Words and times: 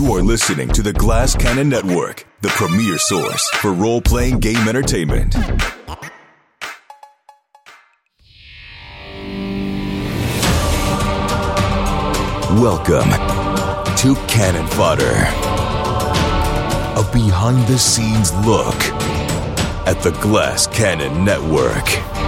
You 0.00 0.14
are 0.14 0.22
listening 0.22 0.68
to 0.70 0.80
the 0.80 0.94
Glass 0.94 1.36
Cannon 1.36 1.68
Network, 1.68 2.26
the 2.40 2.48
premier 2.48 2.96
source 2.96 3.46
for 3.56 3.74
role-playing 3.74 4.38
game 4.38 4.66
entertainment. 4.66 5.34
Welcome 12.56 13.10
to 13.98 14.14
Cannon 14.26 14.66
Fodder, 14.68 15.12
a 16.98 17.12
behind-the-scenes 17.12 18.32
look 18.46 18.82
at 19.86 20.00
the 20.02 20.12
Glass 20.22 20.66
Cannon 20.66 21.26
Network. 21.26 22.19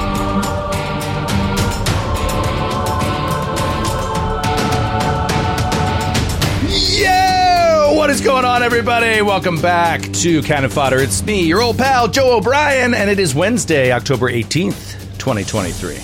Is 8.13 8.21
going 8.21 8.45
on, 8.45 8.63
everybody? 8.63 9.23
Welcome 9.23 9.59
back 9.59 10.03
to 10.03 10.43
Cannon 10.43 10.69
Fodder. 10.69 10.99
It's 10.99 11.25
me, 11.25 11.45
your 11.45 11.63
old 11.63 11.79
pal, 11.79 12.09
Joe 12.09 12.37
O'Brien, 12.37 12.93
and 12.93 13.09
it 13.09 13.19
is 13.19 13.35
Wednesday, 13.35 13.91
October 13.91 14.31
18th, 14.31 15.17
2023. 15.17 15.97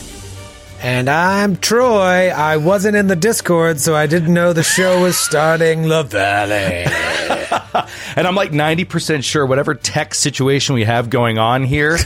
And 0.81 1.11
I'm 1.11 1.59
Troy. 1.59 2.31
I 2.31 2.57
wasn't 2.57 2.97
in 2.97 3.09
the 3.09 3.15
Discord, 3.15 3.79
so 3.79 3.95
I 3.95 4.07
didn't 4.07 4.33
know 4.33 4.55
the 4.55 4.63
show 4.63 5.03
was 5.03 5.19
starting. 5.19 5.83
Lavallee. 5.83 6.87
And 8.17 8.27
I'm 8.27 8.35
like 8.35 8.51
90% 8.53 9.23
sure 9.23 9.47
whatever 9.47 9.75
tech 9.75 10.15
situation 10.15 10.75
we 10.75 10.85
have 10.85 11.11
going 11.11 11.39
on 11.39 11.63
here 11.63 11.99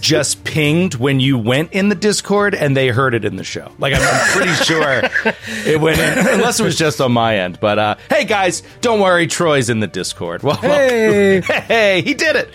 just 0.00 0.44
pinged 0.44 0.94
when 0.94 1.20
you 1.20 1.38
went 1.38 1.72
in 1.72 1.88
the 1.88 1.94
Discord 1.94 2.54
and 2.54 2.76
they 2.76 2.88
heard 2.88 3.14
it 3.14 3.24
in 3.24 3.36
the 3.36 3.44
show. 3.44 3.70
Like, 3.78 3.94
I'm, 3.94 4.02
I'm 4.02 4.30
pretty 4.36 4.52
sure 4.64 5.02
it 5.66 5.80
went 5.80 5.98
in, 5.98 6.18
unless 6.34 6.60
it 6.60 6.64
was 6.64 6.76
just 6.76 7.00
on 7.00 7.12
my 7.12 7.38
end. 7.38 7.58
But 7.60 7.78
uh, 7.78 7.94
hey, 8.10 8.24
guys, 8.24 8.62
don't 8.80 9.00
worry. 9.00 9.26
Troy's 9.26 9.70
in 9.70 9.80
the 9.80 9.86
Discord. 9.86 10.42
Well, 10.42 10.56
Hey. 10.56 11.40
hey, 11.44 12.02
he 12.02 12.14
did 12.14 12.36
it. 12.36 12.50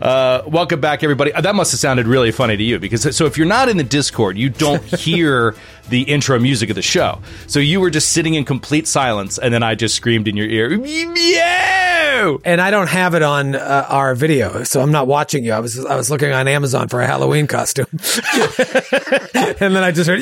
Uh, 0.00 0.42
welcome 0.46 0.80
back, 0.80 1.02
everybody. 1.02 1.30
Uh, 1.30 1.42
That 1.42 1.54
must 1.54 1.72
have 1.72 1.78
sounded 1.80 2.06
really 2.06 2.30
funny 2.32 2.56
to 2.56 2.62
you 2.62 2.78
because 2.78 3.14
so 3.14 3.26
if 3.26 3.36
you're 3.36 3.46
not 3.46 3.68
in 3.68 3.76
the 3.76 3.84
Discord, 3.84 4.38
you 4.38 4.48
don't 4.48 4.82
hear 4.98 5.54
the 5.90 6.02
intro 6.02 6.38
music 6.38 6.70
of 6.70 6.76
the 6.76 6.80
show. 6.82 7.20
So 7.46 7.58
you 7.60 7.80
were 7.80 7.90
just 7.90 8.10
sitting 8.10 8.32
in 8.34 8.44
complete 8.46 8.86
silence, 8.88 9.36
and 9.38 9.52
then 9.52 9.62
I 9.62 9.74
just 9.74 9.94
screamed 9.96 10.26
in 10.26 10.36
your 10.38 10.46
ear, 10.46 10.70
And 12.44 12.60
I 12.60 12.70
don't 12.70 12.88
have 12.88 13.14
it 13.14 13.22
on 13.22 13.54
uh, 13.54 13.86
our 13.88 14.14
video, 14.14 14.64
so 14.64 14.80
I'm 14.80 14.92
not 14.92 15.06
watching 15.06 15.44
you. 15.44 15.52
I 15.52 15.60
was 15.60 15.84
I 15.84 15.96
was 15.96 16.10
looking 16.10 16.32
on 16.32 16.48
Amazon 16.48 16.88
for 16.88 17.00
a 17.00 17.06
Halloween 17.06 17.46
costume, 17.46 17.86
and 17.92 18.00
then 19.74 19.82
I 19.82 19.90
just 19.92 20.08
heard! 20.08 20.20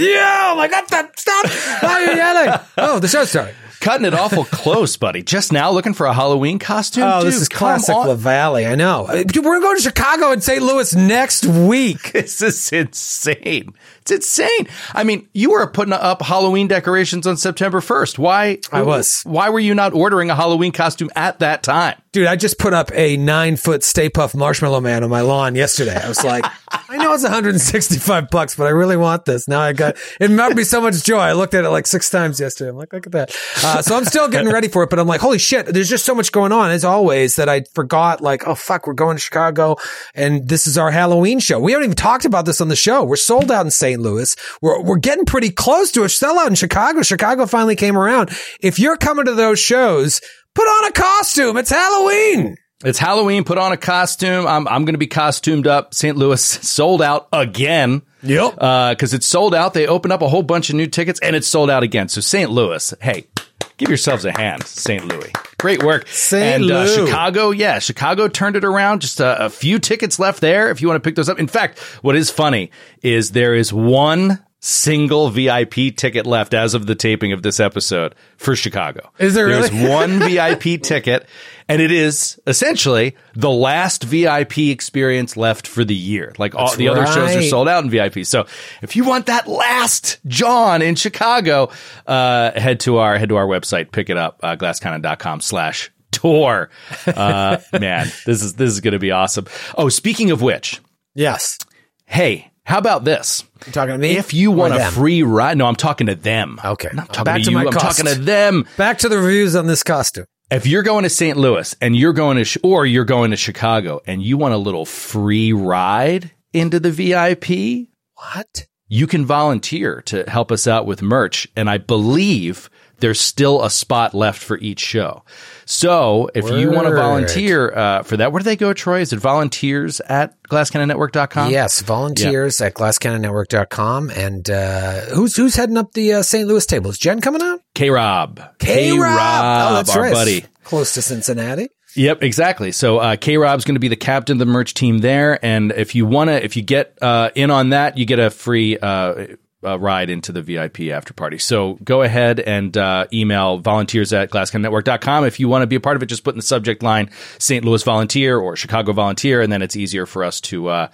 I'm 0.52 0.56
like, 0.56 0.72
"What 0.72 0.88
the 0.88 1.08
stop? 1.16 1.46
Why 1.82 1.90
are 1.90 2.04
you 2.10 2.16
yelling?" 2.16 2.60
Oh, 2.78 2.98
the 2.98 3.08
show's 3.08 3.30
starting. 3.30 3.54
Cutting 3.80 4.06
it 4.06 4.14
awful 4.14 4.44
close, 4.44 4.96
buddy. 4.96 5.22
Just 5.22 5.52
now 5.52 5.70
looking 5.70 5.94
for 5.94 6.06
a 6.06 6.12
Halloween 6.12 6.58
costume. 6.58 7.04
Oh, 7.06 7.20
Dude, 7.20 7.28
this 7.28 7.40
is 7.40 7.48
classic 7.48 7.94
on. 7.94 8.08
Lavallee. 8.08 8.68
I 8.68 8.74
know. 8.74 9.06
Uh, 9.06 9.22
Dude, 9.22 9.44
we're 9.44 9.60
going 9.60 9.76
to 9.76 9.82
Chicago 9.82 10.32
and 10.32 10.42
St. 10.42 10.62
Louis 10.62 10.94
next 10.94 11.46
week. 11.46 12.12
This 12.18 12.42
is 12.42 12.70
insane. 12.72 13.72
It's 14.00 14.10
insane. 14.10 14.68
I 14.92 15.04
mean, 15.04 15.28
you 15.32 15.50
were 15.52 15.66
putting 15.68 15.92
up 15.92 16.20
Halloween 16.22 16.66
decorations 16.66 17.26
on 17.26 17.36
September 17.36 17.80
1st. 17.80 18.18
Why? 18.18 18.58
I 18.72 18.82
was. 18.82 19.22
Why 19.24 19.50
were 19.50 19.60
you 19.60 19.74
not 19.74 19.92
ordering 19.94 20.30
a 20.30 20.34
Halloween 20.34 20.72
costume 20.72 21.10
at 21.14 21.38
that 21.38 21.62
time? 21.62 22.00
Dude, 22.18 22.26
I 22.26 22.34
just 22.34 22.58
put 22.58 22.74
up 22.74 22.90
a 22.94 23.16
nine 23.16 23.54
foot 23.54 23.84
Stay 23.84 24.10
Puft 24.10 24.34
Marshmallow 24.34 24.80
Man 24.80 25.04
on 25.04 25.08
my 25.08 25.20
lawn 25.20 25.54
yesterday. 25.54 25.94
I 25.94 26.08
was 26.08 26.24
like, 26.24 26.44
I 26.88 26.96
know 26.96 27.14
it's 27.14 27.22
165 27.22 28.28
bucks, 28.28 28.56
but 28.56 28.66
I 28.66 28.70
really 28.70 28.96
want 28.96 29.24
this. 29.24 29.46
Now 29.46 29.60
I 29.60 29.72
got, 29.72 29.96
it 30.20 30.34
brought 30.34 30.56
me 30.56 30.64
so 30.64 30.80
much 30.80 31.04
joy. 31.04 31.20
I 31.20 31.34
looked 31.34 31.54
at 31.54 31.64
it 31.64 31.68
like 31.68 31.86
six 31.86 32.10
times 32.10 32.40
yesterday. 32.40 32.70
I'm 32.70 32.76
like, 32.76 32.92
look 32.92 33.06
at 33.06 33.12
that. 33.12 33.36
Uh, 33.62 33.82
so 33.82 33.96
I'm 33.96 34.04
still 34.04 34.28
getting 34.28 34.52
ready 34.52 34.66
for 34.66 34.82
it, 34.82 34.90
but 34.90 34.98
I'm 34.98 35.06
like, 35.06 35.20
holy 35.20 35.38
shit, 35.38 35.66
there's 35.66 35.88
just 35.88 36.04
so 36.04 36.12
much 36.12 36.32
going 36.32 36.50
on 36.50 36.72
as 36.72 36.84
always 36.84 37.36
that 37.36 37.48
I 37.48 37.62
forgot 37.72 38.20
like, 38.20 38.48
oh 38.48 38.56
fuck, 38.56 38.88
we're 38.88 38.94
going 38.94 39.16
to 39.16 39.22
Chicago 39.22 39.76
and 40.12 40.48
this 40.48 40.66
is 40.66 40.76
our 40.76 40.90
Halloween 40.90 41.38
show. 41.38 41.60
We 41.60 41.70
haven't 41.70 41.84
even 41.84 41.96
talked 41.96 42.24
about 42.24 42.46
this 42.46 42.60
on 42.60 42.66
the 42.66 42.74
show. 42.74 43.04
We're 43.04 43.14
sold 43.14 43.52
out 43.52 43.64
in 43.64 43.70
St. 43.70 44.00
Louis. 44.00 44.34
We're, 44.60 44.82
we're 44.82 44.96
getting 44.96 45.24
pretty 45.24 45.50
close 45.50 45.92
to 45.92 46.02
a 46.02 46.06
sellout 46.06 46.48
in 46.48 46.56
Chicago. 46.56 47.02
Chicago 47.02 47.46
finally 47.46 47.76
came 47.76 47.96
around. 47.96 48.30
If 48.60 48.80
you're 48.80 48.96
coming 48.96 49.26
to 49.26 49.34
those 49.34 49.60
shows, 49.60 50.20
put 50.58 50.66
on 50.66 50.84
a 50.86 50.92
costume. 50.92 51.56
It's 51.56 51.70
Halloween. 51.70 52.56
It's 52.84 52.98
Halloween. 52.98 53.44
Put 53.44 53.58
on 53.58 53.70
a 53.70 53.76
costume. 53.76 54.44
I'm, 54.46 54.66
I'm 54.66 54.84
going 54.84 54.94
to 54.94 54.98
be 54.98 55.06
costumed 55.06 55.68
up. 55.68 55.94
St. 55.94 56.16
Louis 56.16 56.42
sold 56.68 57.00
out 57.00 57.28
again. 57.32 58.02
Yep. 58.24 58.54
Because 58.54 59.14
it's 59.14 59.26
sold 59.26 59.54
out. 59.54 59.74
They 59.74 59.86
opened 59.86 60.12
up 60.12 60.22
a 60.22 60.28
whole 60.28 60.42
bunch 60.42 60.70
of 60.70 60.74
new 60.74 60.88
tickets 60.88 61.20
and 61.20 61.36
it's 61.36 61.46
sold 61.46 61.70
out 61.70 61.84
again. 61.84 62.08
So 62.08 62.20
St. 62.20 62.50
Louis, 62.50 62.92
hey, 63.00 63.28
give 63.76 63.88
yourselves 63.88 64.24
a 64.24 64.32
hand, 64.32 64.64
St. 64.64 65.04
Louis. 65.06 65.32
Great 65.58 65.84
work. 65.84 66.08
St. 66.08 66.62
And 66.62 66.70
uh, 66.72 66.86
Chicago, 66.88 67.50
yeah, 67.52 67.78
Chicago 67.78 68.26
turned 68.26 68.56
it 68.56 68.64
around. 68.64 69.02
Just 69.02 69.20
a, 69.20 69.46
a 69.46 69.50
few 69.50 69.78
tickets 69.78 70.18
left 70.18 70.40
there 70.40 70.70
if 70.70 70.82
you 70.82 70.88
want 70.88 71.02
to 71.02 71.08
pick 71.08 71.14
those 71.14 71.28
up. 71.28 71.38
In 71.38 71.46
fact, 71.46 71.78
what 72.02 72.16
is 72.16 72.30
funny 72.30 72.72
is 73.02 73.30
there 73.30 73.54
is 73.54 73.72
one 73.72 74.44
single 74.60 75.30
VIP 75.30 75.94
ticket 75.96 76.26
left 76.26 76.52
as 76.52 76.74
of 76.74 76.86
the 76.86 76.94
taping 76.94 77.32
of 77.32 77.42
this 77.42 77.60
episode 77.60 78.14
for 78.36 78.56
Chicago. 78.56 79.10
Is 79.18 79.34
there 79.34 79.48
There's 79.48 79.72
really? 79.72 79.88
one 79.90 80.18
VIP 80.18 80.82
ticket, 80.82 81.26
and 81.68 81.80
it 81.80 81.92
is 81.92 82.40
essentially 82.46 83.16
the 83.34 83.50
last 83.50 84.02
VIP 84.04 84.58
experience 84.58 85.36
left 85.36 85.66
for 85.66 85.84
the 85.84 85.94
year. 85.94 86.34
Like 86.38 86.54
all 86.54 86.74
the 86.74 86.88
other 86.88 87.06
shows 87.06 87.36
are 87.36 87.42
sold 87.42 87.68
out 87.68 87.84
in 87.84 87.90
VIP. 87.90 88.24
So 88.26 88.46
if 88.82 88.96
you 88.96 89.04
want 89.04 89.26
that 89.26 89.46
last 89.46 90.18
John 90.26 90.82
in 90.82 90.96
Chicago, 90.96 91.70
uh, 92.06 92.58
head 92.58 92.80
to 92.80 92.98
our 92.98 93.16
head 93.18 93.28
to 93.28 93.36
our 93.36 93.46
website, 93.46 93.92
pick 93.92 94.10
it 94.10 94.16
up, 94.16 94.40
uh, 94.42 94.56
glasscannon.com 94.56 95.40
slash 95.40 95.90
tour. 96.10 96.68
Uh, 97.06 97.58
man, 97.78 98.06
this 98.26 98.42
is 98.42 98.54
this 98.54 98.70
is 98.70 98.80
going 98.80 98.92
to 98.92 98.98
be 98.98 99.12
awesome. 99.12 99.46
Oh, 99.76 99.88
speaking 99.88 100.30
of 100.32 100.42
which, 100.42 100.80
Yes. 101.14 101.58
hey, 102.06 102.50
how 102.68 102.78
about 102.78 103.04
this? 103.04 103.42
You 103.66 103.72
talking 103.72 103.92
to 103.94 103.98
me? 103.98 104.16
If 104.18 104.34
you 104.34 104.50
want 104.50 104.74
a 104.74 104.78
them? 104.78 104.92
free 104.92 105.22
ride, 105.22 105.56
no, 105.56 105.66
I'm 105.66 105.74
talking 105.74 106.06
to 106.08 106.14
them. 106.14 106.60
Okay. 106.64 106.88
I'm 106.90 106.96
not 106.96 107.08
talking 107.08 107.24
Back 107.24 107.38
to 107.38 107.44
to 107.46 107.50
you. 107.50 107.58
I'm 107.58 107.72
cost. 107.72 107.98
talking 107.98 108.12
to 108.14 108.20
them. 108.20 108.66
Back 108.76 108.98
to 108.98 109.08
the 109.08 109.18
reviews 109.18 109.56
on 109.56 109.66
this 109.66 109.82
costume. 109.82 110.26
If 110.50 110.66
you're 110.66 110.82
going 110.82 111.02
to 111.04 111.10
St. 111.10 111.36
Louis 111.38 111.74
and 111.80 111.96
you're 111.96 112.12
going 112.12 112.36
to, 112.36 112.44
sh- 112.44 112.58
or 112.62 112.84
you're 112.86 113.04
going 113.04 113.30
to 113.32 113.36
Chicago 113.36 114.00
and 114.06 114.22
you 114.22 114.36
want 114.36 114.54
a 114.54 114.58
little 114.58 114.84
free 114.86 115.52
ride 115.52 116.30
into 116.52 116.78
the 116.80 116.90
VIP, 116.90 117.88
What? 118.14 118.66
you 118.88 119.06
can 119.06 119.24
volunteer 119.26 120.02
to 120.06 120.24
help 120.28 120.50
us 120.52 120.66
out 120.66 120.86
with 120.86 121.02
merch. 121.02 121.48
And 121.56 121.68
I 121.68 121.78
believe 121.78 122.70
there's 123.00 123.20
still 123.20 123.62
a 123.62 123.70
spot 123.70 124.14
left 124.14 124.42
for 124.42 124.58
each 124.58 124.80
show. 124.80 125.24
So 125.64 126.30
if 126.34 126.48
you 126.50 126.70
want 126.70 126.88
to 126.88 126.94
volunteer 126.94 127.72
uh, 127.72 128.02
for 128.02 128.16
that, 128.16 128.32
where 128.32 128.40
do 128.40 128.44
they 128.44 128.56
go, 128.56 128.72
Troy? 128.72 129.00
Is 129.00 129.12
it 129.12 129.18
volunteers 129.18 130.00
at 130.00 130.40
glasscannonnetwork.com? 130.44 131.50
Yes, 131.50 131.80
volunteers 131.80 132.60
at 132.60 132.74
glasscannonnetwork.com. 132.74 134.10
And 134.10 134.48
uh, 134.50 135.00
who's 135.14 135.36
who's 135.36 135.54
heading 135.54 135.76
up 135.76 135.92
the 135.92 136.14
uh, 136.14 136.22
St. 136.22 136.48
Louis 136.48 136.64
table? 136.66 136.90
Is 136.90 136.98
Jen 136.98 137.20
coming 137.20 137.42
out? 137.42 137.60
K 137.74 137.90
Rob. 137.90 138.40
K-Rob. 138.58 139.00
Oh, 139.00 139.74
that's 139.74 139.94
our 139.94 140.02
right. 140.02 140.12
buddy. 140.12 140.44
Close 140.64 140.94
to 140.94 141.02
Cincinnati. 141.02 141.68
Yep, 141.96 142.22
exactly. 142.22 142.72
So 142.72 142.98
uh, 142.98 143.16
K 143.16 143.38
Rob's 143.38 143.64
going 143.64 143.76
to 143.76 143.80
be 143.80 143.88
the 143.88 143.96
captain 143.96 144.34
of 144.34 144.38
the 144.38 144.46
merch 144.46 144.74
team 144.74 144.98
there, 144.98 145.42
and 145.44 145.72
if 145.72 145.94
you 145.94 146.06
want 146.06 146.28
to, 146.28 146.44
if 146.44 146.56
you 146.56 146.62
get 146.62 146.96
uh, 147.00 147.30
in 147.34 147.50
on 147.50 147.70
that, 147.70 147.98
you 147.98 148.04
get 148.04 148.18
a 148.18 148.30
free 148.30 148.78
uh, 148.78 149.26
uh, 149.64 149.78
ride 149.78 150.10
into 150.10 150.32
the 150.32 150.42
VIP 150.42 150.80
after 150.90 151.12
party. 151.12 151.38
So 151.38 151.74
go 151.82 152.02
ahead 152.02 152.40
and 152.40 152.76
uh, 152.76 153.06
email 153.12 153.58
volunteers 153.58 154.12
at 154.12 154.30
glasscannonnetwork.com 154.30 155.24
if 155.24 155.40
you 155.40 155.48
want 155.48 155.62
to 155.62 155.66
be 155.66 155.76
a 155.76 155.80
part 155.80 155.96
of 155.96 156.02
it. 156.02 156.06
Just 156.06 156.24
put 156.24 156.34
in 156.34 156.38
the 156.38 156.42
subject 156.42 156.82
line 156.82 157.10
St. 157.38 157.64
Louis 157.64 157.82
volunteer 157.82 158.38
or 158.38 158.56
Chicago 158.56 158.92
volunteer, 158.92 159.40
and 159.40 159.52
then 159.52 159.62
it's 159.62 159.76
easier 159.76 160.06
for 160.06 160.24
us 160.24 160.40
to. 160.42 160.68
Uh, 160.68 160.88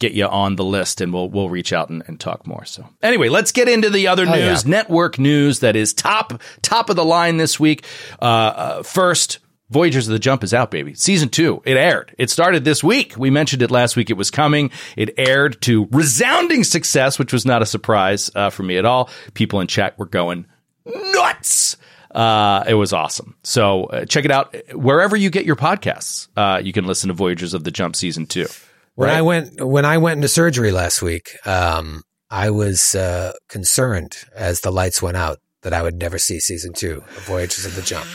Get 0.00 0.12
you 0.12 0.26
on 0.26 0.56
the 0.56 0.64
list, 0.64 1.00
and 1.00 1.14
we'll 1.14 1.30
we'll 1.30 1.48
reach 1.48 1.72
out 1.72 1.88
and, 1.88 2.02
and 2.08 2.18
talk 2.18 2.48
more. 2.48 2.64
So 2.64 2.84
anyway, 3.00 3.28
let's 3.28 3.52
get 3.52 3.68
into 3.68 3.90
the 3.90 4.08
other 4.08 4.26
news, 4.26 4.64
yeah. 4.64 4.70
network 4.70 5.20
news 5.20 5.60
that 5.60 5.76
is 5.76 5.94
top 5.94 6.42
top 6.62 6.90
of 6.90 6.96
the 6.96 7.04
line 7.04 7.36
this 7.36 7.60
week. 7.60 7.84
Uh, 8.20 8.24
uh, 8.24 8.82
first, 8.82 9.38
Voyagers 9.70 10.06
of 10.06 10.12
the 10.12 10.18
Jump 10.18 10.44
is 10.44 10.52
out, 10.52 10.70
baby. 10.70 10.94
Season 10.94 11.28
two. 11.28 11.62
It 11.64 11.76
aired. 11.76 12.14
It 12.18 12.30
started 12.30 12.64
this 12.64 12.84
week. 12.84 13.14
We 13.16 13.30
mentioned 13.30 13.62
it 13.62 13.70
last 13.70 13.96
week. 13.96 14.10
It 14.10 14.16
was 14.16 14.30
coming. 14.30 14.70
It 14.96 15.14
aired 15.18 15.60
to 15.62 15.88
resounding 15.90 16.64
success, 16.64 17.18
which 17.18 17.32
was 17.32 17.46
not 17.46 17.62
a 17.62 17.66
surprise 17.66 18.30
uh, 18.34 18.50
for 18.50 18.62
me 18.62 18.76
at 18.76 18.84
all. 18.84 19.08
People 19.32 19.60
in 19.60 19.66
chat 19.66 19.98
were 19.98 20.06
going 20.06 20.46
nuts. 20.84 21.76
Uh, 22.14 22.62
it 22.68 22.74
was 22.74 22.92
awesome. 22.92 23.36
So 23.42 23.84
uh, 23.86 24.04
check 24.04 24.24
it 24.24 24.30
out 24.30 24.54
wherever 24.74 25.16
you 25.16 25.30
get 25.30 25.44
your 25.46 25.56
podcasts. 25.56 26.28
Uh, 26.36 26.60
you 26.62 26.72
can 26.72 26.84
listen 26.84 27.08
to 27.08 27.14
Voyagers 27.14 27.54
of 27.54 27.64
the 27.64 27.70
Jump 27.70 27.96
season 27.96 28.26
two. 28.26 28.46
When 28.94 29.08
Right. 29.08 29.18
I 29.18 29.22
went 29.22 29.66
when 29.66 29.84
I 29.84 29.98
went 29.98 30.18
into 30.18 30.28
surgery 30.28 30.70
last 30.70 31.02
week, 31.02 31.30
um, 31.46 32.02
I 32.30 32.50
was 32.50 32.94
uh, 32.94 33.32
concerned 33.48 34.16
as 34.36 34.60
the 34.60 34.70
lights 34.70 35.02
went 35.02 35.16
out 35.16 35.38
that 35.62 35.72
I 35.72 35.82
would 35.82 35.96
never 35.96 36.18
see 36.18 36.38
season 36.38 36.72
two 36.74 36.98
of 36.98 37.22
Voyages 37.26 37.64
of 37.66 37.74
the 37.74 37.82
Jump. 37.82 38.06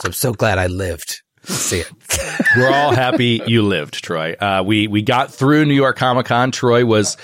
So 0.00 0.06
I'm 0.06 0.12
so 0.12 0.32
glad 0.32 0.58
I 0.58 0.66
lived 0.66 1.22
see 1.48 1.80
it. 1.80 1.90
We're 2.56 2.70
all 2.70 2.92
happy 2.92 3.42
you 3.46 3.62
lived, 3.62 4.02
Troy. 4.02 4.34
Uh, 4.34 4.62
we 4.64 4.88
we 4.88 5.02
got 5.02 5.32
through 5.32 5.64
New 5.64 5.74
York 5.74 5.96
Comic 5.96 6.26
Con. 6.26 6.50
Troy 6.50 6.84
was 6.84 7.16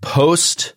post. 0.00 0.74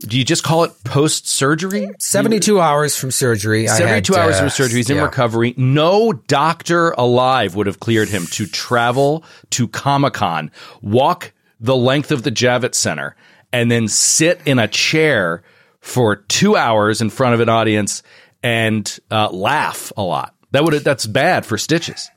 Do 0.00 0.18
you 0.18 0.24
just 0.24 0.42
call 0.42 0.64
it 0.64 0.72
post 0.84 1.28
surgery? 1.28 1.88
72 2.00 2.60
hours 2.60 2.96
from 2.96 3.12
surgery. 3.12 3.68
I 3.68 3.72
had, 3.72 4.04
72 4.06 4.16
hours 4.16 4.34
uh, 4.34 4.40
from 4.40 4.50
surgery. 4.50 4.78
He's 4.78 4.90
in 4.90 4.96
yeah. 4.96 5.04
recovery. 5.04 5.54
No 5.56 6.12
doctor 6.12 6.90
alive 6.92 7.54
would 7.54 7.68
have 7.68 7.78
cleared 7.78 8.08
him 8.08 8.26
to 8.32 8.46
travel 8.46 9.24
to 9.50 9.68
Comic 9.68 10.14
Con, 10.14 10.50
walk 10.80 11.32
the 11.60 11.76
length 11.76 12.10
of 12.10 12.24
the 12.24 12.32
Javits 12.32 12.74
Center, 12.74 13.14
and 13.52 13.70
then 13.70 13.86
sit 13.86 14.40
in 14.44 14.58
a 14.58 14.66
chair 14.66 15.44
for 15.80 16.16
two 16.16 16.56
hours 16.56 17.00
in 17.00 17.08
front 17.08 17.34
of 17.34 17.40
an 17.40 17.48
audience 17.48 18.02
and 18.42 18.98
uh, 19.08 19.30
laugh 19.30 19.92
a 19.96 20.02
lot. 20.02 20.34
That 20.52 20.64
would 20.64 20.74
that's 20.84 21.06
bad 21.06 21.44
for 21.44 21.58
stitches. 21.58 22.08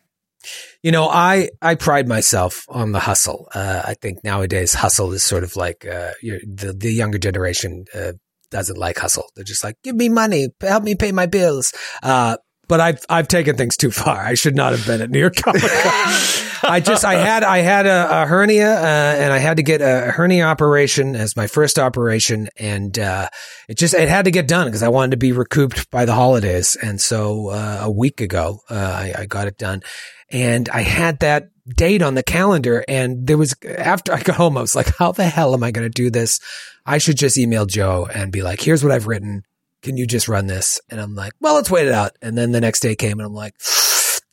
You 0.83 0.91
know, 0.91 1.09
I, 1.09 1.49
I 1.61 1.73
pride 1.73 2.07
myself 2.07 2.65
on 2.69 2.91
the 2.91 2.99
hustle. 2.99 3.47
Uh, 3.55 3.81
I 3.83 3.95
think 3.95 4.23
nowadays 4.23 4.75
hustle 4.75 5.11
is 5.13 5.23
sort 5.23 5.43
of 5.43 5.55
like, 5.55 5.85
uh, 5.85 6.11
the, 6.21 6.75
the 6.77 6.91
younger 6.91 7.17
generation, 7.17 7.85
uh, 7.95 8.13
doesn't 8.51 8.77
like 8.77 8.99
hustle. 8.99 9.25
They're 9.35 9.43
just 9.43 9.63
like, 9.63 9.75
give 9.83 9.95
me 9.95 10.07
money, 10.09 10.49
help 10.61 10.83
me 10.83 10.93
pay 10.93 11.11
my 11.11 11.25
bills. 11.25 11.73
Uh, 12.03 12.37
but 12.67 12.79
I've, 12.79 13.05
I've 13.09 13.27
taken 13.27 13.57
things 13.57 13.77
too 13.77 13.91
far. 13.91 14.19
I 14.19 14.33
should 14.33 14.55
not 14.55 14.71
have 14.71 14.85
been 14.85 15.01
at 15.01 15.09
New 15.09 15.19
York 15.19 15.35
Comic 15.35 15.61
Con. 15.61 15.69
I 16.67 16.81
just, 16.83 17.05
I 17.05 17.15
had, 17.15 17.43
I 17.43 17.59
had 17.59 17.85
a, 17.85 18.23
a 18.23 18.25
hernia, 18.25 18.73
uh, 18.73 19.15
and 19.19 19.31
I 19.31 19.37
had 19.37 19.57
to 19.57 19.63
get 19.63 19.81
a 19.81 20.11
hernia 20.11 20.45
operation 20.45 21.15
as 21.15 21.35
my 21.35 21.47
first 21.47 21.77
operation. 21.77 22.49
And, 22.57 22.97
uh, 22.97 23.29
it 23.67 23.77
just, 23.77 23.93
it 23.93 24.09
had 24.09 24.25
to 24.25 24.31
get 24.31 24.47
done 24.47 24.67
because 24.67 24.81
I 24.81 24.89
wanted 24.89 25.11
to 25.11 25.17
be 25.17 25.31
recouped 25.31 25.91
by 25.91 26.05
the 26.05 26.13
holidays. 26.13 26.75
And 26.81 26.99
so, 26.99 27.49
uh, 27.49 27.81
a 27.83 27.91
week 27.91 28.21
ago, 28.21 28.61
uh, 28.69 28.75
I, 28.75 29.13
I 29.19 29.25
got 29.25 29.47
it 29.47 29.57
done 29.57 29.83
and 30.29 30.69
I 30.69 30.81
had 30.81 31.19
that 31.19 31.49
date 31.67 32.01
on 32.01 32.13
the 32.13 32.23
calendar 32.23 32.83
and 32.87 33.25
there 33.25 33.37
was 33.37 33.55
after 33.77 34.13
I 34.13 34.21
got 34.21 34.35
home 34.35 34.57
I 34.57 34.61
was 34.61 34.75
like 34.75 34.95
how 34.97 35.11
the 35.11 35.25
hell 35.25 35.53
am 35.53 35.63
I 35.63 35.71
going 35.71 35.85
to 35.85 35.93
do 35.93 36.11
this 36.11 36.39
I 36.85 36.99
should 36.99 37.17
just 37.17 37.37
email 37.37 37.65
Joe 37.65 38.07
and 38.13 38.31
be 38.31 38.43
like 38.43 38.61
here's 38.61 38.83
what 38.83 38.91
I've 38.91 39.07
written 39.07 39.43
can 39.85 39.97
you 39.97 40.07
just 40.07 40.27
run 40.27 40.47
this 40.47 40.81
and 40.89 40.99
I'm 40.99 41.13
like 41.13 41.33
well 41.39 41.53
let's 41.55 41.69
wait 41.69 41.85
it 41.87 41.93
out 41.93 42.17
and 42.21 42.35
then 42.35 42.51
the 42.51 42.59
next 42.59 42.79
day 42.79 42.95
came 42.95 43.19
and 43.19 43.27
I'm 43.27 43.33
like 43.33 43.53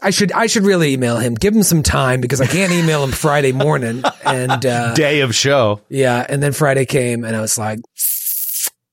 I 0.02 0.08
should 0.08 0.32
I 0.32 0.46
should 0.46 0.62
really 0.62 0.94
email 0.94 1.18
him 1.18 1.34
give 1.34 1.54
him 1.54 1.62
some 1.62 1.82
time 1.82 2.22
because 2.22 2.40
I 2.40 2.46
can't 2.46 2.72
email 2.72 3.04
him 3.04 3.12
Friday 3.12 3.52
morning 3.52 4.02
and 4.24 4.64
uh 4.64 4.94
Day 4.94 5.20
of 5.20 5.34
show. 5.34 5.82
yeah 5.90 6.24
and 6.26 6.42
then 6.42 6.52
Friday 6.52 6.86
came 6.86 7.22
and 7.24 7.36
I 7.36 7.40
was 7.42 7.58
like 7.58 7.80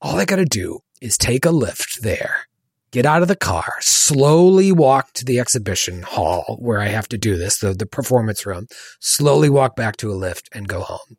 all 0.02 0.20
I 0.20 0.26
got 0.26 0.36
to 0.36 0.44
do 0.44 0.80
is 1.00 1.16
take 1.16 1.46
a 1.46 1.50
Lyft 1.50 2.00
there 2.00 2.46
get 2.90 3.06
out 3.06 3.22
of 3.22 3.28
the 3.28 3.36
car, 3.36 3.74
slowly 3.80 4.72
walk 4.72 5.12
to 5.14 5.24
the 5.24 5.38
exhibition 5.38 6.02
hall 6.02 6.56
where 6.60 6.80
I 6.80 6.88
have 6.88 7.08
to 7.10 7.18
do 7.18 7.36
this, 7.36 7.58
the, 7.58 7.72
the 7.72 7.86
performance 7.86 8.44
room, 8.44 8.66
slowly 8.98 9.48
walk 9.48 9.76
back 9.76 9.96
to 9.98 10.10
a 10.10 10.14
Lyft 10.14 10.48
and 10.52 10.68
go 10.68 10.80
home. 10.80 11.16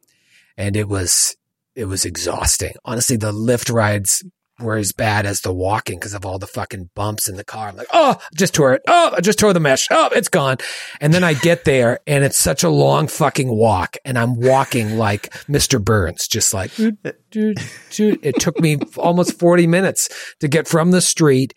And 0.58 0.76
it 0.76 0.88
was, 0.88 1.36
it 1.76 1.86
was 1.86 2.06
exhausting. 2.06 2.74
Honestly, 2.84 3.16
the 3.16 3.32
Lyft 3.32 3.74
rides 3.74 4.24
were 4.60 4.78
as 4.78 4.92
bad 4.92 5.26
as 5.26 5.42
the 5.42 5.54
walking 5.54 5.98
because 5.98 6.14
of 6.14 6.26
all 6.26 6.40
the 6.40 6.48
fucking 6.48 6.90
bumps 6.96 7.28
in 7.28 7.36
the 7.36 7.44
car. 7.44 7.70
I'm 7.70 7.76
like, 7.76 7.88
oh, 7.94 8.18
I 8.20 8.36
just 8.36 8.54
tore 8.54 8.74
it. 8.74 8.82
Oh, 8.88 9.14
I 9.16 9.22
just 9.22 9.40
tore 9.40 9.54
the 9.54 9.60
mesh. 9.60 9.88
Oh, 9.92 10.10
it's 10.14 10.28
gone. 10.28 10.58
And 11.00 11.14
then 11.14 11.24
I 11.24 11.34
get 11.34 11.66
there 11.66 12.00
and 12.06 12.24
it's 12.24 12.38
such 12.38 12.64
a 12.64 12.70
long 12.70 13.08
fucking 13.08 13.50
walk. 13.50 13.98
And 14.06 14.18
I'm 14.18 14.40
walking 14.40 14.98
like 14.98 15.32
Mr. 15.48 15.84
Burns, 15.84 16.28
just 16.28 16.54
like, 16.54 16.72
it 16.78 18.40
took 18.40 18.60
me 18.60 18.78
almost 18.98 19.40
40 19.40 19.68
minutes 19.68 20.10
to 20.40 20.48
get 20.48 20.68
from 20.68 20.92
the 20.92 21.02
street 21.02 21.54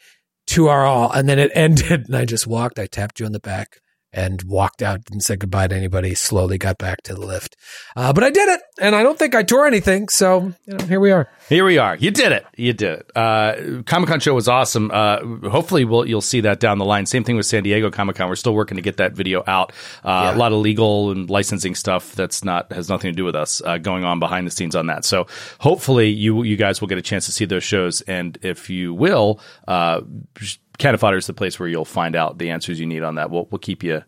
to 0.48 0.68
our 0.68 0.84
hall. 0.84 1.10
And 1.12 1.28
then 1.28 1.38
it 1.38 1.52
ended 1.54 2.06
and 2.06 2.16
I 2.16 2.24
just 2.24 2.46
walked. 2.46 2.78
I 2.78 2.86
tapped 2.86 3.20
you 3.20 3.26
on 3.26 3.32
the 3.32 3.40
back 3.40 3.80
and 4.14 4.42
walked 4.44 4.80
out 4.80 5.00
and 5.10 5.22
said 5.22 5.40
goodbye 5.40 5.66
to 5.66 5.74
anybody. 5.74 6.14
Slowly 6.14 6.56
got 6.56 6.78
back 6.78 7.02
to 7.02 7.14
the 7.14 7.20
Lyft. 7.20 7.54
Uh, 7.96 8.12
but 8.12 8.24
I 8.24 8.30
did 8.30 8.48
it 8.48 8.60
and 8.80 8.94
I 8.94 9.02
don't 9.02 9.18
think 9.18 9.34
I 9.34 9.42
tore 9.42 9.66
anything. 9.66 10.08
So, 10.08 10.52
you 10.66 10.74
know, 10.74 10.84
here 10.86 11.00
we 11.00 11.10
are. 11.10 11.28
Here 11.48 11.64
we 11.64 11.78
are. 11.78 11.96
You 11.96 12.10
did 12.10 12.32
it. 12.32 12.46
You 12.56 12.72
did 12.72 13.00
it. 13.00 13.10
Uh, 13.14 13.82
Comic 13.84 14.08
Con 14.08 14.20
show 14.20 14.34
was 14.34 14.48
awesome. 14.48 14.90
Uh, 14.90 15.18
hopefully, 15.50 15.84
we'll, 15.84 16.06
you'll 16.08 16.20
see 16.20 16.40
that 16.42 16.60
down 16.60 16.78
the 16.78 16.84
line. 16.84 17.06
Same 17.06 17.24
thing 17.24 17.36
with 17.36 17.46
San 17.46 17.62
Diego 17.64 17.90
Comic 17.90 18.16
Con. 18.16 18.28
We're 18.28 18.36
still 18.36 18.54
working 18.54 18.76
to 18.76 18.82
get 18.82 18.96
that 18.98 19.12
video 19.12 19.42
out. 19.46 19.72
Uh, 20.04 20.32
A 20.34 20.38
lot 20.38 20.52
of 20.52 20.58
legal 20.58 21.10
and 21.10 21.28
licensing 21.28 21.74
stuff 21.74 22.14
that's 22.14 22.44
not 22.44 22.72
has 22.72 22.88
nothing 22.88 23.12
to 23.12 23.16
do 23.16 23.24
with 23.24 23.36
us 23.36 23.60
uh, 23.64 23.78
going 23.78 24.04
on 24.04 24.20
behind 24.20 24.46
the 24.46 24.50
scenes 24.50 24.74
on 24.76 24.86
that. 24.86 25.04
So 25.04 25.26
hopefully, 25.58 26.08
you 26.08 26.44
you 26.44 26.56
guys 26.56 26.80
will 26.80 26.88
get 26.88 26.98
a 26.98 27.02
chance 27.02 27.26
to 27.26 27.32
see 27.32 27.44
those 27.44 27.64
shows. 27.64 28.00
And 28.02 28.38
if 28.42 28.70
you 28.70 28.94
will, 28.94 29.40
of 30.82 31.00
Fodder 31.00 31.16
is 31.16 31.26
the 31.26 31.34
place 31.34 31.58
where 31.58 31.68
you'll 31.68 31.84
find 31.84 32.16
out 32.16 32.38
the 32.38 32.50
answers 32.50 32.80
you 32.80 32.86
need 32.86 33.02
on 33.02 33.16
that. 33.16 33.30
We'll 33.30 33.46
we'll 33.50 33.58
keep 33.58 33.82
you 33.82 34.02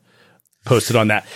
posted 0.64 0.96
on 0.96 1.08
that. 1.08 1.26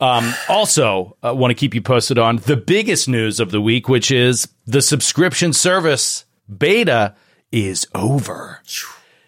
Um, 0.00 0.34
also, 0.48 1.16
uh, 1.22 1.34
want 1.34 1.50
to 1.50 1.54
keep 1.54 1.74
you 1.74 1.82
posted 1.82 2.18
on 2.18 2.36
the 2.36 2.56
biggest 2.56 3.08
news 3.08 3.38
of 3.38 3.50
the 3.50 3.60
week, 3.60 3.88
which 3.88 4.10
is 4.10 4.48
the 4.66 4.82
subscription 4.82 5.52
service 5.52 6.24
beta 6.48 7.14
is 7.52 7.86
over. 7.94 8.62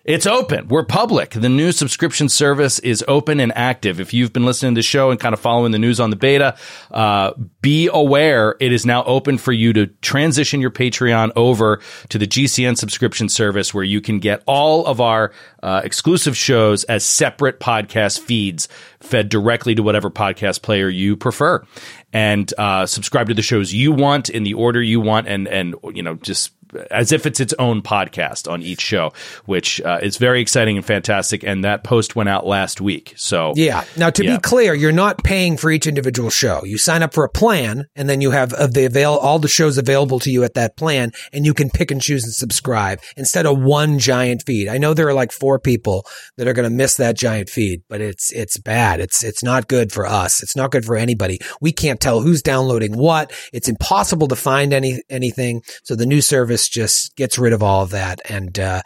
It's 0.05 0.27
open. 0.27 0.67
We're 0.67 0.85
public. 0.85 1.31
The 1.31 1.49
new 1.49 1.71
subscription 1.71 2.29
service 2.29 2.81
is 2.81 3.05
open 3.07 3.39
and 3.39 3.53
active. 3.55 4.01
If 4.01 4.13
you've 4.13 4.33
been 4.33 4.45
listening 4.45 4.75
to 4.75 4.81
the 4.81 4.83
show 4.83 5.13
and 5.13 5.21
kind 5.21 5.33
of 5.33 5.39
following 5.39 5.71
the 5.71 5.79
news 5.79 6.01
on 6.01 6.11
the 6.11 6.17
beta, 6.17 6.57
uh, 6.91 7.35
be 7.61 7.89
aware 7.93 8.57
it 8.59 8.73
is 8.73 8.85
now 8.85 9.05
open 9.05 9.39
for 9.39 9.53
you 9.53 9.73
to 9.75 9.87
transition 9.87 10.61
your 10.61 10.73
Patreon 10.73 11.31
over 11.37 11.81
to 12.09 12.19
the 12.19 12.27
GCN 12.27 12.77
subscription 12.77 13.29
service 13.29 13.73
where 13.73 13.85
you 13.85 14.01
can 14.01 14.19
get 14.19 14.43
all 14.45 14.87
of 14.87 15.01
our 15.01 15.31
uh, 15.63 15.83
exclusive 15.85 16.37
shows 16.37 16.83
as 16.85 17.05
separate 17.05 17.61
podcast 17.61 18.19
feeds 18.19 18.67
fed 18.99 19.29
directly 19.29 19.77
to 19.77 19.85
whatever 19.85 20.11
podcast 20.11 20.63
player 20.63 20.89
you 20.89 21.17
prefer 21.17 21.65
and 22.13 22.53
uh, 22.59 22.87
subscribe 22.87 23.29
to 23.29 23.35
the 23.35 23.43
shows 23.43 23.73
you 23.73 23.93
want 23.93 24.29
in 24.29 24.43
the 24.43 24.55
order 24.55 24.83
you 24.83 25.01
want 25.01 25.29
and 25.29 25.47
and 25.49 25.75
you 25.95 26.03
know 26.03 26.17
just 26.17 26.53
as 26.91 27.13
if 27.13 27.27
it's 27.27 27.41
its 27.41 27.55
own 27.59 27.83
podcast 27.83 28.51
on 28.51 28.63
each 28.63 28.81
show, 28.81 29.13
which 29.47 29.81
uh, 29.83 29.99
is 30.03 30.17
very 30.17 30.41
exciting 30.41 30.77
and 30.77 30.87
fantastic. 30.87 31.43
And 31.43 31.65
that 31.65 31.85
post 31.85 32.17
went 32.17 32.29
out 32.29 32.47
last 32.47 32.81
week. 32.81 33.13
So 33.17 33.53
Yeah. 33.57 33.85
Now, 33.97 34.11
to 34.11 34.25
Yeah. 34.25 34.37
be 34.37 34.41
clear, 34.41 34.75
you're 34.75 34.93
not 34.93 35.23
paying 35.25 35.57
for 35.57 35.71
each 35.71 35.87
individual 35.87 36.31
show. 36.31 36.63
You 36.65 36.79
sign 36.79 37.03
up 37.03 37.13
for 37.15 37.25
a 37.25 37.29
plan, 37.29 37.87
and 37.97 38.09
then 38.09 38.21
you 38.21 38.31
have 38.31 38.53
uh, 38.55 38.67
the 38.67 38.85
avail 38.87 39.15
all 39.15 39.39
the 39.39 39.49
shows 39.49 39.79
available 39.79 40.19
to 40.21 40.31
you 40.31 40.45
at 40.45 40.55
that 40.55 40.77
plan, 40.77 41.13
and 41.33 41.45
you 41.45 41.55
can 41.55 41.71
pick 41.71 41.91
and 41.91 42.01
choose 42.01 42.25
and 42.25 42.33
subscribe 42.33 43.01
instead 43.17 43.47
of 43.47 43.59
one 43.59 43.99
giant 43.99 44.43
feed. 44.47 44.69
I 44.69 44.79
know 44.79 44.95
there 44.95 45.09
are 45.09 45.15
like 45.15 45.33
four 45.33 45.59
people 45.59 46.07
that 46.37 46.49
are 46.49 46.53
going 46.53 46.69
to 46.69 46.75
miss 46.75 46.97
that 46.97 47.17
giant 47.17 47.51
feed, 47.51 47.83
but 47.89 48.01
it's 48.01 48.33
it's 48.33 48.59
bad. 48.59 49.01
It's 49.01 49.23
it's 49.23 49.43
not 49.43 49.69
good 49.69 49.93
for 49.93 50.07
us. 50.07 50.43
It's 50.43 50.57
not 50.57 50.71
good 50.71 50.85
for 50.85 50.97
anybody. 50.97 51.39
We 51.61 51.73
can't 51.73 52.01
tell 52.01 52.21
who's 52.21 52.43
downloading 52.43 52.97
what. 52.97 53.33
It's 53.53 53.69
impossible 53.69 54.29
to 54.29 54.37
find 54.37 54.73
any 54.73 55.03
anything. 55.11 55.63
So 55.85 55.95
the 55.97 56.07
new 56.07 56.21
service 56.21 56.62
just 56.69 57.17
gets 57.17 57.39
rid 57.39 57.53
of 57.53 57.63
all 57.63 57.83
of 57.83 57.91
that, 57.91 58.21
and. 58.29 58.59
uh 58.59 58.83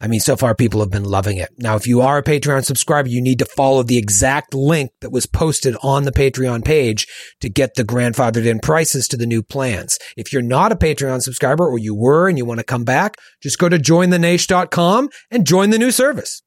I 0.00 0.06
mean, 0.06 0.20
so 0.20 0.36
far 0.36 0.54
people 0.54 0.78
have 0.78 0.92
been 0.92 1.04
loving 1.04 1.38
it. 1.38 1.48
Now, 1.58 1.74
if 1.74 1.88
you 1.88 2.02
are 2.02 2.18
a 2.18 2.22
Patreon 2.22 2.64
subscriber, 2.64 3.08
you 3.08 3.20
need 3.20 3.40
to 3.40 3.44
follow 3.44 3.82
the 3.82 3.98
exact 3.98 4.54
link 4.54 4.92
that 5.00 5.10
was 5.10 5.26
posted 5.26 5.76
on 5.82 6.04
the 6.04 6.12
Patreon 6.12 6.64
page 6.64 7.08
to 7.40 7.48
get 7.48 7.74
the 7.74 7.82
grandfathered 7.82 8.46
in 8.46 8.60
prices 8.60 9.08
to 9.08 9.16
the 9.16 9.26
new 9.26 9.42
plans. 9.42 9.98
If 10.16 10.32
you're 10.32 10.40
not 10.40 10.70
a 10.70 10.76
Patreon 10.76 11.22
subscriber 11.22 11.68
or 11.68 11.78
you 11.78 11.96
were 11.96 12.28
and 12.28 12.38
you 12.38 12.44
want 12.44 12.60
to 12.60 12.64
come 12.64 12.84
back, 12.84 13.16
just 13.42 13.58
go 13.58 13.68
to 13.68 13.76
jointhenaish.com 13.76 15.08
and 15.32 15.44
join 15.44 15.70
the 15.70 15.78
new 15.78 15.90
service. 15.90 16.42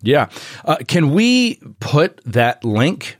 yeah, 0.00 0.30
uh, 0.64 0.76
can 0.88 1.10
we 1.10 1.60
put 1.80 2.22
that 2.24 2.64
link 2.64 3.18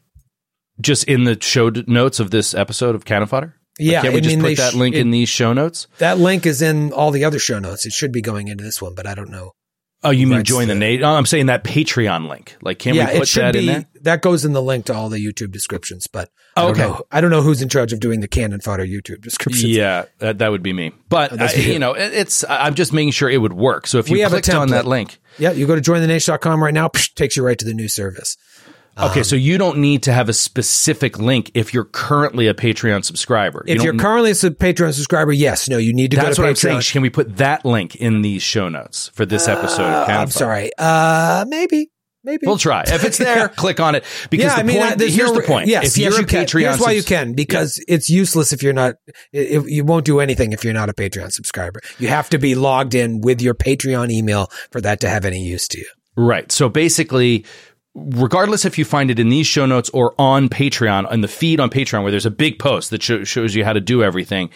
just 0.81 1.05
in 1.05 1.25
the 1.25 1.39
show 1.43 1.71
notes 1.87 2.21
of 2.21 2.31
this 2.31 2.55
episode 2.55 2.95
of 2.95 3.05
Cannon 3.05 3.29
Fodder? 3.29 3.55
Like, 3.79 3.87
Yeah, 3.91 4.03
can't 4.03 4.15
we 4.15 4.19
I 4.19 4.23
just 4.23 4.37
mean, 4.37 4.45
put 4.45 4.57
that 4.59 4.73
sh- 4.73 4.77
link 4.77 4.95
it- 4.95 5.01
in 5.01 5.11
these 5.11 5.29
show 5.29 5.53
notes? 5.53 5.87
That 5.99 6.19
link 6.19 6.47
is 6.47 6.63
in 6.63 6.93
all 6.93 7.11
the 7.11 7.25
other 7.25 7.39
show 7.39 7.59
notes. 7.59 7.87
It 7.87 7.93
should 7.93 8.13
be 8.13 8.21
going 8.23 8.49
into 8.49 8.63
this 8.65 8.81
one, 8.81 8.95
but 8.95 9.07
I 9.07 9.15
don't 9.15 9.31
know. 9.31 9.53
Oh, 10.07 10.11
you 10.11 10.27
mean 10.27 10.45
join 10.45 10.69
the 10.69 10.75
so- 10.75 10.79
Nate? 10.79 11.03
Oh, 11.03 11.15
I'm 11.15 11.25
saying 11.25 11.47
that 11.47 11.65
Patreon 11.65 12.29
link. 12.29 12.57
Like, 12.61 12.79
can 12.79 12.95
yeah, 12.95 13.11
we 13.15 13.21
put 13.21 13.29
that 13.31 13.55
be. 13.55 13.61
in 13.61 13.67
there? 13.67 13.87
That 14.03 14.21
goes 14.21 14.45
in 14.45 14.53
the 14.53 14.61
link 14.61 14.85
to 14.85 14.95
all 14.95 15.09
the 15.09 15.17
YouTube 15.19 15.51
descriptions, 15.51 16.07
but 16.07 16.29
I 16.55 16.63
Oh, 16.63 16.67
don't 16.67 16.73
okay. 16.73 16.83
know. 16.83 17.03
I 17.11 17.23
don't 17.23 17.31
know 17.31 17.41
who's 17.41 17.63
in 17.63 17.71
charge 17.71 17.95
of 17.95 18.01
doing 18.01 18.21
the 18.21 18.29
Cannon 18.29 18.61
Fodder 18.61 18.85
YouTube 18.85 19.23
descriptions. 19.23 19.65
Yeah, 19.65 20.05
that, 20.19 20.39
that 20.41 20.51
would 20.51 20.63
be 20.63 20.75
me. 20.75 20.93
But 21.09 21.33
Oh, 21.33 21.37
I- 21.41 21.47
uh, 21.47 21.53
you. 21.57 21.73
you 21.73 21.79
know, 21.79 21.95
it, 21.95 22.13
it's 22.13 22.45
I- 22.45 22.67
I'm 22.67 22.75
just 22.75 22.93
making 22.93 23.13
sure 23.13 23.31
it 23.31 23.39
would 23.39 23.55
work. 23.55 23.87
So 23.87 23.97
if 23.99 24.11
you 24.11 24.13
We 24.15 24.21
have 24.21 24.33
a 24.35 24.43
clicked 24.43 24.51
on 24.55 24.69
that 24.69 24.87
link, 24.87 25.19
Yeah, 25.39 25.53
you 25.53 25.67
go 25.67 25.75
to 25.75 25.81
jointhenaish.com 25.81 26.63
right 26.63 26.75
now, 26.75 26.89
psh, 26.89 27.15
takes 27.15 27.37
you 27.39 27.43
right 27.43 27.59
to 27.59 27.65
the 27.65 27.75
new 27.75 27.89
service. 27.89 28.37
Okay, 28.99 29.23
so 29.25 29.35
you 29.37 29.59
don't 29.59 29.79
need 29.79 30.05
to 30.05 30.13
have 30.13 30.29
a 30.29 30.33
specific 30.33 31.19
link 31.19 31.51
if 31.55 31.75
you're 31.75 31.85
currently 31.85 32.47
a 32.47 32.55
Patreon 32.55 33.05
subscriber. 33.05 33.65
You 33.67 33.75
If 33.75 33.83
you're 33.83 33.97
currently 33.97 34.31
a 34.31 34.35
Patreon 34.35 34.95
subscriber, 34.95 35.33
yes, 35.33 35.69
no, 35.69 35.79
you 35.79 35.93
need 35.93 36.13
to 36.13 36.17
that's 36.17 36.37
go 36.37 36.45
what 36.45 36.57
to 36.57 36.71
I'm 36.71 36.81
saying. 36.81 36.93
Can 36.93 37.03
we 37.03 37.11
put 37.11 37.39
that 37.39 37.65
link 37.65 37.97
in 37.97 38.23
the 38.23 38.39
show 38.39 38.69
notes 38.69 39.11
for 39.15 39.27
this 39.27 39.49
episode? 39.49 39.83
of 39.83 40.09
Uh, 40.09 40.13
I'm 40.13 40.31
sorry. 40.31 40.71
Uh, 40.79 41.45
maybe, 41.49 41.91
maybe. 42.23 42.47
We'll 42.47 42.57
try. 42.59 42.85
If 42.87 43.05
it's 43.05 43.19
there, 43.19 43.49
click 43.57 43.81
on 43.81 43.97
it. 43.97 44.05
Because 44.31 44.45
yeah, 44.45 44.55
the 44.55 44.61
I 44.61 44.63
mean, 44.63 44.79
point, 44.81 45.03
I- 45.03 45.07
here's 45.07 45.33
no- 45.33 45.41
the 45.41 45.47
point. 45.47 45.67
Yes, 45.67 45.87
if 45.87 45.99
yes, 45.99 46.11
you're 46.13 46.21
you 46.21 46.25
a 46.25 46.29
can. 46.29 46.45
Patreon, 46.47 46.61
Here's 46.61 46.81
why 46.81 46.93
you 46.93 47.03
can 47.03 47.33
because 47.33 47.83
it's 47.89 48.09
useless 48.09 48.53
if 48.53 48.63
you're 48.63 48.73
not. 48.73 48.95
It, 49.33 49.69
you 49.69 49.85
won't 49.85 50.05
do 50.05 50.21
anything 50.21 50.53
if 50.53 50.63
you're 50.63 50.73
not 50.73 50.89
a 50.89 50.95
Patreon 50.95 51.33
subscriber. 51.33 51.81
You 51.99 52.09
have 52.09 52.31
to 52.31 52.39
be 52.39 52.55
logged 52.55 52.95
in 52.95 53.21
with 53.23 53.43
your 53.43 53.55
Patreon 53.55 54.13
email 54.13 54.51
for 54.71 54.81
that 54.83 55.01
to 55.01 55.09
have 55.09 55.25
any 55.25 55.43
use 55.43 55.67
to 55.69 55.79
you. 55.79 55.87
Right. 56.17 56.53
So 56.53 56.69
basically, 56.69 57.45
regardless 57.95 58.65
if 58.65 58.79
you 58.79 58.85
find 58.85 59.11
it 59.11 59.19
in 59.19 59.29
these 59.29 59.47
show 59.47 59.67
notes 59.67 59.91
or 59.91 60.15
on 60.19 60.49
Patreon, 60.49 61.11
on 61.11 61.21
the 61.21 61.29
feed 61.29 61.61
on 61.61 61.71
Patreon, 61.71 62.03
where 62.03 62.11
there's 62.11 62.27
a 62.27 62.31
big 62.31 62.59
post 62.59 62.91
that 62.91 63.03
sho- 63.03 63.25
shows 63.25 63.55
you 63.55 63.65
how 63.65 63.73
to 63.73 63.81
do 63.81 64.03
everything. 64.03 64.51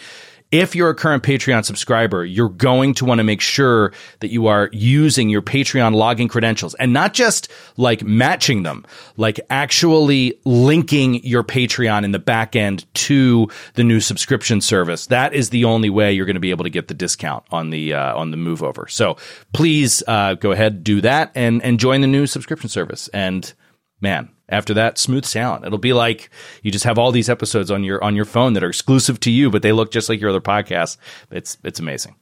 If 0.51 0.75
you're 0.75 0.89
a 0.89 0.95
current 0.95 1.21
Patreon 1.21 1.63
subscriber, 1.63 2.25
you're 2.25 2.49
going 2.49 2.95
to 2.95 3.05
want 3.05 3.19
to 3.19 3.23
make 3.23 3.39
sure 3.39 3.93
that 4.19 4.31
you 4.31 4.47
are 4.47 4.69
using 4.73 5.29
your 5.29 5.43
Patreon 5.43 5.93
login 5.93 6.27
credentials 6.27 6.73
and 6.75 6.91
not 6.91 7.13
just 7.13 7.51
like 7.77 8.01
matching 8.03 8.63
them, 8.63 8.83
like 9.15 9.39
actually 9.51 10.39
linking 10.45 11.23
your 11.23 11.43
Patreon 11.43 12.03
in 12.03 12.13
the 12.13 12.19
back 12.19 12.55
end 12.55 12.91
to 12.95 13.47
the 13.75 13.83
new 13.83 13.99
subscription 13.99 14.59
service. 14.59 15.05
That 15.05 15.33
is 15.35 15.51
the 15.51 15.65
only 15.65 15.91
way 15.91 16.13
you're 16.13 16.25
going 16.25 16.33
to 16.33 16.39
be 16.39 16.49
able 16.49 16.63
to 16.63 16.71
get 16.71 16.87
the 16.87 16.95
discount 16.95 17.43
on 17.51 17.69
the 17.69 17.93
uh, 17.93 18.15
on 18.15 18.31
the 18.31 18.37
move 18.37 18.63
over. 18.63 18.87
So 18.87 19.17
please 19.53 20.01
uh, 20.07 20.33
go 20.33 20.51
ahead, 20.51 20.83
do 20.83 20.99
that, 21.01 21.31
and 21.35 21.61
and 21.61 21.79
join 21.79 22.01
the 22.01 22.07
new 22.07 22.25
subscription 22.25 22.69
service. 22.69 23.07
And 23.09 23.53
man, 24.01 24.29
after 24.47 24.73
that, 24.73 24.97
smooth 24.97 25.25
sound. 25.25 25.65
It'll 25.65 25.77
be 25.77 25.93
like 25.93 26.29
you 26.63 26.71
just 26.71 26.85
have 26.85 26.97
all 26.97 27.11
these 27.11 27.29
episodes 27.29 27.69
on 27.71 27.83
your 27.83 28.03
on 28.03 28.15
your 28.15 28.25
phone 28.25 28.53
that 28.53 28.63
are 28.63 28.69
exclusive 28.69 29.19
to 29.21 29.31
you, 29.31 29.49
but 29.49 29.61
they 29.61 29.71
look 29.71 29.91
just 29.91 30.09
like 30.09 30.19
your 30.19 30.31
other 30.31 30.41
podcasts. 30.41 30.97
It's 31.31 31.57
it's 31.63 31.79
amazing. 31.79 32.15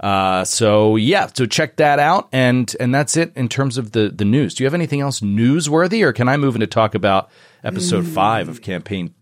Uh, 0.00 0.44
so 0.44 0.96
yeah, 0.96 1.28
so 1.32 1.46
check 1.46 1.76
that 1.76 1.98
out, 1.98 2.28
and 2.32 2.74
and 2.78 2.94
that's 2.94 3.16
it 3.16 3.32
in 3.36 3.48
terms 3.48 3.78
of 3.78 3.92
the 3.92 4.08
the 4.08 4.24
news. 4.24 4.54
Do 4.54 4.64
you 4.64 4.66
have 4.66 4.74
anything 4.74 5.00
else 5.00 5.20
newsworthy, 5.20 6.02
or 6.02 6.12
can 6.12 6.28
I 6.28 6.36
move 6.36 6.54
in 6.54 6.60
to 6.60 6.66
talk 6.66 6.94
about 6.94 7.30
episode 7.64 8.06
five 8.06 8.48
of 8.48 8.62
campaign 8.62 9.14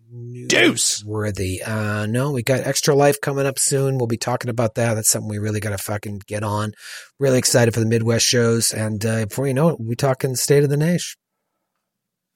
Deuce? 0.49 1.05
Worthy. 1.05 1.63
Uh, 1.63 2.07
no, 2.07 2.33
we 2.33 2.43
got 2.43 2.67
Extra 2.67 2.95
Life 2.95 3.21
coming 3.21 3.47
up 3.47 3.59
soon. 3.59 3.97
We'll 3.97 4.07
be 4.07 4.17
talking 4.17 4.51
about 4.51 4.75
that. 4.75 4.95
That's 4.95 5.09
something 5.09 5.29
we 5.29 5.39
really 5.39 5.61
got 5.61 5.71
to 5.71 5.79
fucking 5.79 6.23
get 6.27 6.43
on. 6.43 6.73
Really 7.19 7.39
excited 7.39 7.73
for 7.73 7.81
the 7.81 7.87
Midwest 7.87 8.27
shows. 8.27 8.73
And 8.73 9.05
uh, 9.07 9.27
before 9.27 9.47
you 9.47 9.55
know 9.55 9.69
it, 9.69 9.79
we'll 9.79 9.91
be 9.91 9.97
talking 9.97 10.35
State 10.35 10.65
of 10.65 10.71
the 10.71 10.77
Nation. 10.77 11.20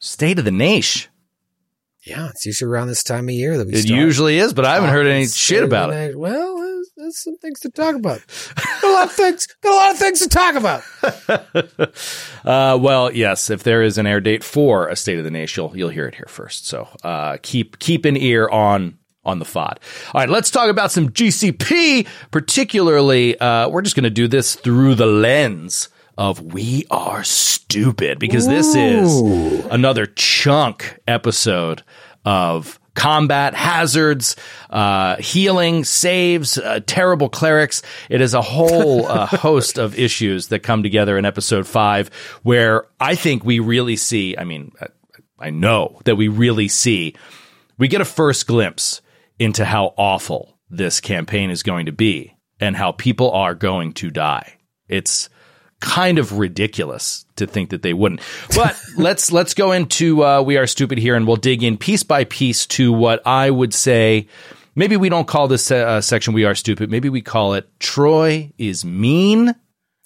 State 0.05 0.39
of 0.39 0.45
the 0.45 0.51
Nation. 0.51 1.11
Yeah, 2.03 2.29
it's 2.29 2.45
usually 2.45 2.71
around 2.71 2.89
this 2.89 3.03
time 3.03 3.27
of 3.27 3.35
year 3.35 3.57
that 3.57 3.67
we 3.67 3.73
It 3.73 3.87
start 3.87 3.99
usually 3.99 4.37
is, 4.37 4.53
but 4.53 4.67
I 4.67 4.75
haven't 4.75 4.91
heard 4.91 5.07
any 5.07 5.27
shit 5.27 5.65
about 5.65 5.95
it. 5.95 6.19
Well, 6.19 6.57
there's, 6.59 6.91
there's 6.95 7.23
some 7.23 7.39
things 7.39 7.61
to 7.61 7.71
talk 7.71 7.95
about. 7.95 8.21
got 8.83 8.85
a 8.85 8.93
lot 8.93 9.05
of 9.07 9.13
things. 9.13 9.47
Got 9.63 9.73
a 9.73 9.77
lot 9.77 9.91
of 9.93 9.99
things 9.99 10.21
to 10.21 10.29
talk 10.29 10.55
about. 10.55 11.95
Uh, 12.45 12.77
well, 12.79 13.11
yes, 13.11 13.49
if 13.49 13.63
there 13.63 13.83
is 13.83 13.97
an 13.97 14.07
air 14.07 14.21
date 14.21 14.45
for 14.45 14.89
a 14.89 14.97
State 14.97 15.17
of 15.17 15.25
the 15.25 15.31
Nation, 15.31 15.63
you'll, 15.65 15.75
you'll 15.79 15.89
hear 15.89 16.07
it 16.07 16.15
here 16.15 16.27
first. 16.29 16.67
So 16.67 16.87
uh, 17.03 17.39
keep 17.41 17.79
keep 17.79 18.05
an 18.05 18.19
ear 18.19 18.47
on 18.51 18.99
on 19.25 19.39
the 19.39 19.47
FOD. 19.47 19.79
All 20.13 20.21
right, 20.21 20.29
let's 20.29 20.51
talk 20.51 20.69
about 20.69 20.93
some 20.93 21.09
GCP. 21.09 22.07
Particularly, 22.31 23.41
uh, 23.41 23.71
we're 23.71 23.81
just 23.81 23.97
going 23.97 24.05
to 24.05 24.11
do 24.11 24.29
this 24.29 24.57
through 24.57 24.97
the 24.97 25.07
lens 25.07 25.89
of 26.16 26.40
we 26.40 26.85
are 26.90 27.25
stupid 27.25 28.18
because 28.18 28.47
this 28.47 28.75
is 28.75 29.21
another 29.71 30.06
chunk 30.06 30.99
episode 31.06 31.83
of 32.25 32.78
combat 32.94 33.54
hazards, 33.54 34.37
uh, 34.71 35.16
healing, 35.16 35.85
saves, 35.85 36.59
uh, 36.59 36.80
terrible 36.87 37.28
clerics. 37.28 37.83
It 38.09 38.21
is 38.21 38.35
a 38.35 38.42
whole 38.42 39.06
uh, 39.06 39.26
host 39.37 39.78
of 39.78 39.99
issues 39.99 40.49
that 40.49 40.61
come 40.61 40.83
together 40.83 41.18
in 41.18 41.25
episode 41.25 41.66
five, 41.66 42.09
where 42.42 42.87
I 43.00 43.14
think 43.14 43.44
we 43.44 43.59
really 43.59 43.97
see. 43.97 44.37
I 44.38 44.44
mean, 44.44 44.73
I 45.38 45.50
know 45.50 46.00
that 46.04 46.16
we 46.16 46.28
really 46.28 46.68
see. 46.68 47.14
We 47.76 47.88
get 47.88 48.00
a 48.00 48.06
first 48.06 48.47
glimpse 48.47 49.02
into 49.38 49.64
how 49.64 49.94
awful 49.97 50.59
this 50.71 51.00
campaign 51.00 51.50
is 51.50 51.62
going 51.62 51.87
to 51.87 51.92
be 51.92 52.35
and 52.61 52.76
how 52.76 52.92
people 52.92 53.33
are 53.33 53.54
going 53.54 53.92
to 53.94 54.11
die. 54.11 54.59
It's 54.88 55.28
kind 55.85 56.19
of 56.19 56.38
ridiculous 56.38 57.26
to 57.37 57.47
think 57.47 57.71
that 57.71 57.83
they 57.83 57.93
wouldn't. 57.93 58.21
But 58.57 58.76
let's 58.97 59.31
let's 59.31 59.55
go 59.55 59.73
into 59.73 60.25
uh, 60.25 60.43
we 60.43 60.57
are 60.57 60.67
stupid 60.67 60.99
here, 60.99 61.14
and 61.14 61.26
we'll 61.26 61.37
dig 61.37 61.62
in 61.62 61.76
piece 61.76 62.03
by 62.03 62.25
piece 62.25 62.67
to 62.69 62.93
what 62.93 63.25
I 63.26 63.50
would 63.50 63.75
say. 63.75 64.26
Maybe 64.75 64.97
we 64.97 65.09
don't 65.09 65.29
call 65.29 65.47
this 65.47 65.71
uh, 65.71 66.00
section 66.00 66.33
"We 66.35 66.45
Are 66.45 66.55
Stupid." 66.55 66.91
Maybe 66.91 67.09
we 67.09 67.21
call 67.21 67.55
it 67.55 67.69
"Troy 67.79 68.50
is 68.59 68.85
Mean." 68.85 69.55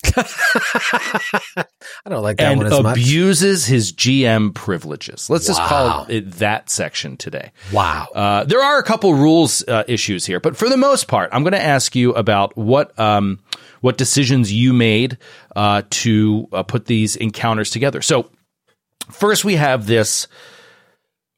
I 0.17 1.65
don't 2.09 2.23
like 2.23 2.37
that 2.37 2.53
and 2.53 2.59
one 2.59 2.67
as 2.67 2.83
much. 2.83 2.97
abuses 2.97 3.67
his 3.67 3.93
GM 3.93 4.55
privileges. 4.55 5.29
Let's 5.29 5.47
just 5.47 5.61
call 5.61 6.07
it 6.09 6.31
that 6.33 6.71
section 6.71 7.17
today. 7.17 7.51
Wow. 7.73 8.07
Uh, 8.15 8.45
there 8.45 8.63
are 8.63 8.79
a 8.79 8.85
couple 8.85 9.15
rules 9.15 9.67
uh, 9.67 9.83
issues 9.89 10.25
here, 10.25 10.39
but 10.39 10.57
for 10.57 10.69
the 10.69 10.77
most 10.77 11.09
part, 11.09 11.31
I'm 11.33 11.43
going 11.43 11.53
to 11.53 11.63
ask 11.63 11.97
you 11.97 12.13
about 12.13 12.57
what 12.57 12.97
um, 12.99 13.41
what 13.81 13.99
decisions 13.99 14.53
you 14.53 14.73
made 14.73 15.19
uh, 15.57 15.83
to 15.91 16.49
uh, 16.53 16.63
put 16.63 16.87
these 16.87 17.17
encounters 17.17 17.71
together. 17.71 18.01
So, 18.01 18.31
first, 19.11 19.45
we 19.45 19.57
have 19.57 19.87
this 19.87 20.29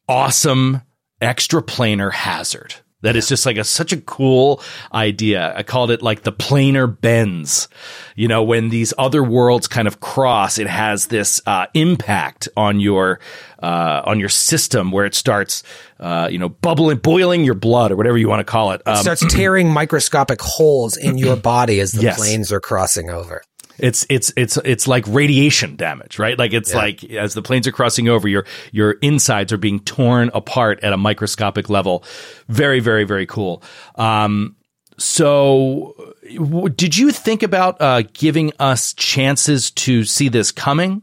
awesome 0.07 0.83
extraplanar 1.23 2.13
hazard. 2.13 2.75
That 3.03 3.17
is 3.17 3.29
just 3.29 3.47
like 3.47 3.57
a 3.57 3.65
such 3.65 3.93
a 3.93 3.97
cool 3.97 4.63
idea. 4.93 5.55
I 5.57 5.63
called 5.63 5.91
it 5.91 6.03
like 6.03 6.23
the 6.23 6.33
planar 6.33 7.01
bends. 7.01 7.69
You 8.15 8.29
know, 8.29 8.43
when 8.43 8.69
these 8.69 8.93
other 8.99 9.23
worlds 9.25 9.69
kind 9.69 9.89
of 9.89 10.01
cross, 10.01 10.59
it 10.59 10.67
has 10.67 11.07
this 11.07 11.41
uh, 11.47 11.67
impact 11.73 12.49
on 12.59 12.79
your 12.79 13.19
uh, 13.63 14.03
on 14.05 14.21
your 14.21 14.29
system 14.29 14.91
where 14.93 15.07
it 15.07 15.15
starts, 15.15 15.63
uh, 15.99 16.29
you 16.31 16.39
know, 16.39 16.49
bubbling, 16.51 16.99
boiling 16.99 17.45
your 17.45 17.55
blood 17.55 17.91
or 17.93 17.97
whatever 17.97 18.19
you 18.19 18.29
want 18.29 18.41
to 18.41 18.45
call 18.45 18.73
it. 18.73 18.83
Um, 18.87 18.97
starts 18.97 19.25
tearing 19.33 19.71
microscopic 19.71 20.41
holes 20.43 20.97
in 20.97 21.17
your 21.17 21.37
body 21.53 21.81
as 21.81 21.93
the 21.93 22.03
Yes. 22.03 22.19
planes 22.19 22.53
are 22.53 22.61
crossing 22.61 23.09
over. 23.11 23.43
It's 23.83 24.07
it's 24.09 24.33
it's 24.37 24.57
it's 24.59 24.87
like 24.87 25.05
radiation 25.09 25.77
damage, 25.77 26.19
right? 26.19 26.39
Like 26.39 26.53
it's 26.53 26.75
like 26.75 27.05
as 27.05 27.35
the 27.35 27.43
planes 27.43 27.67
are 27.67 27.73
crossing 27.73 28.09
over, 28.09 28.29
your 28.29 28.47
your 28.73 28.93
insides 29.03 29.53
are 29.53 29.59
being 29.59 29.81
torn 29.81 30.31
apart 30.35 30.81
at 30.83 30.93
a 30.93 30.97
microscopic 30.97 31.69
level. 31.69 32.05
Very 32.49 32.81
very 32.81 33.05
very 33.05 33.27
cool. 33.27 33.63
Um, 33.97 34.57
so, 34.99 35.95
w- 36.37 36.69
did 36.69 36.97
you 36.97 37.11
think 37.11 37.43
about 37.43 37.81
uh, 37.81 38.03
giving 38.13 38.53
us 38.59 38.93
chances 38.93 39.71
to 39.73 40.05
see 40.05 40.29
this 40.29 40.53
coming? 40.53 41.03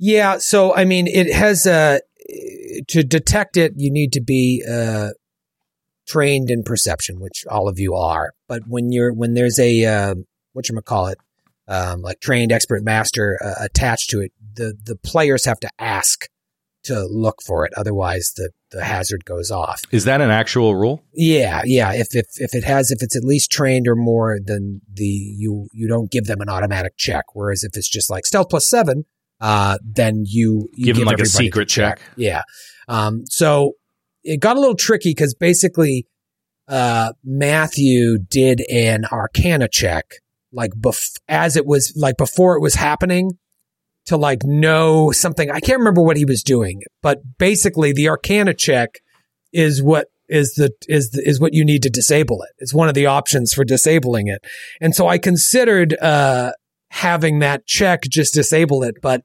Yeah, 0.00 0.38
so 0.38 0.74
I 0.74 0.84
mean, 0.84 1.06
it 1.06 1.32
has 1.32 1.64
uh, 1.64 1.98
to 2.88 3.04
detect 3.04 3.56
it. 3.56 3.74
You 3.76 3.92
need 3.92 4.12
to 4.14 4.20
be 4.20 4.64
uh, 4.68 5.10
trained 6.08 6.50
in 6.50 6.64
perception, 6.64 7.20
which 7.20 7.44
all 7.48 7.68
of 7.68 7.78
you 7.78 7.94
are. 7.94 8.32
But 8.48 8.62
when 8.66 8.90
you're 8.90 9.12
when 9.12 9.34
there's 9.34 9.60
a 9.60 9.84
uh, 9.84 10.14
what 10.52 10.68
you 10.68 10.80
call 10.80 11.06
it, 11.06 11.18
um, 11.68 12.02
like 12.02 12.20
trained 12.20 12.52
expert 12.52 12.84
master 12.84 13.38
uh, 13.44 13.54
attached 13.60 14.10
to 14.10 14.20
it, 14.20 14.32
the 14.54 14.74
the 14.84 14.96
players 14.96 15.44
have 15.44 15.60
to 15.60 15.70
ask 15.78 16.28
to 16.84 17.06
look 17.06 17.36
for 17.46 17.64
it. 17.64 17.72
Otherwise, 17.76 18.32
the 18.36 18.50
the 18.70 18.84
hazard 18.84 19.24
goes 19.24 19.50
off. 19.50 19.82
Is 19.90 20.04
that 20.04 20.20
an 20.20 20.30
actual 20.30 20.74
rule? 20.74 21.02
Yeah, 21.14 21.62
yeah. 21.64 21.92
If 21.92 22.08
if 22.14 22.26
if 22.36 22.54
it 22.54 22.64
has 22.64 22.90
if 22.90 23.02
it's 23.02 23.16
at 23.16 23.24
least 23.24 23.50
trained 23.50 23.86
or 23.86 23.94
more, 23.94 24.38
then 24.44 24.80
the 24.92 25.04
you 25.04 25.68
you 25.72 25.88
don't 25.88 26.10
give 26.10 26.24
them 26.24 26.40
an 26.40 26.48
automatic 26.48 26.94
check. 26.96 27.24
Whereas 27.34 27.62
if 27.62 27.76
it's 27.76 27.88
just 27.88 28.10
like 28.10 28.26
stealth 28.26 28.48
plus 28.50 28.68
seven, 28.68 29.04
uh, 29.40 29.78
then 29.84 30.24
you, 30.26 30.68
you 30.72 30.86
Give 30.86 30.96
them 30.96 31.06
like 31.06 31.20
a 31.20 31.26
secret 31.26 31.68
the 31.68 31.72
check. 31.72 32.00
Yeah. 32.16 32.42
Um. 32.88 33.26
So 33.26 33.72
it 34.24 34.40
got 34.40 34.56
a 34.56 34.60
little 34.60 34.76
tricky 34.76 35.10
because 35.10 35.34
basically, 35.34 36.06
uh, 36.68 37.12
Matthew 37.24 38.18
did 38.18 38.62
an 38.70 39.04
Arcana 39.10 39.68
check 39.68 40.04
like 40.52 40.72
bef- 40.72 41.18
as 41.28 41.56
it 41.56 41.66
was 41.66 41.92
like 41.96 42.16
before 42.16 42.56
it 42.56 42.60
was 42.60 42.74
happening 42.74 43.32
to 44.06 44.16
like 44.16 44.42
know 44.44 45.12
something. 45.12 45.50
I 45.50 45.60
can't 45.60 45.78
remember 45.78 46.02
what 46.02 46.16
he 46.16 46.24
was 46.24 46.42
doing, 46.42 46.82
but 47.02 47.20
basically 47.38 47.92
the 47.92 48.08
Arcana 48.08 48.54
check 48.54 49.00
is 49.52 49.82
what 49.82 50.08
is 50.28 50.54
the 50.54 50.70
is 50.88 51.10
the, 51.10 51.22
is 51.28 51.40
what 51.40 51.54
you 51.54 51.64
need 51.64 51.82
to 51.82 51.90
disable 51.90 52.42
it. 52.42 52.50
It's 52.58 52.74
one 52.74 52.88
of 52.88 52.94
the 52.94 53.06
options 53.06 53.52
for 53.52 53.64
disabling 53.64 54.28
it. 54.28 54.44
And 54.80 54.94
so 54.94 55.06
I 55.06 55.18
considered 55.18 55.96
uh 56.00 56.52
having 56.90 57.38
that 57.38 57.66
check 57.66 58.02
just 58.02 58.34
disable 58.34 58.82
it, 58.82 58.96
but 59.00 59.22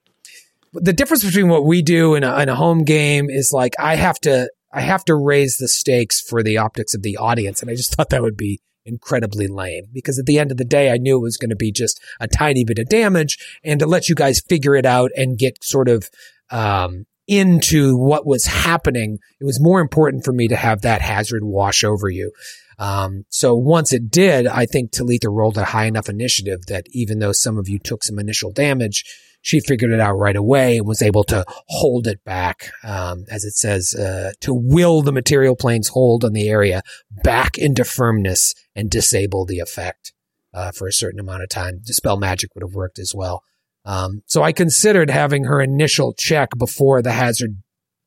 the 0.74 0.93
difference 0.93 1.24
between 1.24 1.50
what 1.50 1.65
we 1.65 1.81
do 1.81 2.15
in 2.15 2.24
a, 2.24 2.39
in 2.39 2.50
a 2.50 2.55
home 2.55 2.84
game 2.84 3.29
is 3.29 3.51
like 3.53 3.74
I 3.79 3.96
have 3.96 4.19
to 4.22 4.50
I 4.72 4.81
have 4.81 5.03
to 5.05 5.15
raise 5.15 5.57
the 5.57 5.67
stakes 5.67 6.22
for 6.22 6.43
the 6.43 6.57
optics 6.57 6.93
of 6.93 7.01
the 7.01 7.17
audience, 7.17 7.62
and 7.62 7.72
I 7.72 7.75
just 7.75 7.96
thought 7.96 8.10
that 8.10 8.22
would 8.22 8.38
be 8.38 8.60
incredibly 8.88 9.48
lame 9.48 9.86
because 9.94 10.17
at 10.17 10.25
the 10.25 10.39
end 10.39 10.51
of 10.51 10.58
the 10.58 10.65
day, 10.65 10.89
I 10.89 10.98
knew 10.98 11.17
it 11.17 11.22
was 11.22 11.38
going 11.38 11.50
to 11.50 11.56
be 11.56 11.72
just 11.72 12.01
a 12.20 12.27
tiny 12.27 12.63
bit 12.63 12.79
of 12.79 12.89
damage, 12.89 13.38
and 13.63 13.79
to 13.79 13.86
let 13.86 14.10
you 14.10 14.15
guys 14.15 14.41
figure 14.41 14.75
it 14.75 14.86
out 14.86 15.12
and 15.15 15.38
get 15.38 15.63
sort 15.63 15.89
of 15.89 16.10
um, 16.50 17.06
into 17.27 17.98
what 17.98 18.25
was 18.25 18.46
happening, 18.46 19.20
it 19.39 19.46
was 19.46 19.62
more 19.62 19.82
important 19.82 20.24
for 20.24 20.34
me 20.34 20.48
to 20.48 20.56
have 20.56 20.82
that 20.82 21.01
hazard 21.01 21.44
wash 21.44 21.84
over 21.84 22.10
you. 22.10 22.32
Um, 22.79 23.25
so 23.29 23.56
once 23.56 23.91
it 23.91 24.10
did, 24.10 24.48
I 24.48 24.65
think 24.65 24.91
Talitha 24.91 25.29
rolled 25.29 25.58
a 25.58 25.65
high 25.65 25.86
enough 25.86 26.10
initiative 26.10 26.67
that 26.67 26.86
even 26.91 27.20
though 27.20 27.32
some 27.32 27.58
of 27.58 27.67
you 27.67 27.79
took 27.79 28.03
some 28.03 28.20
initial 28.20 28.51
damage, 28.51 29.03
she 29.41 29.60
figured 29.60 29.91
it 29.91 30.00
out 30.00 30.17
right 30.17 30.36
away 30.36 30.77
and 30.77 30.88
was 30.88 31.01
able 31.01 31.24
to 31.25 31.46
hold 31.67 32.08
it 32.08 32.24
back, 32.24 32.70
um, 32.84 33.25
as 33.29 33.46
it 33.46 33.56
says, 33.56 33.96
uh, 33.96 34.32
to 34.41 34.53
will 34.53 35.01
the 35.01 35.12
material 35.12 35.56
plane's 35.56 35.89
hold 35.89 36.24
on 36.24 36.34
the 36.34 36.50
area 36.50 36.82
back 37.24 37.58
into 37.58 37.84
firmness 37.84 38.53
and 38.77 38.89
disable 38.89 39.46
the 39.46 39.60
effect 39.60 40.13
uh, 40.53 40.72
for 40.72 40.88
a 40.88 40.93
certain 40.93 41.19
amount 41.19 41.43
of 41.43 41.50
time. 41.50 41.81
Dispel 41.84 42.15
magic 42.15 42.55
would 42.55 42.63
have 42.63 42.75
worked 42.75 43.00
as 43.00 43.13
well. 43.13 43.43
Um, 43.84 44.22
so 44.25 44.43
I 44.43 44.51
considered 44.51 45.10
having 45.10 45.46
her 45.46 45.62
initial 45.62 46.13
check 46.13 46.50
before 46.57 47.01
the 47.01 47.12
hazard 47.13 47.57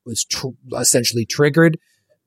was 0.07 0.25
tr- 0.25 0.49
essentially 0.79 1.27
triggered 1.27 1.79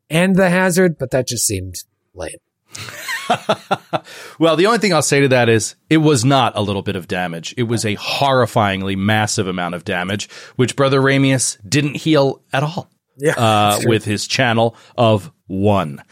and 0.10 0.36
the 0.36 0.50
hazard, 0.50 0.98
but 1.00 1.12
that 1.12 1.28
just 1.28 1.46
seemed 1.46 1.76
lame. 2.14 2.38
well, 4.40 4.56
the 4.56 4.66
only 4.66 4.80
thing 4.80 4.94
I'll 4.94 5.02
say 5.02 5.22
to 5.22 5.28
that 5.30 5.50
is 5.50 5.76
it 5.90 5.98
was 5.98 6.26
not 6.26 6.54
a 6.56 6.62
little 6.62 6.82
bit 6.82 6.96
of 6.96 7.08
damage. 7.08 7.54
It 7.58 7.64
was 7.64 7.86
a 7.86 7.96
horrifyingly 7.96 8.98
massive 8.98 9.48
amount 9.48 9.76
of 9.76 9.86
damage, 9.86 10.30
which 10.56 10.76
Brother 10.76 11.00
Ramius 11.00 11.58
didn't 11.68 11.96
heal 11.96 12.42
at 12.52 12.64
all. 12.64 12.90
Yeah, 13.16 13.34
uh, 13.34 13.80
with 13.86 14.06
his 14.06 14.26
channel 14.26 14.76
of 14.98 15.32
one. 15.54 16.04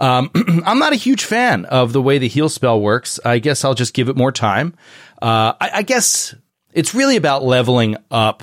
Um, 0.00 0.30
I'm 0.66 0.78
not 0.78 0.92
a 0.92 0.96
huge 0.96 1.24
fan 1.24 1.64
of 1.64 1.92
the 1.92 2.02
way 2.02 2.18
the 2.18 2.28
heal 2.28 2.48
spell 2.48 2.80
works. 2.80 3.18
I 3.24 3.38
guess 3.38 3.64
I'll 3.64 3.74
just 3.74 3.94
give 3.94 4.08
it 4.08 4.16
more 4.16 4.32
time. 4.32 4.74
Uh, 5.20 5.54
I, 5.60 5.70
I 5.74 5.82
guess 5.82 6.34
it's 6.72 6.94
really 6.94 7.16
about 7.16 7.44
leveling 7.44 7.96
up. 8.10 8.42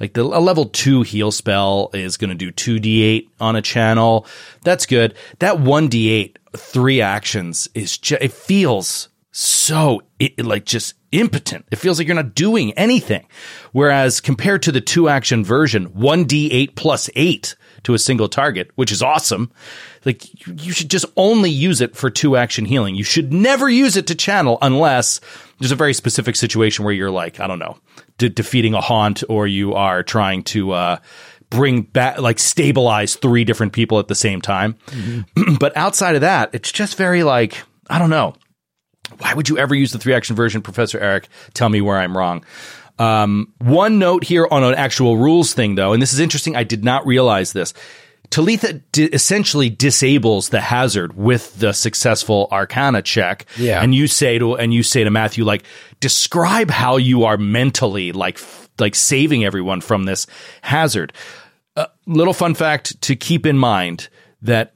Like 0.00 0.14
the, 0.14 0.22
a 0.22 0.40
level 0.40 0.66
two 0.66 1.02
heal 1.02 1.30
spell 1.30 1.90
is 1.94 2.16
going 2.16 2.36
to 2.36 2.50
do 2.50 2.50
2d8 2.50 3.28
on 3.40 3.56
a 3.56 3.62
channel. 3.62 4.26
That's 4.62 4.86
good. 4.86 5.14
That 5.38 5.58
1d8, 5.58 6.36
three 6.56 7.00
actions 7.00 7.68
is 7.74 7.98
just, 7.98 8.22
it 8.22 8.32
feels 8.32 9.08
so 9.30 10.02
it, 10.18 10.44
like 10.44 10.64
just 10.64 10.94
impotent. 11.12 11.66
It 11.70 11.76
feels 11.76 11.98
like 11.98 12.06
you're 12.06 12.16
not 12.16 12.34
doing 12.34 12.72
anything. 12.72 13.26
Whereas 13.72 14.20
compared 14.20 14.62
to 14.62 14.72
the 14.72 14.80
two 14.80 15.08
action 15.08 15.44
version, 15.44 15.90
1d8 15.90 16.74
plus 16.74 17.08
8 17.14 17.54
to 17.84 17.94
a 17.94 17.98
single 17.98 18.28
target, 18.28 18.70
which 18.74 18.92
is 18.92 19.02
awesome. 19.02 19.50
Like 20.04 20.26
you 20.46 20.72
should 20.72 20.90
just 20.90 21.06
only 21.16 21.50
use 21.50 21.80
it 21.80 21.96
for 21.96 22.10
two 22.10 22.36
action 22.36 22.64
healing. 22.64 22.94
You 22.94 23.04
should 23.04 23.32
never 23.32 23.68
use 23.68 23.96
it 23.96 24.06
to 24.08 24.14
channel 24.14 24.58
unless 24.62 25.20
there's 25.58 25.72
a 25.72 25.76
very 25.76 25.94
specific 25.94 26.36
situation 26.36 26.84
where 26.84 26.94
you're 26.94 27.10
like, 27.10 27.40
I 27.40 27.46
don't 27.46 27.58
know, 27.58 27.78
de- 28.18 28.28
defeating 28.28 28.74
a 28.74 28.80
haunt 28.80 29.22
or 29.28 29.46
you 29.46 29.74
are 29.74 30.02
trying 30.02 30.42
to, 30.44 30.72
uh, 30.72 30.96
bring 31.52 31.82
back 31.82 32.18
like 32.18 32.38
stabilize 32.38 33.14
three 33.14 33.44
different 33.44 33.74
people 33.74 33.98
at 33.98 34.08
the 34.08 34.14
same 34.14 34.40
time. 34.40 34.74
Mm-hmm. 34.86 35.54
but 35.60 35.76
outside 35.76 36.14
of 36.14 36.22
that, 36.22 36.50
it's 36.54 36.72
just 36.72 36.96
very 36.96 37.22
like, 37.22 37.62
I 37.88 37.98
don't 37.98 38.10
know. 38.10 38.34
Why 39.18 39.34
would 39.34 39.48
you 39.48 39.58
ever 39.58 39.74
use 39.74 39.92
the 39.92 39.98
three 39.98 40.14
action 40.14 40.34
version, 40.34 40.62
Professor 40.62 40.98
Eric? 40.98 41.28
Tell 41.52 41.68
me 41.68 41.82
where 41.82 41.98
I'm 41.98 42.16
wrong. 42.16 42.44
Um, 42.98 43.52
one 43.58 43.98
note 43.98 44.24
here 44.24 44.46
on 44.50 44.62
an 44.62 44.74
actual 44.74 45.16
rules 45.16 45.54
thing, 45.54 45.74
though, 45.74 45.92
and 45.92 46.00
this 46.00 46.12
is 46.12 46.20
interesting. 46.20 46.56
I 46.56 46.64
did 46.64 46.84
not 46.84 47.06
realize 47.06 47.52
this. 47.52 47.74
Talitha 48.30 48.74
di- 48.92 49.04
essentially 49.12 49.68
disables 49.68 50.48
the 50.48 50.60
hazard 50.60 51.14
with 51.14 51.58
the 51.58 51.72
successful 51.72 52.48
Arcana 52.50 53.02
check. 53.02 53.44
Yeah. 53.58 53.82
And 53.82 53.94
you 53.94 54.06
say 54.06 54.38
to 54.38 54.56
and 54.56 54.72
you 54.72 54.82
say 54.82 55.04
to 55.04 55.10
Matthew, 55.10 55.44
like, 55.44 55.64
describe 56.00 56.70
how 56.70 56.96
you 56.96 57.24
are 57.24 57.36
mentally 57.36 58.12
like 58.12 58.36
f- 58.36 58.70
like 58.78 58.94
saving 58.94 59.44
everyone 59.44 59.82
from 59.82 60.04
this 60.04 60.26
hazard. 60.62 61.12
Uh, 61.76 61.86
little 62.06 62.32
fun 62.32 62.54
fact 62.54 63.00
to 63.02 63.16
keep 63.16 63.44
in 63.44 63.58
mind 63.58 64.08
that 64.40 64.74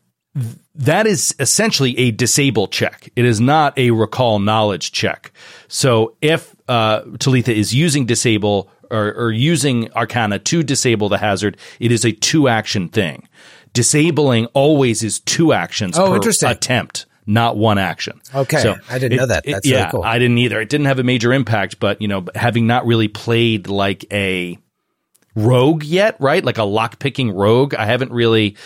that 0.75 1.07
is 1.07 1.35
essentially 1.41 1.99
a 1.99 2.11
disable 2.11 2.69
check. 2.69 3.09
It 3.17 3.25
is 3.25 3.41
not 3.41 3.77
a 3.79 3.91
recall 3.91 4.39
knowledge 4.39 4.93
check. 4.93 5.33
So 5.69 6.15
if 6.21 6.55
uh, 6.69 7.03
Talitha 7.19 7.55
is 7.55 7.75
using 7.75 8.07
disable 8.07 8.71
or, 8.91 9.13
or, 9.15 9.33
using 9.33 9.91
Arcana 9.95 10.39
to 10.39 10.63
disable 10.63 11.09
the 11.09 11.19
hazard, 11.19 11.57
it 11.81 11.91
is 11.91 12.05
a 12.05 12.13
two 12.13 12.49
action 12.49 12.89
thing. 12.89 13.29
Disabling 13.73 14.47
always 14.47 15.03
is 15.03 15.21
two 15.21 15.53
actions 15.53 15.99
oh, 15.99 16.19
per 16.21 16.31
attempt, 16.49 17.07
not 17.27 17.57
one 17.57 17.79
action. 17.79 18.21
Okay, 18.35 18.59
so 18.59 18.77
I 18.89 18.99
didn't 18.99 19.15
it, 19.15 19.17
know 19.17 19.27
that. 19.27 19.45
That's 19.45 19.67
it, 19.67 19.71
really 19.71 19.83
yeah, 19.83 19.91
cool. 19.91 20.05
I 20.05 20.19
didn't 20.19 20.39
either. 20.39 20.61
It 20.61 20.69
didn't 20.69 20.87
have 20.87 20.99
a 20.99 21.03
major 21.03 21.33
impact, 21.33 21.81
but 21.81 22.01
you 22.01 22.09
know, 22.09 22.27
having 22.35 22.67
not 22.67 22.87
really 22.87 23.09
played 23.09 23.67
like 23.69 24.05
a 24.13 24.59
rogue 25.35 25.85
yet, 25.85 26.17
right? 26.21 26.45
Like 26.45 26.59
a 26.59 26.65
lock 26.65 26.99
picking 26.99 27.31
rogue, 27.31 27.75
I 27.75 27.87
haven't 27.87 28.13
really 28.13 28.57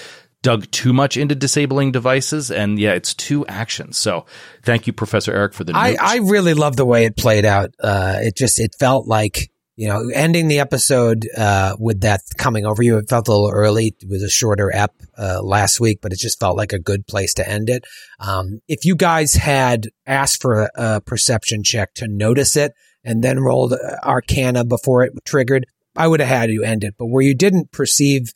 dug 0.42 0.70
too 0.70 0.92
much 0.92 1.16
into 1.16 1.34
disabling 1.34 1.92
devices 1.92 2.50
and 2.50 2.78
yeah 2.78 2.92
it's 2.92 3.14
two 3.14 3.46
actions. 3.46 3.98
So 3.98 4.26
thank 4.62 4.86
you 4.86 4.92
professor 4.92 5.32
eric 5.32 5.54
for 5.54 5.64
the 5.64 5.72
I. 5.74 5.96
I 6.00 6.16
really 6.16 6.54
love 6.54 6.76
the 6.76 6.86
way 6.86 7.04
it 7.04 7.16
played 7.16 7.44
out. 7.44 7.74
Uh, 7.78 8.18
it 8.20 8.36
just 8.36 8.58
it 8.58 8.74
felt 8.78 9.06
like 9.06 9.50
you 9.76 9.88
know 9.88 10.10
ending 10.14 10.48
the 10.48 10.60
episode 10.60 11.26
uh, 11.36 11.76
with 11.78 12.00
that 12.00 12.20
coming 12.38 12.64
over 12.64 12.82
you. 12.82 12.96
It 12.98 13.08
felt 13.08 13.28
a 13.28 13.32
little 13.32 13.50
early 13.50 13.94
it 14.00 14.08
was 14.08 14.22
a 14.22 14.30
shorter 14.30 14.74
ep 14.74 14.94
uh, 15.18 15.42
last 15.42 15.80
week 15.80 16.00
but 16.00 16.12
it 16.12 16.18
just 16.18 16.40
felt 16.40 16.56
like 16.56 16.72
a 16.72 16.78
good 16.78 17.06
place 17.06 17.34
to 17.34 17.48
end 17.48 17.68
it. 17.68 17.84
Um, 18.18 18.60
if 18.68 18.84
you 18.84 18.96
guys 18.96 19.34
had 19.34 19.88
asked 20.06 20.40
for 20.40 20.62
a, 20.62 20.70
a 20.76 21.00
perception 21.00 21.62
check 21.62 21.94
to 21.94 22.08
notice 22.08 22.56
it 22.56 22.72
and 23.04 23.22
then 23.22 23.40
rolled 23.40 23.74
arcana 24.02 24.64
before 24.64 25.04
it 25.04 25.12
triggered 25.24 25.66
i 25.96 26.06
would 26.06 26.20
have 26.20 26.28
had 26.28 26.50
you 26.50 26.62
end 26.62 26.84
it. 26.84 26.94
But 26.98 27.06
where 27.06 27.22
you 27.22 27.34
didn't 27.34 27.72
perceive 27.72 28.32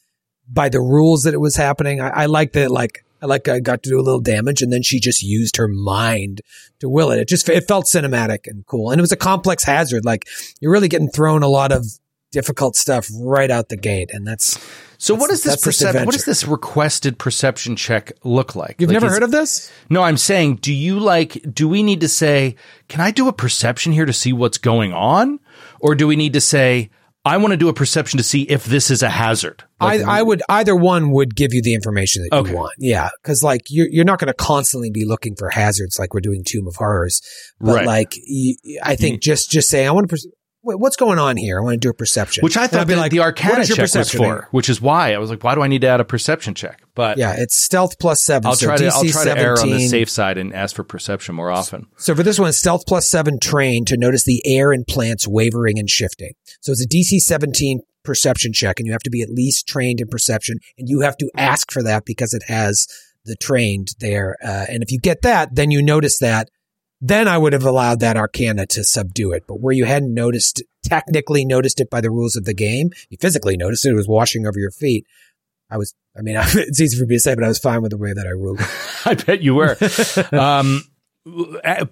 by 0.48 0.68
the 0.68 0.80
rules 0.80 1.22
that 1.22 1.34
it 1.34 1.40
was 1.40 1.56
happening. 1.56 2.00
I, 2.00 2.08
I 2.08 2.26
like 2.26 2.52
that, 2.52 2.70
like, 2.70 3.04
I 3.22 3.26
like 3.26 3.48
I 3.48 3.60
got 3.60 3.82
to 3.84 3.90
do 3.90 3.98
a 3.98 4.02
little 4.02 4.20
damage 4.20 4.60
and 4.60 4.70
then 4.70 4.82
she 4.82 5.00
just 5.00 5.22
used 5.22 5.56
her 5.56 5.68
mind 5.68 6.42
to 6.80 6.88
will 6.90 7.10
it. 7.10 7.20
It 7.20 7.28
just, 7.28 7.48
it 7.48 7.66
felt 7.66 7.86
cinematic 7.86 8.40
and 8.46 8.66
cool. 8.66 8.90
And 8.90 8.98
it 8.98 9.02
was 9.02 9.12
a 9.12 9.16
complex 9.16 9.64
hazard. 9.64 10.04
Like 10.04 10.26
you're 10.60 10.72
really 10.72 10.88
getting 10.88 11.08
thrown 11.08 11.42
a 11.42 11.48
lot 11.48 11.72
of 11.72 11.86
difficult 12.32 12.76
stuff 12.76 13.08
right 13.18 13.50
out 13.50 13.70
the 13.70 13.78
gate. 13.78 14.10
And 14.12 14.26
that's, 14.26 14.58
so 14.98 15.14
that's, 15.14 15.20
what 15.20 15.30
that's 15.30 15.42
this 15.42 15.56
percep- 15.64 16.04
what 16.04 16.12
does 16.12 16.26
this 16.26 16.46
requested 16.46 17.18
perception 17.18 17.76
check 17.76 18.12
look 18.24 18.54
like? 18.54 18.76
You've 18.78 18.90
Like, 18.90 18.94
never 18.94 19.06
is- 19.06 19.12
heard 19.12 19.22
of 19.22 19.30
this? 19.30 19.72
No, 19.88 20.02
I'm 20.02 20.18
saying, 20.18 20.56
do 20.56 20.74
you 20.74 21.00
like, 21.00 21.40
do 21.50 21.66
we 21.66 21.82
need 21.82 22.00
to 22.02 22.08
say, 22.08 22.56
can 22.88 23.00
I 23.00 23.10
do 23.10 23.28
a 23.28 23.32
perception 23.32 23.92
here 23.92 24.04
to 24.04 24.12
see 24.12 24.34
what's 24.34 24.58
going 24.58 24.92
on? 24.92 25.40
Or 25.80 25.94
do 25.94 26.06
we 26.06 26.16
need 26.16 26.32
to 26.34 26.40
say, 26.40 26.90
I 27.26 27.38
want 27.38 27.52
to 27.52 27.56
do 27.56 27.68
a 27.68 27.72
perception 27.72 28.18
to 28.18 28.22
see 28.22 28.42
if 28.42 28.64
this 28.64 28.90
is 28.90 29.02
a 29.02 29.08
hazard? 29.08 29.64
Like, 29.80 30.02
I, 30.02 30.18
I 30.18 30.22
would 30.22 30.42
either 30.48 30.76
one 30.76 31.10
would 31.12 31.34
give 31.34 31.54
you 31.54 31.62
the 31.62 31.74
information 31.74 32.22
that 32.24 32.36
Okay. 32.36 32.50
you 32.50 32.56
want. 32.56 32.74
Yeah, 32.78 33.08
because 33.22 33.42
like 33.42 33.62
you're 33.68 33.88
you're 33.90 34.04
not 34.04 34.18
going 34.18 34.28
to 34.28 34.34
constantly 34.34 34.90
be 34.90 35.04
looking 35.06 35.34
for 35.36 35.48
hazards 35.50 35.98
like 35.98 36.12
we're 36.12 36.20
doing 36.20 36.42
Tomb 36.46 36.66
of 36.66 36.76
Horrors, 36.76 37.20
but 37.60 37.76
Right. 37.76 37.86
like 37.86 38.14
I 38.82 38.96
think 38.96 39.16
mm-hmm. 39.16 39.20
just 39.20 39.50
just 39.50 39.68
saying 39.70 39.88
I 39.88 39.92
want 39.92 40.10
to. 40.10 40.18
Wait, 40.64 40.78
what's 40.78 40.96
going 40.96 41.18
on 41.18 41.36
here? 41.36 41.58
I 41.58 41.62
want 41.62 41.74
to 41.74 41.78
do 41.78 41.90
a 41.90 41.94
perception. 41.94 42.42
which 42.42 42.56
I 42.56 42.66
thought 42.66 42.86
be 42.86 42.94
the, 42.94 43.00
like, 43.00 43.10
the 43.10 43.20
Arcana 43.20 43.66
check 43.66 43.92
was 43.94 44.10
for, 44.10 44.48
which 44.50 44.70
is 44.70 44.80
why 44.80 45.12
I 45.12 45.18
was 45.18 45.28
like, 45.28 45.44
why 45.44 45.54
do 45.54 45.62
I 45.62 45.68
need 45.68 45.82
to 45.82 45.88
add 45.88 46.00
a 46.00 46.04
perception 46.04 46.54
check? 46.54 46.82
But 46.94 47.18
Yeah, 47.18 47.34
it's 47.36 47.56
stealth 47.56 47.98
plus 47.98 48.22
seven. 48.22 48.46
I'll 48.46 48.54
so 48.54 48.66
try 48.66 48.76
to 48.78 48.86
I'll 48.86 49.04
try 49.04 49.24
to 49.24 49.38
err 49.38 49.60
on 49.60 49.68
the 49.68 49.86
safe 49.86 50.08
side 50.08 50.38
and 50.38 50.54
ask 50.54 50.74
for 50.74 50.82
perception 50.82 51.34
more 51.34 51.50
often. 51.50 51.86
So 51.98 52.14
for 52.14 52.22
this 52.22 52.38
one, 52.38 52.52
stealth 52.52 52.86
plus 52.86 53.08
seven 53.08 53.38
train 53.38 53.84
to 53.86 53.96
notice 53.98 54.24
the 54.24 54.42
air 54.46 54.72
and 54.72 54.86
plants 54.86 55.28
wavering 55.28 55.78
and 55.78 55.88
shifting. 55.90 56.32
So 56.60 56.72
it's 56.72 56.82
a 56.82 56.88
DC 56.88 57.20
17 57.20 57.80
perception 58.02 58.52
check 58.52 58.78
and 58.78 58.86
you 58.86 58.92
have 58.92 59.02
to 59.02 59.10
be 59.10 59.22
at 59.22 59.30
least 59.30 59.66
trained 59.66 60.00
in 60.00 60.08
perception 60.08 60.58
and 60.78 60.88
you 60.88 61.00
have 61.00 61.16
to 61.18 61.30
ask 61.36 61.70
for 61.72 61.82
that 61.82 62.04
because 62.04 62.32
it 62.32 62.44
has 62.46 62.86
the 63.24 63.36
trained 63.36 63.88
there. 64.00 64.36
Uh, 64.44 64.66
and 64.68 64.82
if 64.82 64.90
you 64.90 64.98
get 64.98 65.22
that, 65.22 65.54
then 65.54 65.70
you 65.70 65.82
notice 65.82 66.18
that. 66.18 66.48
Then 67.06 67.28
I 67.28 67.36
would 67.36 67.52
have 67.52 67.66
allowed 67.66 68.00
that 68.00 68.16
arcana 68.16 68.64
to 68.68 68.82
subdue 68.82 69.32
it. 69.32 69.44
But 69.46 69.60
where 69.60 69.74
you 69.74 69.84
hadn't 69.84 70.14
noticed, 70.14 70.62
technically 70.82 71.44
noticed 71.44 71.78
it 71.78 71.90
by 71.90 72.00
the 72.00 72.10
rules 72.10 72.34
of 72.34 72.46
the 72.46 72.54
game, 72.54 72.92
you 73.10 73.18
physically 73.20 73.58
noticed 73.58 73.84
it, 73.84 73.90
it 73.90 73.94
was 73.94 74.08
washing 74.08 74.46
over 74.46 74.58
your 74.58 74.70
feet. 74.70 75.06
I 75.68 75.76
was, 75.76 75.94
I 76.16 76.22
mean, 76.22 76.36
it's 76.38 76.80
easy 76.80 76.98
for 76.98 77.04
me 77.04 77.16
to 77.16 77.20
say, 77.20 77.34
but 77.34 77.44
I 77.44 77.48
was 77.48 77.58
fine 77.58 77.82
with 77.82 77.90
the 77.90 77.98
way 77.98 78.14
that 78.14 78.26
I 78.26 78.30
ruled. 78.30 78.58
I 79.04 79.12
bet 79.22 79.42
you 79.42 79.54
were. 79.54 79.76
um, 80.32 80.82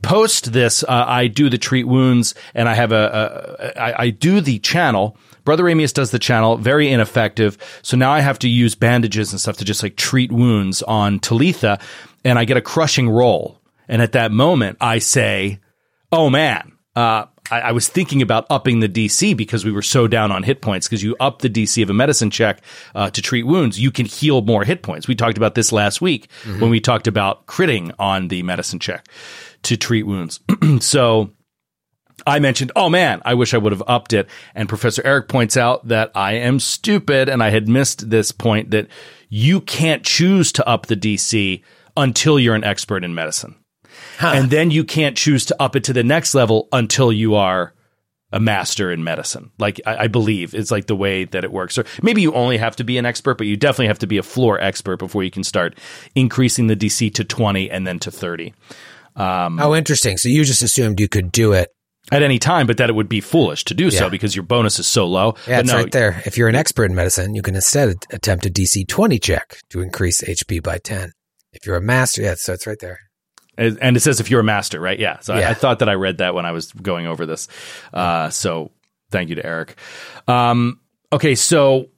post 0.00 0.54
this, 0.54 0.82
uh, 0.82 1.04
I 1.06 1.26
do 1.26 1.50
the 1.50 1.58
treat 1.58 1.84
wounds, 1.84 2.34
and 2.54 2.66
I 2.66 2.72
have 2.72 2.92
a, 2.92 3.76
a 3.76 3.78
I, 3.78 4.02
I 4.04 4.10
do 4.10 4.40
the 4.40 4.60
channel. 4.60 5.18
Brother 5.44 5.64
Ramius 5.64 5.92
does 5.92 6.10
the 6.10 6.18
channel, 6.18 6.56
very 6.56 6.90
ineffective. 6.90 7.58
So 7.82 7.98
now 7.98 8.12
I 8.12 8.20
have 8.20 8.38
to 8.38 8.48
use 8.48 8.74
bandages 8.74 9.30
and 9.30 9.38
stuff 9.38 9.58
to 9.58 9.64
just 9.66 9.82
like 9.82 9.96
treat 9.96 10.32
wounds 10.32 10.82
on 10.82 11.20
Talitha, 11.20 11.80
and 12.24 12.38
I 12.38 12.46
get 12.46 12.56
a 12.56 12.62
crushing 12.62 13.10
roll. 13.10 13.61
And 13.88 14.00
at 14.02 14.12
that 14.12 14.32
moment, 14.32 14.78
I 14.80 14.98
say, 14.98 15.60
"Oh 16.10 16.30
man." 16.30 16.72
Uh, 16.94 17.24
I, 17.50 17.60
I 17.60 17.72
was 17.72 17.88
thinking 17.88 18.22
about 18.22 18.46
upping 18.50 18.80
the 18.80 18.88
DC 18.88 19.36
because 19.36 19.64
we 19.64 19.72
were 19.72 19.82
so 19.82 20.06
down 20.06 20.30
on 20.30 20.42
hit 20.42 20.60
points. 20.60 20.86
Because 20.86 21.02
you 21.02 21.16
up 21.20 21.40
the 21.40 21.50
DC 21.50 21.82
of 21.82 21.90
a 21.90 21.94
medicine 21.94 22.30
check 22.30 22.62
uh, 22.94 23.10
to 23.10 23.22
treat 23.22 23.44
wounds, 23.44 23.80
you 23.80 23.90
can 23.90 24.06
heal 24.06 24.42
more 24.42 24.64
hit 24.64 24.82
points. 24.82 25.08
We 25.08 25.14
talked 25.14 25.36
about 25.36 25.54
this 25.54 25.72
last 25.72 26.00
week 26.00 26.30
when 26.60 26.70
we 26.70 26.80
talked 26.80 27.06
about 27.06 27.46
critting 27.46 27.92
on 27.98 28.28
the 28.28 28.42
medicine 28.42 28.78
check 28.78 29.06
to 29.62 29.76
treat 29.76 30.04
wounds. 30.04 30.40
so 30.80 31.30
I 32.26 32.38
mentioned, 32.38 32.72
oh 32.76 32.88
man, 32.88 33.20
I 33.24 33.34
wish 33.34 33.54
I 33.54 33.58
would 33.58 33.72
have 33.72 33.82
upped 33.86 34.12
it. 34.12 34.28
And 34.54 34.68
Professor 34.68 35.02
Eric 35.04 35.28
points 35.28 35.56
out 35.56 35.88
that 35.88 36.12
I 36.14 36.34
am 36.34 36.60
stupid 36.60 37.28
and 37.28 37.42
I 37.42 37.50
had 37.50 37.68
missed 37.68 38.10
this 38.10 38.32
point 38.32 38.70
that 38.70 38.88
you 39.28 39.60
can't 39.60 40.04
choose 40.04 40.52
to 40.52 40.68
up 40.68 40.86
the 40.86 40.96
DC 40.96 41.62
until 41.96 42.38
you're 42.38 42.54
an 42.54 42.64
expert 42.64 43.04
in 43.04 43.14
medicine. 43.14 43.56
And 44.20 44.50
then 44.50 44.70
you 44.70 44.84
can't 44.84 45.16
choose 45.16 45.46
to 45.46 45.62
up 45.62 45.76
it 45.76 45.84
to 45.84 45.92
the 45.92 46.04
next 46.04 46.34
level 46.34 46.68
until 46.72 47.12
you 47.12 47.34
are 47.34 47.74
a 48.32 48.40
master 48.40 48.90
in 48.90 49.04
medicine. 49.04 49.50
Like 49.58 49.80
I, 49.84 50.04
I 50.04 50.06
believe 50.08 50.54
it's 50.54 50.70
like 50.70 50.86
the 50.86 50.96
way 50.96 51.24
that 51.24 51.44
it 51.44 51.52
works. 51.52 51.76
Or 51.76 51.84
maybe 52.02 52.22
you 52.22 52.32
only 52.32 52.56
have 52.56 52.76
to 52.76 52.84
be 52.84 52.96
an 52.96 53.04
expert, 53.04 53.36
but 53.36 53.46
you 53.46 53.56
definitely 53.56 53.88
have 53.88 53.98
to 53.98 54.06
be 54.06 54.16
a 54.16 54.22
floor 54.22 54.58
expert 54.60 54.96
before 54.98 55.22
you 55.22 55.30
can 55.30 55.44
start 55.44 55.78
increasing 56.14 56.66
the 56.66 56.76
DC 56.76 57.12
to 57.14 57.24
20 57.24 57.70
and 57.70 57.86
then 57.86 57.98
to 57.98 58.10
30 58.10 58.54
um, 59.16 59.60
oh, 59.60 59.74
interesting. 59.74 60.16
So 60.16 60.28
you 60.28 60.44
just 60.44 60.62
assumed 60.62 61.00
you 61.00 61.08
could 61.08 61.32
do 61.32 61.52
it. 61.52 61.70
at 62.10 62.22
any 62.22 62.38
time, 62.38 62.66
but 62.66 62.78
that 62.78 62.90
it 62.90 62.94
would 62.94 63.08
be 63.08 63.20
foolish 63.20 63.64
to 63.64 63.74
do 63.74 63.90
so 63.90 64.10
because 64.10 64.34
your 64.34 64.42
bonus 64.42 64.78
is 64.78 64.86
so 64.86 65.06
low. 65.06 65.34
Yeah, 65.46 65.58
but 65.58 65.60
it's 65.60 65.72
no, 65.72 65.78
right 65.78 65.92
there. 65.92 66.22
If 66.26 66.36
you're 66.36 66.48
an 66.48 66.56
expert 66.56 66.86
in 66.86 66.94
medicine, 66.94 67.34
you 67.34 67.42
can 67.42 67.54
instead 67.54 67.94
attempt 68.10 68.44
a 68.44 68.50
DC 68.50 68.88
20 68.88 69.18
check 69.18 69.58
to 69.70 69.80
increase 69.80 70.22
HP 70.22 70.62
by 70.62 70.78
10. 70.78 71.12
If 71.52 71.66
you're 71.66 71.76
a 71.76 71.80
master, 71.82 72.22
yeah, 72.22 72.34
so 72.34 72.54
it's 72.54 72.66
right 72.66 72.78
there. 72.80 72.98
And 73.62 73.96
it 73.96 74.00
says 74.00 74.20
if 74.20 74.30
you're 74.30 74.40
a 74.40 74.44
master, 74.44 74.80
right? 74.80 74.98
Yeah. 74.98 75.20
So 75.20 75.34
I, 75.34 75.50
I 75.50 75.54
thought 75.54 75.78
that 75.80 75.88
I 75.88 75.94
read 75.94 76.18
that 76.18 76.34
when 76.34 76.46
I 76.46 76.52
was 76.52 76.72
going 76.72 77.06
over 77.06 77.26
this. 77.26 77.48
Uh, 77.92 78.30
so 78.30 78.70
thank 79.10 79.28
you 79.28 79.36
to 79.36 79.46
Eric. 79.46 79.76
Um, 80.26 80.80
okay, 81.12 81.34
so 81.34 81.88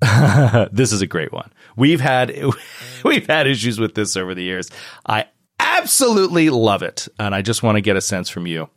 this 0.72 0.92
is 0.92 1.02
a 1.02 1.06
great 1.06 1.32
one. 1.32 1.50
We've 1.76 2.00
had 2.00 2.36
we've 3.04 3.26
had 3.26 3.46
issues 3.46 3.80
with 3.80 3.94
this 3.94 4.16
over 4.16 4.34
the 4.34 4.42
years. 4.42 4.70
I 5.06 5.26
absolutely 5.58 6.50
love 6.50 6.82
it, 6.82 7.08
and 7.18 7.34
I 7.34 7.42
just 7.42 7.62
want 7.62 7.76
to 7.76 7.80
get 7.80 7.96
a 7.96 8.00
sense 8.00 8.28
from 8.28 8.46
you. 8.46 8.68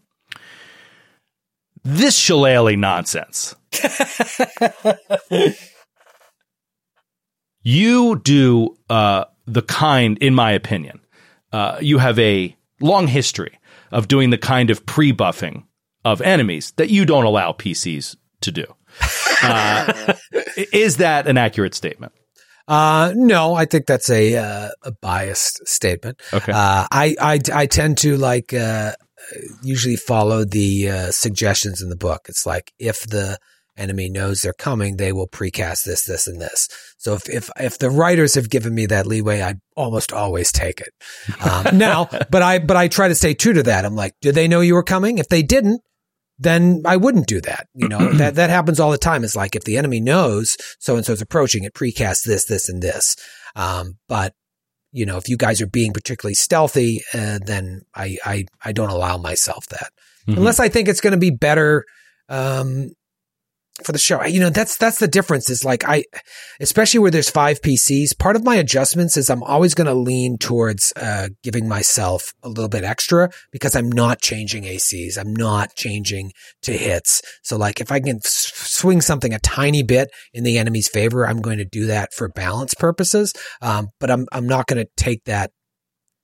This 1.84 2.15
shillelagh 2.15 2.77
nonsense. 2.77 3.56
you 7.63 8.19
do 8.19 8.77
uh, 8.89 9.25
the 9.45 9.62
kind, 9.63 10.17
in 10.19 10.36
my 10.36 10.51
opinion, 10.51 11.00
uh, 11.51 11.77
you 11.81 11.97
have 11.97 12.17
a 12.19 12.55
long 12.79 13.07
history 13.07 13.59
of 13.91 14.07
doing 14.07 14.29
the 14.29 14.37
kind 14.37 14.69
of 14.69 14.85
pre 14.85 15.13
buffing 15.13 15.63
of 16.03 16.21
enemies 16.21 16.73
that 16.77 16.89
you 16.89 17.05
don't 17.05 17.25
allow 17.25 17.51
PCs 17.51 18.15
to 18.41 18.51
do. 18.51 18.65
Uh, 19.43 20.13
is 20.71 20.97
that 20.97 21.25
an 21.25 21.35
accurate 21.35 21.73
statement? 21.73 22.11
Uh, 22.67 23.11
no, 23.15 23.55
I 23.55 23.65
think 23.65 23.87
that's 23.87 24.07
a, 24.11 24.35
uh, 24.35 24.69
a 24.83 24.91
biased 24.91 25.67
statement. 25.67 26.21
Okay. 26.31 26.51
Uh, 26.51 26.85
I, 26.91 27.15
I, 27.19 27.39
I 27.51 27.65
tend 27.65 27.97
to 27.99 28.17
like, 28.17 28.53
uh, 28.53 28.91
usually 29.63 29.95
follow 29.95 30.45
the, 30.45 30.89
uh, 30.89 31.11
suggestions 31.11 31.81
in 31.81 31.89
the 31.89 31.95
book. 31.95 32.27
It's 32.29 32.45
like, 32.45 32.71
if 32.77 33.01
the 33.07 33.39
enemy 33.81 34.09
knows 34.09 34.41
they're 34.41 34.53
coming, 34.53 34.97
they 34.97 35.11
will 35.11 35.27
precast 35.27 35.83
this, 35.83 36.05
this, 36.05 36.27
and 36.27 36.39
this. 36.39 36.67
So 36.97 37.13
if, 37.13 37.29
if, 37.29 37.49
if 37.59 37.79
the 37.79 37.89
writers 37.89 38.35
have 38.35 38.49
given 38.49 38.73
me 38.73 38.85
that 38.85 39.07
leeway, 39.07 39.41
I 39.41 39.55
almost 39.75 40.13
always 40.13 40.51
take 40.51 40.81
it. 40.81 40.93
Um, 41.41 41.77
now, 41.77 42.07
but 42.29 42.41
I, 42.41 42.59
but 42.59 42.77
I 42.77 42.87
try 42.87 43.07
to 43.07 43.15
stay 43.15 43.33
true 43.33 43.53
to 43.53 43.63
that. 43.63 43.85
I'm 43.85 43.95
like, 43.95 44.13
did 44.21 44.35
they 44.35 44.47
know 44.47 44.61
you 44.61 44.75
were 44.75 44.83
coming? 44.83 45.17
If 45.17 45.27
they 45.27 45.43
didn't, 45.43 45.81
then 46.39 46.81
I 46.85 46.97
wouldn't 46.97 47.27
do 47.27 47.41
that. 47.41 47.67
You 47.73 47.87
know, 47.87 48.11
that, 48.13 48.35
that 48.35 48.49
happens 48.49 48.79
all 48.79 48.91
the 48.91 48.97
time. 48.97 49.23
It's 49.23 49.35
like 49.35 49.55
if 49.55 49.63
the 49.63 49.77
enemy 49.77 49.99
knows 49.99 50.55
so 50.79 50.95
and 50.95 51.05
so 51.05 51.13
is 51.13 51.21
approaching, 51.21 51.63
it 51.63 51.73
precasts 51.73 52.23
this, 52.23 52.45
this, 52.45 52.69
and 52.69 52.81
this. 52.81 53.15
Um, 53.55 53.97
but 54.07 54.33
you 54.93 55.05
know, 55.05 55.17
if 55.17 55.29
you 55.29 55.37
guys 55.37 55.61
are 55.61 55.67
being 55.67 55.93
particularly 55.93 56.33
stealthy, 56.33 57.01
uh, 57.13 57.39
then 57.45 57.81
I, 57.95 58.17
I, 58.25 58.45
I 58.63 58.73
don't 58.73 58.89
allow 58.89 59.17
myself 59.17 59.65
that 59.67 59.89
unless 60.27 60.59
I 60.59 60.69
think 60.69 60.87
it's 60.87 61.01
going 61.01 61.11
to 61.11 61.17
be 61.17 61.31
better, 61.31 61.85
um, 62.29 62.91
for 63.85 63.91
the 63.91 63.99
show. 63.99 64.23
You 64.23 64.39
know, 64.39 64.49
that's, 64.49 64.77
that's 64.77 64.99
the 64.99 65.07
difference 65.07 65.49
is 65.49 65.65
like 65.65 65.83
I, 65.85 66.03
especially 66.59 66.99
where 66.99 67.11
there's 67.11 67.29
five 67.29 67.61
PCs, 67.61 68.17
part 68.17 68.35
of 68.35 68.43
my 68.43 68.55
adjustments 68.55 69.17
is 69.17 69.29
I'm 69.29 69.43
always 69.43 69.73
going 69.73 69.87
to 69.87 69.93
lean 69.93 70.37
towards, 70.37 70.93
uh, 70.95 71.29
giving 71.43 71.67
myself 71.67 72.33
a 72.43 72.49
little 72.49 72.69
bit 72.69 72.83
extra 72.83 73.29
because 73.51 73.75
I'm 73.75 73.91
not 73.91 74.21
changing 74.21 74.63
ACs. 74.63 75.17
I'm 75.17 75.33
not 75.33 75.75
changing 75.75 76.31
to 76.63 76.73
hits. 76.73 77.21
So 77.43 77.57
like 77.57 77.81
if 77.81 77.91
I 77.91 77.99
can 77.99 78.17
s- 78.17 78.51
swing 78.55 79.01
something 79.01 79.33
a 79.33 79.39
tiny 79.39 79.83
bit 79.83 80.09
in 80.33 80.43
the 80.43 80.57
enemy's 80.57 80.87
favor, 80.87 81.27
I'm 81.27 81.41
going 81.41 81.57
to 81.57 81.65
do 81.65 81.87
that 81.87 82.13
for 82.13 82.29
balance 82.29 82.73
purposes. 82.73 83.33
Um, 83.61 83.89
but 83.99 84.11
I'm, 84.11 84.27
I'm 84.31 84.47
not 84.47 84.67
going 84.67 84.83
to 84.83 84.89
take 84.97 85.23
that 85.25 85.51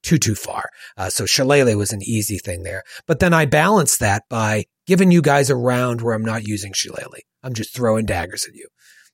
too 0.04 0.18
too 0.18 0.36
far. 0.36 0.70
Uh, 0.96 1.10
so 1.10 1.26
Shillelagh 1.26 1.76
was 1.76 1.92
an 1.92 2.02
easy 2.02 2.38
thing 2.38 2.64
there. 2.64 2.84
But 3.08 3.20
then 3.20 3.34
I 3.34 3.46
balance 3.46 3.98
that 3.98 4.24
by 4.30 4.66
giving 4.86 5.12
you 5.12 5.22
guys 5.22 5.50
a 5.50 5.56
round 5.56 6.02
where 6.02 6.16
I'm 6.16 6.24
not 6.24 6.48
using 6.48 6.72
Shillelagh. 6.74 7.24
I'm 7.48 7.54
just 7.54 7.74
throwing 7.74 8.06
daggers 8.06 8.46
at 8.48 8.54
you. 8.56 8.68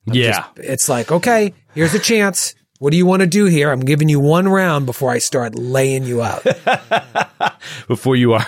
I'm 0.08 0.16
Yeah. 0.16 0.32
just- 0.32 0.50
it's 0.58 0.90
like, 0.90 1.12
okay, 1.12 1.54
here's 1.76 1.94
a 1.94 2.00
chance. 2.00 2.56
What 2.80 2.90
do 2.92 2.98
you 2.98 3.06
want 3.06 3.22
to 3.22 3.28
do 3.28 3.46
here? 3.46 3.72
I'm 3.72 3.82
giving 3.86 4.10
you 4.10 4.20
one 4.20 4.50
round 4.50 4.86
before 4.88 5.12
I 5.12 5.20
start 5.20 5.56
laying 5.56 6.04
you 6.04 6.22
out. 6.24 6.44
before 7.88 8.16
you 8.16 8.34
are 8.34 8.46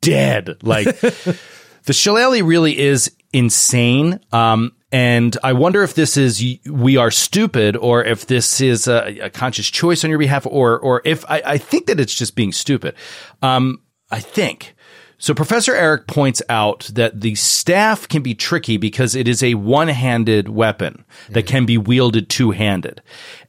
dead. 0.00 0.56
Like 0.62 0.98
the 1.00 1.92
shillelagh 1.92 2.42
really 2.44 2.78
is 2.78 3.10
insane. 3.32 4.20
Um, 4.32 4.72
and 4.92 5.36
I 5.42 5.52
wonder 5.52 5.82
if 5.82 5.94
this 5.94 6.16
is 6.16 6.42
we 6.70 6.96
are 6.96 7.10
stupid, 7.10 7.76
or 7.76 8.04
if 8.04 8.26
this 8.26 8.60
is 8.60 8.86
a, 8.86 9.18
a 9.24 9.30
conscious 9.30 9.68
choice 9.68 10.04
on 10.04 10.10
your 10.10 10.20
behalf, 10.20 10.46
or 10.46 10.78
or 10.78 11.02
if 11.04 11.24
I, 11.28 11.42
I 11.44 11.58
think 11.58 11.86
that 11.86 11.98
it's 11.98 12.14
just 12.14 12.36
being 12.36 12.52
stupid. 12.52 12.94
Um, 13.42 13.80
I 14.10 14.20
think. 14.20 14.74
So 15.16 15.32
Professor 15.32 15.74
Eric 15.74 16.06
points 16.06 16.42
out 16.48 16.90
that 16.92 17.20
the 17.20 17.34
staff 17.36 18.08
can 18.08 18.22
be 18.22 18.34
tricky 18.34 18.76
because 18.76 19.14
it 19.14 19.28
is 19.28 19.42
a 19.42 19.54
one-handed 19.54 20.48
weapon 20.48 21.04
that 21.30 21.46
can 21.46 21.64
be 21.66 21.78
wielded 21.78 22.28
two-handed. 22.28 23.00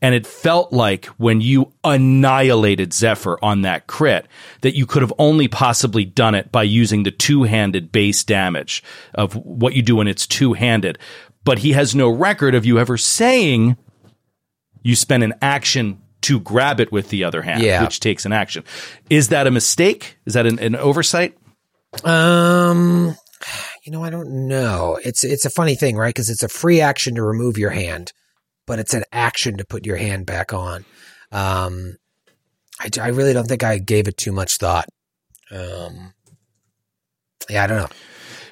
And 0.01 0.13
it 0.15 0.25
felt 0.27 0.71
like 0.71 1.05
when 1.17 1.41
you 1.41 1.73
annihilated 1.83 2.93
Zephyr 2.93 3.37
on 3.43 3.63
that 3.63 3.87
crit 3.87 4.27
that 4.61 4.75
you 4.75 4.85
could 4.85 5.01
have 5.01 5.13
only 5.17 5.47
possibly 5.47 6.05
done 6.05 6.35
it 6.35 6.51
by 6.51 6.63
using 6.63 7.03
the 7.03 7.11
two-handed 7.11 7.91
base 7.91 8.23
damage 8.23 8.83
of 9.13 9.35
what 9.35 9.73
you 9.73 9.81
do 9.81 9.95
when 9.97 10.07
it's 10.07 10.27
two-handed. 10.27 10.99
But 11.43 11.59
he 11.59 11.73
has 11.73 11.93
no 11.95 12.09
record 12.09 12.55
of 12.55 12.65
you 12.65 12.79
ever 12.79 12.97
saying 12.97 13.75
you 14.83 14.95
spend 14.95 15.23
an 15.23 15.33
action 15.41 16.01
to 16.21 16.39
grab 16.39 16.79
it 16.79 16.91
with 16.91 17.09
the 17.09 17.23
other 17.23 17.41
hand, 17.41 17.61
Yeah. 17.61 17.83
which 17.83 17.99
takes 17.99 18.25
an 18.25 18.33
action. 18.33 18.63
Is 19.09 19.29
that 19.29 19.45
a 19.45 19.51
mistake? 19.51 20.17
Is 20.25 20.35
that 20.35 20.45
an, 20.45 20.57
an 20.59 20.75
oversight? 20.75 21.37
Um, 22.03 23.15
you 23.83 23.91
know, 23.91 24.03
I 24.03 24.09
don't 24.09 24.47
know. 24.47 24.99
It's 25.03 25.23
it's 25.23 25.45
a 25.45 25.49
funny 25.49 25.75
thing, 25.75 25.95
right? 25.95 26.13
Because 26.13 26.29
it's 26.29 26.43
a 26.43 26.49
free 26.49 26.81
action 26.81 27.15
to 27.15 27.23
remove 27.23 27.57
your 27.57 27.69
hand, 27.69 28.11
but 28.65 28.79
it's 28.79 28.93
an 28.93 29.03
action 29.11 29.57
to 29.57 29.65
put 29.65 29.85
your 29.85 29.97
hand 29.97 30.25
back 30.25 30.53
on. 30.53 30.85
Um, 31.31 31.97
I, 32.79 32.89
I 32.99 33.07
really 33.09 33.33
don't 33.33 33.47
think 33.47 33.63
I 33.63 33.77
gave 33.77 34.07
it 34.07 34.17
too 34.17 34.31
much 34.31 34.57
thought. 34.57 34.87
Um, 35.51 36.13
yeah, 37.49 37.63
I 37.63 37.67
don't 37.67 37.77
know. 37.77 37.89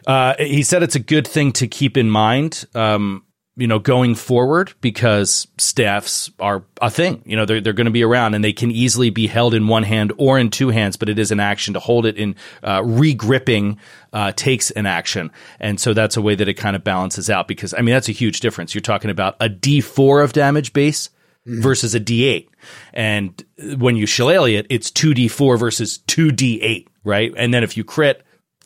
Uh, 0.06 0.36
he 0.38 0.64
said 0.64 0.84
it's 0.84 0.96
a 0.96 1.00
good 1.00 1.28
thing 1.28 1.52
to 1.54 1.68
keep 1.68 1.98
in 1.98 2.10
mind, 2.10 2.66
um, 2.76 3.24
you 3.56 3.68
know, 3.68 3.78
going 3.78 4.16
forward 4.16 4.74
because 4.82 5.48
staffs 5.58 6.32
are 6.40 6.64
a 6.82 6.90
thing. 6.90 7.22
You 7.26 7.38
know, 7.38 7.46
they're 7.46 7.62
they're 7.62 7.74
going 7.74 7.86
to 7.86 7.92
be 7.92 8.04
around 8.04 8.34
and 8.34 8.44
they 8.44 8.54
can 8.54 8.72
easily 8.72 9.12
be 9.12 9.28
held 9.28 9.54
in 9.54 9.68
one 9.68 9.84
hand 9.84 10.12
or 10.18 10.40
in 10.40 10.50
two 10.50 10.70
hands, 10.70 10.98
but 10.98 11.08
it 11.08 11.20
is 11.20 11.32
an 11.32 11.40
action 11.40 11.76
to 11.76 11.80
hold 11.80 12.06
it 12.06 12.18
in. 12.18 12.36
Uh, 12.64 12.82
regripping 12.82 13.78
uh, 14.12 14.32
takes 14.32 14.72
an 14.72 14.86
action, 14.86 15.32
and 15.60 15.80
so 15.80 15.94
that's 15.94 16.18
a 16.18 16.22
way 16.22 16.34
that 16.34 16.48
it 16.48 16.56
kind 16.56 16.76
of 16.76 16.84
balances 16.84 17.30
out. 17.30 17.48
Because 17.48 17.74
I 17.76 17.82
mean, 17.82 17.94
that's 17.94 18.10
a 18.10 18.14
huge 18.14 18.40
difference. 18.40 18.74
You're 18.74 18.82
talking 18.82 19.12
about 19.12 19.36
a 19.40 19.50
D4 19.50 20.24
of 20.24 20.34
damage 20.34 20.74
base. 20.74 21.10
Versus 21.46 21.94
a 21.94 22.00
D8, 22.00 22.48
and 22.94 23.44
when 23.76 23.98
you 23.98 24.06
shillelagh 24.06 24.54
it, 24.54 24.66
it's 24.70 24.90
two 24.90 25.14
D4 25.14 25.60
versus 25.60 25.98
two 25.98 26.30
D8, 26.30 26.88
right? 27.04 27.34
And 27.36 27.54
then 27.54 27.66
if 27.66 27.76
you 27.76 27.84
crit, 27.84 28.24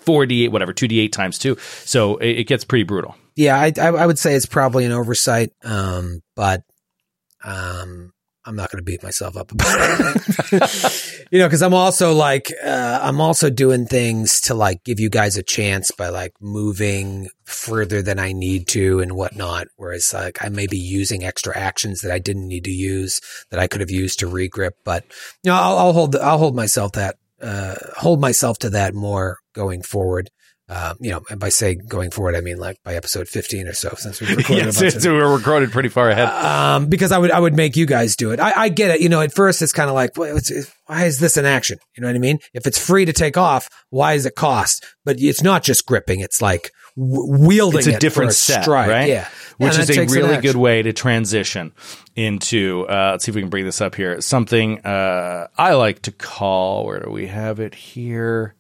four 0.07 0.25
D 0.25 0.45
eight, 0.45 0.53
whatever, 0.53 0.71
two 0.71 0.87
D 0.87 1.01
eight 1.01 1.11
times 1.11 1.37
two. 1.37 1.57
So 1.83 2.15
it, 2.17 2.39
it 2.39 2.43
gets 2.47 2.63
pretty 2.63 2.83
brutal. 2.83 3.13
Yeah, 3.35 3.59
I, 3.59 3.73
I 3.77 3.87
I 3.87 4.05
would 4.07 4.17
say 4.17 4.35
it's 4.35 4.45
probably 4.45 4.85
an 4.85 4.93
oversight. 4.93 5.51
Um, 5.63 6.21
but 6.33 6.63
um, 7.43 8.13
I'm 8.45 8.55
not 8.55 8.71
going 8.71 8.79
to 8.79 8.89
beat 8.89 9.03
myself 9.03 9.35
up 9.35 9.51
about 9.51 9.67
it. 9.69 11.27
you 11.31 11.39
know, 11.39 11.47
because 11.47 11.61
I'm 11.61 11.73
also 11.73 12.13
like 12.13 12.53
uh, 12.63 12.99
I'm 13.03 13.19
also 13.19 13.49
doing 13.49 13.85
things 13.85 14.39
to 14.41 14.53
like 14.53 14.85
give 14.85 15.01
you 15.01 15.09
guys 15.09 15.35
a 15.35 15.43
chance 15.43 15.91
by 15.91 16.07
like 16.07 16.31
moving 16.39 17.27
further 17.43 18.01
than 18.01 18.17
I 18.17 18.31
need 18.31 18.69
to 18.69 19.01
and 19.01 19.11
whatnot. 19.11 19.67
Whereas 19.75 20.13
like 20.13 20.37
I 20.41 20.47
may 20.47 20.67
be 20.67 20.79
using 20.79 21.25
extra 21.25 21.55
actions 21.55 21.99
that 21.99 22.11
I 22.13 22.19
didn't 22.19 22.47
need 22.47 22.63
to 22.63 22.71
use 22.71 23.19
that 23.51 23.59
I 23.59 23.67
could 23.67 23.81
have 23.81 23.91
used 23.91 24.19
to 24.19 24.27
regrip. 24.27 24.71
But 24.85 25.03
you 25.43 25.51
know, 25.51 25.57
I'll, 25.57 25.77
I'll 25.77 25.93
hold 25.93 26.15
I'll 26.15 26.37
hold 26.37 26.55
myself 26.55 26.93
that 26.93 27.17
uh, 27.41 27.75
hold 27.97 28.21
myself 28.21 28.57
to 28.59 28.69
that 28.71 28.93
more 28.93 29.37
going 29.57 29.81
forward. 29.81 30.29
Um, 30.69 30.97
you 30.99 31.11
know, 31.11 31.21
and 31.29 31.39
by 31.39 31.47
say 31.47 31.75
going 31.75 32.11
forward, 32.11 32.35
I 32.35 32.41
mean 32.41 32.57
like 32.57 32.75
by 32.83 32.95
episode 32.95 33.29
15 33.29 33.67
or 33.69 33.73
so, 33.73 33.93
since 33.95 34.19
we've 34.19 34.29
recorded 34.37 34.65
yes, 34.65 34.77
a 34.77 34.81
bunch 34.81 34.95
it's, 34.97 35.05
of 35.05 35.13
we're 35.13 35.33
recorded 35.37 35.71
pretty 35.71 35.87
far 35.87 36.09
ahead. 36.09 36.27
um, 36.27 36.87
because 36.87 37.13
I 37.13 37.17
would 37.17 37.31
I 37.31 37.39
would 37.39 37.55
make 37.55 37.77
you 37.77 37.85
guys 37.85 38.17
do 38.17 38.31
it. 38.31 38.41
I, 38.41 38.51
I 38.63 38.67
get 38.69 38.91
it. 38.91 38.99
You 38.99 39.07
know, 39.07 39.21
at 39.21 39.31
first 39.33 39.61
it's 39.61 39.71
kind 39.71 39.87
of 39.89 39.95
like, 39.95 40.17
well, 40.17 40.35
it's, 40.35 40.51
it's- 40.51 40.73
why 40.87 41.05
is 41.05 41.19
this 41.19 41.37
an 41.37 41.45
action? 41.45 41.77
You 41.95 42.01
know 42.01 42.07
what 42.09 42.17
I 42.17 42.19
mean? 42.19 42.39
If 42.53 42.67
it's 42.67 42.77
free 42.77 43.05
to 43.05 43.13
take 43.13 43.37
off, 43.37 43.69
why 43.91 44.13
is 44.15 44.25
it 44.25 44.35
cost? 44.35 44.85
But 45.05 45.15
it's 45.21 45.41
not 45.41 45.63
just 45.63 45.85
gripping; 45.85 46.19
it's 46.19 46.41
like 46.41 46.71
w- 46.97 47.47
wielding. 47.47 47.79
it's 47.79 47.87
a 47.87 47.93
it 47.95 47.99
different 48.01 48.31
for 48.31 48.35
set, 48.35 48.63
stride. 48.63 48.89
right? 48.89 49.07
Yeah, 49.07 49.27
Which 49.57 49.75
Yeah, 49.75 49.81
is 49.83 49.97
a 49.97 50.05
really 50.05 50.41
good 50.41 50.55
way 50.57 50.81
to 50.81 50.91
transition 50.91 51.71
into, 52.17 52.85
uh, 52.89 53.11
let's 53.11 53.25
see 53.25 53.31
if 53.31 53.35
we 53.35 53.41
can 53.41 53.49
bring 53.49 53.63
this 53.65 53.79
up 53.81 53.95
here. 53.95 54.19
Something 54.21 54.79
uh, 54.85 55.47
I 55.57 55.73
like 55.75 56.01
to 56.03 56.11
call, 56.11 56.85
where 56.85 56.99
do 56.99 57.09
we 57.11 57.27
have 57.27 57.59
it 57.61 57.73
here? 57.73 58.55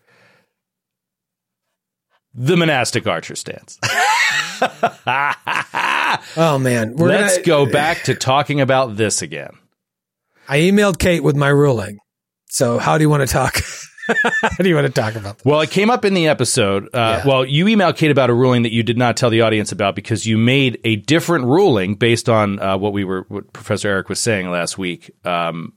The 2.37 2.55
monastic 2.55 3.07
archer 3.07 3.35
stance. 3.35 3.79
Oh 6.35 6.57
man, 6.59 6.95
We're 6.95 7.09
Let's 7.09 7.37
gonna- 7.37 7.45
go 7.65 7.71
back 7.71 8.03
to 8.03 8.15
talking 8.15 8.61
about 8.61 8.95
this 8.95 9.21
again. 9.21 9.51
I 10.47 10.59
emailed 10.59 10.97
Kate 10.99 11.21
with 11.23 11.35
my 11.35 11.49
ruling. 11.49 11.99
So 12.47 12.77
how 12.79 12.97
do 12.97 13.03
you 13.03 13.09
want 13.09 13.27
to 13.27 13.31
talk? 13.31 13.59
how 14.41 14.63
do 14.63 14.69
you 14.69 14.75
want 14.75 14.87
to 14.87 14.93
talk 14.93 15.15
about 15.15 15.37
that? 15.39 15.45
Well, 15.45 15.59
it 15.61 15.69
came 15.69 15.89
up 15.89 16.05
in 16.05 16.13
the 16.13 16.27
episode. 16.27 16.85
Uh, 16.93 17.21
Yeah. 17.23 17.27
Well, 17.27 17.45
you 17.45 17.65
emailed 17.65 17.97
Kate 17.97 18.09
about 18.11 18.29
a 18.29 18.33
ruling 18.33 18.63
that 18.63 18.71
you 18.71 18.83
did 18.83 18.97
not 18.97 19.17
tell 19.17 19.29
the 19.29 19.41
audience 19.41 19.71
about 19.71 19.95
because 19.95 20.25
you 20.25 20.37
made 20.37 20.79
a 20.85 20.95
different 20.95 21.45
ruling 21.45 21.95
based 21.95 22.29
on 22.29 22.59
uh, 22.59 22.77
what 22.77 22.93
we 22.93 23.03
were, 23.03 23.25
what 23.27 23.51
Professor 23.51 23.89
Eric 23.89 24.07
was 24.09 24.19
saying 24.19 24.49
last 24.49 24.77
week. 24.77 25.11
Um, 25.25 25.73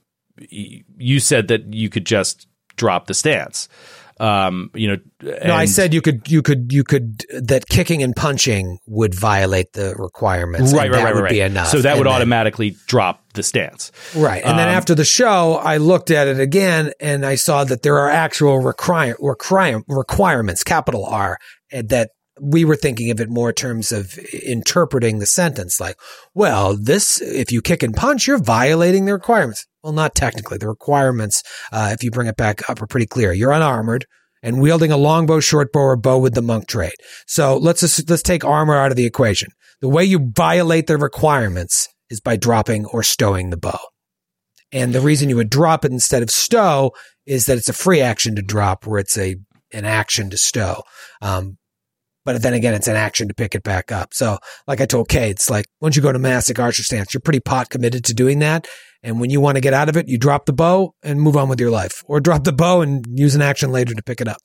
you 0.49 1.19
said 1.19 1.49
that 1.49 1.73
you 1.73 1.89
could 1.89 2.05
just 2.05 2.47
drop 2.77 3.07
the 3.07 3.13
stance. 3.13 3.67
Um, 4.21 4.69
you 4.75 4.87
know, 4.87 4.97
No, 5.45 5.55
I 5.55 5.65
said 5.65 5.93
you 5.93 6.01
could, 6.01 6.29
you 6.31 6.41
could, 6.41 6.71
you 6.71 6.83
could. 6.83 7.25
That 7.31 7.67
kicking 7.67 8.03
and 8.03 8.15
punching 8.15 8.77
would 8.87 9.15
violate 9.15 9.73
the 9.73 9.95
requirements. 9.97 10.73
right, 10.73 10.85
and 10.85 10.91
right, 10.93 10.97
that 10.99 11.03
right, 11.05 11.15
would 11.15 11.23
right. 11.23 11.31
be 11.31 11.41
enough. 11.41 11.67
So 11.69 11.81
that 11.81 11.91
And 11.91 11.99
would 11.99 12.05
then- 12.07 12.13
automatically 12.13 12.75
drop 12.87 13.23
the 13.33 13.41
stance. 13.43 13.91
Right. 14.15 14.43
And 14.45 14.59
then 14.59 14.67
Um, 14.67 14.75
after 14.75 14.93
the 14.93 15.05
show, 15.05 15.55
I 15.55 15.77
looked 15.77 16.11
at 16.11 16.27
it 16.27 16.39
again 16.39 16.91
and 16.99 17.25
I 17.25 17.35
saw 17.35 17.63
that 17.63 17.81
there 17.81 17.97
are 17.97 18.09
actual 18.09 18.59
require, 18.59 19.15
require, 19.19 19.81
requirements, 19.87 20.63
capital 20.63 21.05
R, 21.05 21.37
that 21.71 22.09
we 22.39 22.65
were 22.65 22.75
thinking 22.75 23.11
of 23.11 23.19
it 23.19 23.29
more 23.29 23.49
in 23.49 23.55
terms 23.55 23.91
of 23.91 24.17
interpreting 24.45 25.19
the 25.19 25.25
sentence 25.25 25.79
like, 25.79 25.95
well, 26.33 26.75
this, 26.77 27.21
if 27.21 27.51
you 27.51 27.61
kick 27.61 27.83
and 27.83 27.95
punch, 27.95 28.27
you're 28.27 28.37
violating 28.37 29.05
the 29.05 29.13
requirements. 29.13 29.65
Well, 29.83 29.93
not 29.93 30.15
technically. 30.15 30.57
The 30.57 30.67
requirements, 30.67 31.43
uh, 31.71 31.89
if 31.91 32.03
you 32.03 32.11
bring 32.11 32.27
it 32.27 32.37
back 32.37 32.69
up, 32.69 32.81
are 32.81 32.87
pretty 32.87 33.07
clear. 33.07 33.33
You're 33.33 33.51
unarmored 33.51 34.05
and 34.43 34.61
wielding 34.61 34.91
a 34.91 34.97
longbow, 34.97 35.39
shortbow, 35.39 35.75
or 35.75 35.95
bow 35.95 36.19
with 36.19 36.33
the 36.35 36.41
monk 36.41 36.67
trait. 36.67 36.93
So 37.27 37.57
let's 37.57 37.81
just, 37.81 38.09
let's 38.09 38.23
take 38.23 38.45
armor 38.45 38.77
out 38.77 38.91
of 38.91 38.97
the 38.97 39.05
equation. 39.05 39.49
The 39.81 39.89
way 39.89 40.03
you 40.03 40.31
violate 40.35 40.87
the 40.87 40.97
requirements 40.97 41.87
is 42.09 42.19
by 42.19 42.35
dropping 42.35 42.85
or 42.85 43.01
stowing 43.03 43.49
the 43.49 43.57
bow. 43.57 43.79
And 44.71 44.93
the 44.93 45.01
reason 45.01 45.29
you 45.29 45.35
would 45.35 45.49
drop 45.49 45.83
it 45.83 45.91
instead 45.91 46.23
of 46.23 46.29
stow 46.29 46.91
is 47.25 47.45
that 47.45 47.57
it's 47.57 47.69
a 47.69 47.73
free 47.73 48.01
action 48.01 48.35
to 48.35 48.41
drop, 48.41 48.85
where 48.85 48.99
it's 48.99 49.17
a 49.17 49.35
an 49.73 49.85
action 49.85 50.29
to 50.29 50.37
stow. 50.37 50.83
Um, 51.21 51.57
but 52.23 52.41
then 52.41 52.53
again, 52.53 52.73
it's 52.73 52.87
an 52.87 52.95
action 52.95 53.27
to 53.29 53.33
pick 53.33 53.55
it 53.55 53.63
back 53.63 53.91
up. 53.91 54.13
So, 54.13 54.37
like 54.67 54.79
I 54.79 54.85
told 54.85 55.09
Kate, 55.09 55.31
it's 55.31 55.49
like 55.49 55.65
once 55.79 55.95
you 55.95 56.01
go 56.01 56.11
to 56.11 56.19
monastic 56.19 56.59
archer 56.59 56.83
stance, 56.83 57.13
you're 57.13 57.21
pretty 57.21 57.39
pot 57.39 57.69
committed 57.69 58.05
to 58.05 58.13
doing 58.13 58.39
that. 58.39 58.67
And 59.03 59.19
when 59.19 59.29
you 59.29 59.41
want 59.41 59.55
to 59.55 59.61
get 59.61 59.73
out 59.73 59.89
of 59.89 59.97
it, 59.97 60.07
you 60.07 60.17
drop 60.17 60.45
the 60.45 60.53
bow 60.53 60.93
and 61.01 61.19
move 61.19 61.35
on 61.35 61.49
with 61.49 61.59
your 61.59 61.71
life, 61.71 62.03
or 62.05 62.19
drop 62.19 62.43
the 62.43 62.53
bow 62.53 62.81
and 62.81 63.05
use 63.09 63.35
an 63.35 63.41
action 63.41 63.71
later 63.71 63.93
to 63.93 64.03
pick 64.03 64.21
it 64.21 64.27
up. 64.27 64.37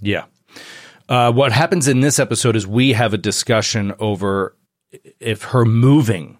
Yeah. 0.00 0.24
Uh, 1.08 1.32
what 1.32 1.52
happens 1.52 1.88
in 1.88 2.00
this 2.00 2.18
episode 2.18 2.56
is 2.56 2.66
we 2.66 2.92
have 2.92 3.14
a 3.14 3.18
discussion 3.18 3.94
over 3.98 4.56
if 5.20 5.42
her 5.42 5.64
moving 5.64 6.38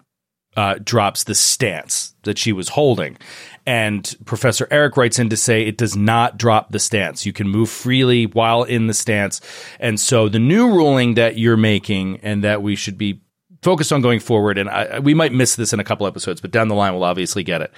uh, 0.55 0.75
drops 0.83 1.23
the 1.23 1.35
stance 1.35 2.13
that 2.23 2.37
she 2.37 2.53
was 2.53 2.69
holding. 2.69 3.17
And 3.65 4.15
Professor 4.25 4.67
Eric 4.69 4.97
writes 4.97 5.17
in 5.17 5.29
to 5.29 5.37
say 5.37 5.63
it 5.63 5.77
does 5.77 5.95
not 5.95 6.37
drop 6.37 6.71
the 6.71 6.79
stance. 6.79 7.25
You 7.25 7.33
can 7.33 7.49
move 7.49 7.69
freely 7.69 8.27
while 8.27 8.63
in 8.63 8.87
the 8.87 8.93
stance. 8.93 9.41
And 9.79 9.99
so 9.99 10.29
the 10.29 10.39
new 10.39 10.67
ruling 10.67 11.15
that 11.15 11.37
you're 11.37 11.57
making 11.57 12.19
and 12.21 12.43
that 12.43 12.61
we 12.61 12.75
should 12.75 12.97
be 12.97 13.21
focused 13.63 13.91
on 13.91 14.01
going 14.01 14.19
forward, 14.19 14.57
and 14.57 14.69
I, 14.69 14.99
we 14.99 15.13
might 15.13 15.31
miss 15.33 15.55
this 15.55 15.73
in 15.73 15.79
a 15.79 15.83
couple 15.83 16.05
episodes, 16.05 16.41
but 16.41 16.51
down 16.51 16.67
the 16.67 16.75
line 16.75 16.93
we'll 16.93 17.03
obviously 17.03 17.43
get 17.43 17.61
it, 17.61 17.71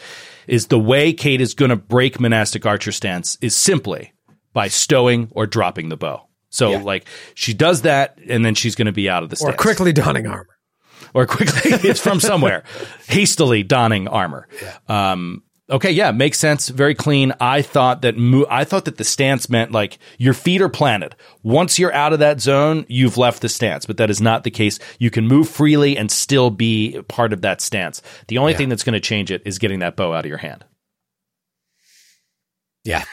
is 0.48 0.68
the 0.68 0.80
way 0.80 1.14
Kate 1.14 1.40
is 1.42 1.54
going 1.54 1.70
to 1.70 1.76
break 1.76 2.20
monastic 2.20 2.66
archer 2.66 2.92
stance 2.92 3.38
is 3.42 3.56
simply 3.56 4.14
by 4.54 4.68
stowing 4.68 5.30
or 5.32 5.46
dropping 5.48 5.90
the 5.90 5.98
bow. 5.98 6.28
So 6.50 6.72
like 6.72 7.06
she 7.34 7.54
does 7.54 7.84
that, 7.84 8.18
and 8.30 8.44
then 8.46 8.56
she's 8.56 8.76
going 8.76 8.86
to 8.88 8.92
be 8.92 9.10
out 9.10 9.24
of 9.24 9.30
the 9.30 9.38
Or 9.44 9.54
quickly 9.54 9.94
donning 9.94 10.28
armor. 10.28 10.58
or 11.14 11.26
quickly 11.26 11.72
it's 11.90 12.00
from 12.02 12.20
somewhere. 12.20 12.64
Hastily 13.08 13.64
donning 13.64 14.08
armor. 14.08 14.48
Um 14.88 15.44
okay 15.70 15.90
yeah 15.92 16.12
makes 16.12 16.38
sense 16.38 16.70
very 16.70 16.94
clean 16.94 17.34
i 17.42 17.62
thought 17.62 18.02
that 18.02 18.18
mo- 18.18 18.46
i 18.50 18.64
thought 18.64 18.86
that 18.86 18.98
the 18.98 19.04
stance 19.04 19.50
meant 19.50 19.72
like 19.72 19.98
your 20.18 20.34
feet 20.34 20.62
are 20.62 20.70
planted 20.70 21.16
once 21.44 21.80
you're 21.80 21.94
out 21.94 22.14
of 22.14 22.20
that 22.20 22.40
zone 22.40 22.86
you've 22.88 23.18
left 23.18 23.42
the 23.42 23.50
stance 23.50 23.86
but 23.86 23.98
that 23.98 24.10
is 24.10 24.22
not 24.22 24.44
the 24.44 24.52
case 24.52 24.78
you 25.00 25.10
can 25.10 25.28
move 25.28 25.50
freely 25.50 25.98
and 25.98 26.12
still 26.12 26.50
be 26.52 27.02
part 27.08 27.34
of 27.34 27.42
that 27.42 27.62
stance 27.62 28.02
the 28.28 28.38
only 28.38 28.54
thing 28.54 28.70
that's 28.70 28.84
going 28.84 28.94
to 28.94 29.00
change 29.00 29.32
it 29.32 29.42
is 29.46 29.58
getting 29.58 29.80
that 29.80 29.96
bow 29.96 30.14
out 30.14 30.26
of 30.26 30.30
your 30.30 30.38
hand 30.38 30.64
Yeah. 32.84 33.04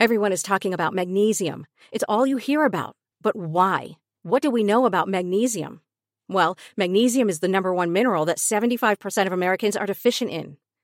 Everyone 0.00 0.32
is 0.32 0.42
talking 0.42 0.72
about 0.74 0.94
magnesium. 0.94 1.66
It's 1.92 2.04
all 2.08 2.26
you 2.26 2.38
hear 2.38 2.64
about. 2.64 2.96
But 3.20 3.36
why? 3.36 3.98
What 4.22 4.42
do 4.42 4.50
we 4.50 4.64
know 4.64 4.86
about 4.86 5.08
magnesium? 5.08 5.82
Well, 6.28 6.56
magnesium 6.76 7.28
is 7.28 7.40
the 7.40 7.48
number 7.48 7.72
one 7.74 7.92
mineral 7.92 8.24
that 8.24 8.38
75% 8.38 9.26
of 9.26 9.32
Americans 9.32 9.76
are 9.76 9.86
deficient 9.86 10.30
in. 10.30 10.56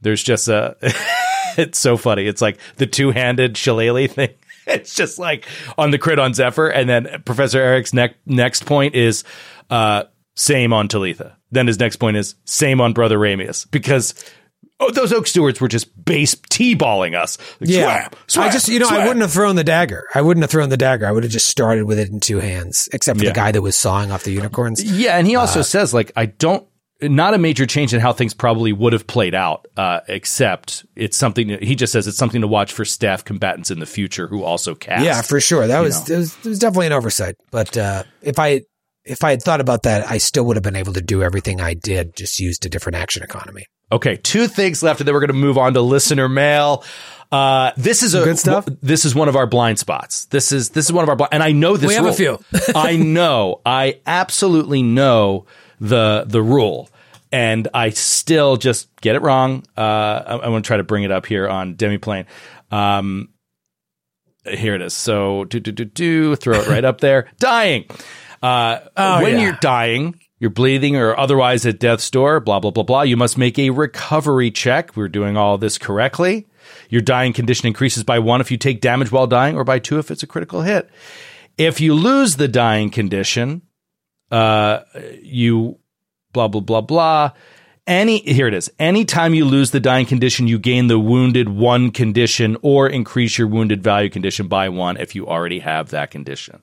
there's 0.00 0.22
just 0.22 0.48
a. 0.48 0.76
it's 1.56 1.78
so 1.78 1.96
funny. 1.96 2.26
It's 2.26 2.42
like 2.42 2.58
the 2.76 2.86
two-handed 2.86 3.56
shillelagh 3.56 4.08
thing. 4.10 4.30
It's 4.68 4.96
just 4.96 5.20
like 5.20 5.46
on 5.78 5.92
the 5.92 5.98
crit 5.98 6.18
on 6.18 6.34
Zephyr, 6.34 6.66
and 6.66 6.88
then 6.90 7.22
Professor 7.24 7.60
Eric's 7.60 7.94
next 7.94 8.16
next 8.26 8.66
point 8.66 8.96
is 8.96 9.22
uh, 9.70 10.02
same 10.34 10.72
on 10.72 10.88
Talitha. 10.88 11.36
Then 11.52 11.68
his 11.68 11.78
next 11.78 11.96
point 11.98 12.16
is 12.16 12.34
same 12.46 12.80
on 12.80 12.92
Brother 12.92 13.16
Ramius 13.16 13.70
because. 13.70 14.12
Oh, 14.80 14.90
those 14.90 15.10
Oak 15.12 15.26
Stewards 15.26 15.58
were 15.58 15.68
just 15.68 16.04
base 16.04 16.34
t-balling 16.50 17.14
us. 17.14 17.38
Like, 17.60 17.70
Yeah. 17.70 18.00
swam, 18.08 18.10
swam, 18.26 18.48
I 18.48 18.50
just, 18.52 18.68
you 18.68 18.78
know, 18.78 18.88
I 18.90 19.06
wouldn't 19.06 19.22
have 19.22 19.32
thrown 19.32 19.56
the 19.56 19.64
dagger. 19.64 20.04
I 20.14 20.20
wouldn't 20.20 20.42
have 20.44 20.50
thrown 20.50 20.68
the 20.68 20.76
dagger. 20.76 21.06
I 21.06 21.12
would 21.12 21.22
have 21.22 21.32
just 21.32 21.46
started 21.46 21.84
with 21.86 21.98
it 21.98 22.10
in 22.10 22.20
two 22.20 22.40
hands, 22.40 22.86
except 22.92 23.18
for 23.18 23.24
Yeah. 23.24 23.30
the 23.30 23.34
guy 23.36 23.52
that 23.52 23.62
was 23.62 23.78
sawing 23.78 24.10
off 24.10 24.24
the 24.24 24.32
unicorns. 24.32 24.84
Yeah, 24.84 25.16
and 25.16 25.26
he 25.26 25.34
also 25.36 25.62
says 25.62 25.94
like 25.94 26.12
I 26.14 26.26
don't 26.26 26.66
not 27.02 27.34
a 27.34 27.38
major 27.38 27.66
change 27.66 27.92
in 27.92 28.00
how 28.00 28.12
things 28.12 28.34
probably 28.34 28.72
would 28.72 28.92
have 28.92 29.06
played 29.06 29.34
out, 29.34 29.66
uh, 29.76 30.00
except 30.08 30.84
it's 30.94 31.16
something 31.16 31.48
he 31.60 31.74
just 31.74 31.92
says 31.92 32.06
it's 32.06 32.16
something 32.16 32.40
to 32.40 32.48
watch 32.48 32.72
for 32.72 32.84
staff 32.84 33.24
combatants 33.24 33.70
in 33.70 33.80
the 33.80 33.86
future 33.86 34.26
who 34.26 34.42
also 34.42 34.74
cast. 34.74 35.04
Yeah, 35.04 35.22
for 35.22 35.40
sure. 35.40 35.66
That 35.66 35.80
was, 35.80 36.08
it 36.08 36.16
was 36.16 36.36
it 36.38 36.48
was 36.48 36.58
definitely 36.58 36.86
an 36.86 36.92
oversight. 36.92 37.36
But 37.50 37.76
uh, 37.76 38.04
if 38.22 38.38
I 38.38 38.62
if 39.04 39.22
I 39.22 39.30
had 39.30 39.42
thought 39.42 39.60
about 39.60 39.82
that, 39.82 40.08
I 40.10 40.18
still 40.18 40.44
would 40.46 40.56
have 40.56 40.62
been 40.62 40.76
able 40.76 40.94
to 40.94 41.02
do 41.02 41.22
everything 41.22 41.60
I 41.60 41.74
did, 41.74 42.16
just 42.16 42.40
used 42.40 42.64
a 42.66 42.68
different 42.68 42.96
action 42.96 43.22
economy. 43.22 43.66
Okay, 43.92 44.16
two 44.16 44.48
things 44.48 44.82
left, 44.82 45.00
and 45.00 45.06
then 45.06 45.14
we're 45.14 45.20
going 45.20 45.28
to 45.28 45.34
move 45.34 45.58
on 45.58 45.74
to 45.74 45.80
listener 45.80 46.28
mail. 46.28 46.82
Uh, 47.30 47.72
this 47.76 48.02
is 48.02 48.14
a 48.14 48.24
Good 48.24 48.38
stuff? 48.38 48.66
This 48.82 49.04
is 49.04 49.14
one 49.14 49.28
of 49.28 49.36
our 49.36 49.46
blind 49.46 49.78
spots. 49.78 50.26
This 50.26 50.52
is 50.52 50.70
this 50.70 50.86
is 50.86 50.92
one 50.92 51.02
of 51.02 51.08
our 51.08 51.16
blind, 51.16 51.34
and 51.34 51.42
I 51.42 51.52
know 51.52 51.76
this. 51.76 51.88
We 51.88 51.94
have 51.94 52.06
a 52.06 52.12
few. 52.12 52.38
I 52.74 52.96
know. 52.96 53.60
I 53.66 54.00
absolutely 54.06 54.82
know 54.82 55.46
the 55.80 56.24
the 56.26 56.42
rule, 56.42 56.88
and 57.32 57.68
I 57.74 57.90
still 57.90 58.56
just 58.56 58.94
get 59.00 59.16
it 59.16 59.22
wrong. 59.22 59.64
Uh, 59.76 59.80
I, 59.80 60.36
I 60.44 60.48
want 60.48 60.64
to 60.64 60.66
try 60.68 60.76
to 60.78 60.84
bring 60.84 61.04
it 61.04 61.10
up 61.12 61.26
here 61.26 61.48
on 61.48 61.74
Demiplane. 61.76 62.26
Um, 62.70 63.30
here 64.44 64.74
it 64.74 64.82
is. 64.82 64.94
So 64.94 65.44
do 65.44 65.60
do 65.60 65.72
do 65.72 65.84
do. 65.84 66.36
Throw 66.36 66.60
it 66.60 66.68
right 66.68 66.84
up 66.84 67.00
there. 67.00 67.28
Dying. 67.38 67.86
Uh, 68.42 68.80
Oh, 68.96 69.22
when 69.22 69.36
yeah. 69.38 69.42
you're 69.44 69.58
dying, 69.60 70.20
you're 70.38 70.50
bleeding 70.50 70.96
or 70.96 71.18
otherwise 71.18 71.66
at 71.66 71.80
death's 71.80 72.08
door. 72.10 72.38
Blah 72.40 72.60
blah 72.60 72.70
blah 72.70 72.84
blah. 72.84 73.02
You 73.02 73.16
must 73.16 73.38
make 73.38 73.58
a 73.58 73.70
recovery 73.70 74.50
check. 74.50 74.96
We're 74.96 75.08
doing 75.08 75.36
all 75.36 75.58
this 75.58 75.78
correctly. 75.78 76.46
Your 76.90 77.00
dying 77.00 77.32
condition 77.32 77.66
increases 77.66 78.04
by 78.04 78.18
one 78.18 78.40
if 78.40 78.50
you 78.50 78.56
take 78.56 78.80
damage 78.80 79.10
while 79.10 79.26
dying, 79.26 79.56
or 79.56 79.64
by 79.64 79.78
two 79.78 79.98
if 79.98 80.10
it's 80.10 80.22
a 80.22 80.26
critical 80.26 80.62
hit. 80.62 80.88
If 81.58 81.80
you 81.80 81.94
lose 81.94 82.36
the 82.36 82.48
dying 82.48 82.90
condition, 82.90 83.62
uh, 84.30 84.80
you 85.22 85.78
blah 86.32 86.48
blah 86.48 86.60
blah 86.60 86.80
blah. 86.80 87.30
Any 87.86 88.18
here 88.18 88.48
it 88.48 88.54
is. 88.54 88.68
Anytime 88.80 89.32
you 89.34 89.44
lose 89.44 89.70
the 89.70 89.78
dying 89.78 90.06
condition, 90.06 90.48
you 90.48 90.58
gain 90.58 90.88
the 90.88 90.98
wounded 90.98 91.48
one 91.48 91.92
condition 91.92 92.56
or 92.62 92.88
increase 92.88 93.38
your 93.38 93.46
wounded 93.46 93.80
value 93.82 94.10
condition 94.10 94.48
by 94.48 94.68
one 94.68 94.96
if 94.96 95.14
you 95.14 95.28
already 95.28 95.60
have 95.60 95.90
that 95.90 96.10
condition. 96.10 96.62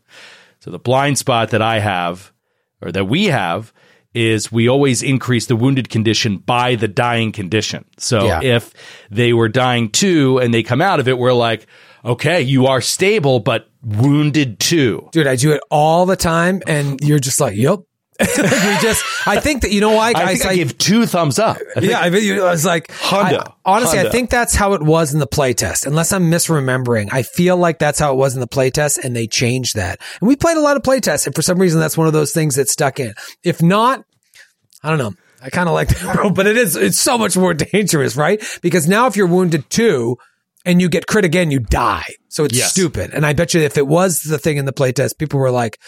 So 0.60 0.70
the 0.70 0.80
blind 0.80 1.18
spot 1.18 1.52
that 1.52 1.62
I 1.62 1.80
have 1.80 2.34
or 2.82 2.92
that 2.92 3.06
we 3.06 3.26
have 3.26 3.72
is 4.14 4.52
we 4.52 4.68
always 4.70 5.02
increase 5.02 5.46
the 5.48 5.56
wounded 5.56 5.90
condition 5.90 6.38
by 6.38 6.76
the 6.76 6.88
dying 6.90 7.32
condition. 7.32 7.86
So 7.98 8.26
Yeah. 8.26 8.42
if 8.44 8.74
they 9.10 9.32
were 9.34 9.50
dying 9.50 9.90
two 9.90 10.40
and 10.40 10.54
they 10.54 10.62
come 10.62 10.82
out 10.82 11.00
of 11.00 11.08
it, 11.08 11.18
we're 11.18 11.34
like, 11.34 11.66
okay, 12.04 12.42
you 12.42 12.68
are 12.68 12.82
stable, 12.82 13.40
but 13.40 13.70
wounded 13.84 14.60
too. 14.60 15.10
Dude, 15.12 15.28
I 15.28 15.36
do 15.36 15.54
it 15.54 15.62
all 15.70 16.06
the 16.06 16.16
time, 16.16 16.62
and 16.68 17.00
you're 17.02 17.20
just 17.20 17.40
like, 17.40 17.56
yep. 17.56 17.80
we 18.20 18.26
just, 18.82 19.04
I 19.28 19.40
think 19.40 19.64
that 19.64 19.72
you 19.72 19.82
know 19.82 19.92
why, 19.92 20.14
I 20.16 20.36
think 20.36 20.46
I, 20.46 20.56
give 20.56 20.78
two 20.78 21.06
thumbs 21.06 21.40
up. 21.40 21.58
I 21.76 21.80
yeah, 21.82 22.00
I, 22.00 22.10
mean, 22.10 22.40
I 22.40 22.52
was 22.52 22.66
like, 22.66 22.88
Hundo. 22.90 23.40
I- 23.40 23.54
honestly, 23.66 24.00
I 24.00 24.10
think 24.10 24.30
that's 24.30 24.54
how 24.54 24.74
it 24.74 24.84
was 24.84 25.14
in 25.14 25.20
the 25.20 25.28
playtest. 25.28 25.88
Unless 25.88 26.12
I'm 26.12 26.30
misremembering, 26.30 27.10
I 27.12 27.24
feel 27.24 27.58
like 27.58 27.80
that's 27.80 28.00
how 28.00 28.14
it 28.14 28.18
was 28.18 28.36
in 28.36 28.40
the 28.40 28.48
playtest, 28.48 29.04
and 29.04 29.16
they 29.16 29.28
changed 29.28 29.76
that. 29.76 30.00
And 30.22 30.28
we 30.28 30.36
played 30.36 30.58
a 30.58 30.62
lot 30.62 30.78
of 30.78 30.84
playtests, 30.84 31.26
and 31.26 31.36
for 31.36 31.42
some 31.42 31.58
reason, 31.58 31.80
that's 31.80 31.98
one 31.98 32.08
of 32.08 32.14
those 32.14 32.32
things 32.32 32.56
that 32.56 32.70
stuck 32.70 33.00
in. 33.00 33.14
If 33.44 33.62
not, 33.62 34.06
I 34.84 34.90
don't 34.90 35.00
know. 35.00 35.14
I 35.42 35.50
kind 35.50 35.68
of 35.68 35.76
like 35.76 35.90
that 35.90 36.34
but 36.36 36.48
it 36.48 36.56
is 36.56 36.78
it's 36.78 37.00
so 37.00 37.18
much 37.18 37.36
more 37.36 37.54
dangerous, 37.74 38.16
right? 38.16 38.42
Because 38.62 38.88
now 38.88 39.08
if 39.08 39.18
you're 39.18 39.28
wounded 39.28 39.70
two 39.70 40.18
and 40.66 40.82
you 40.82 40.90
get 40.90 41.08
crit 41.08 41.26
again, 41.26 41.52
you 41.52 41.60
die. 41.60 42.16
So 42.30 42.46
it's 42.46 42.58
Yes. 42.58 42.72
stupid. 42.72 43.12
And 43.14 43.26
I 43.26 43.34
bet 43.34 43.54
you 43.54 43.62
if 43.62 43.78
it 43.78 43.88
was 43.88 44.22
the 44.22 44.38
thing 44.38 44.58
in 44.58 44.66
the 44.66 44.74
playtest, 44.74 45.18
people 45.18 45.40
were 45.40 45.52
like, 45.52 45.80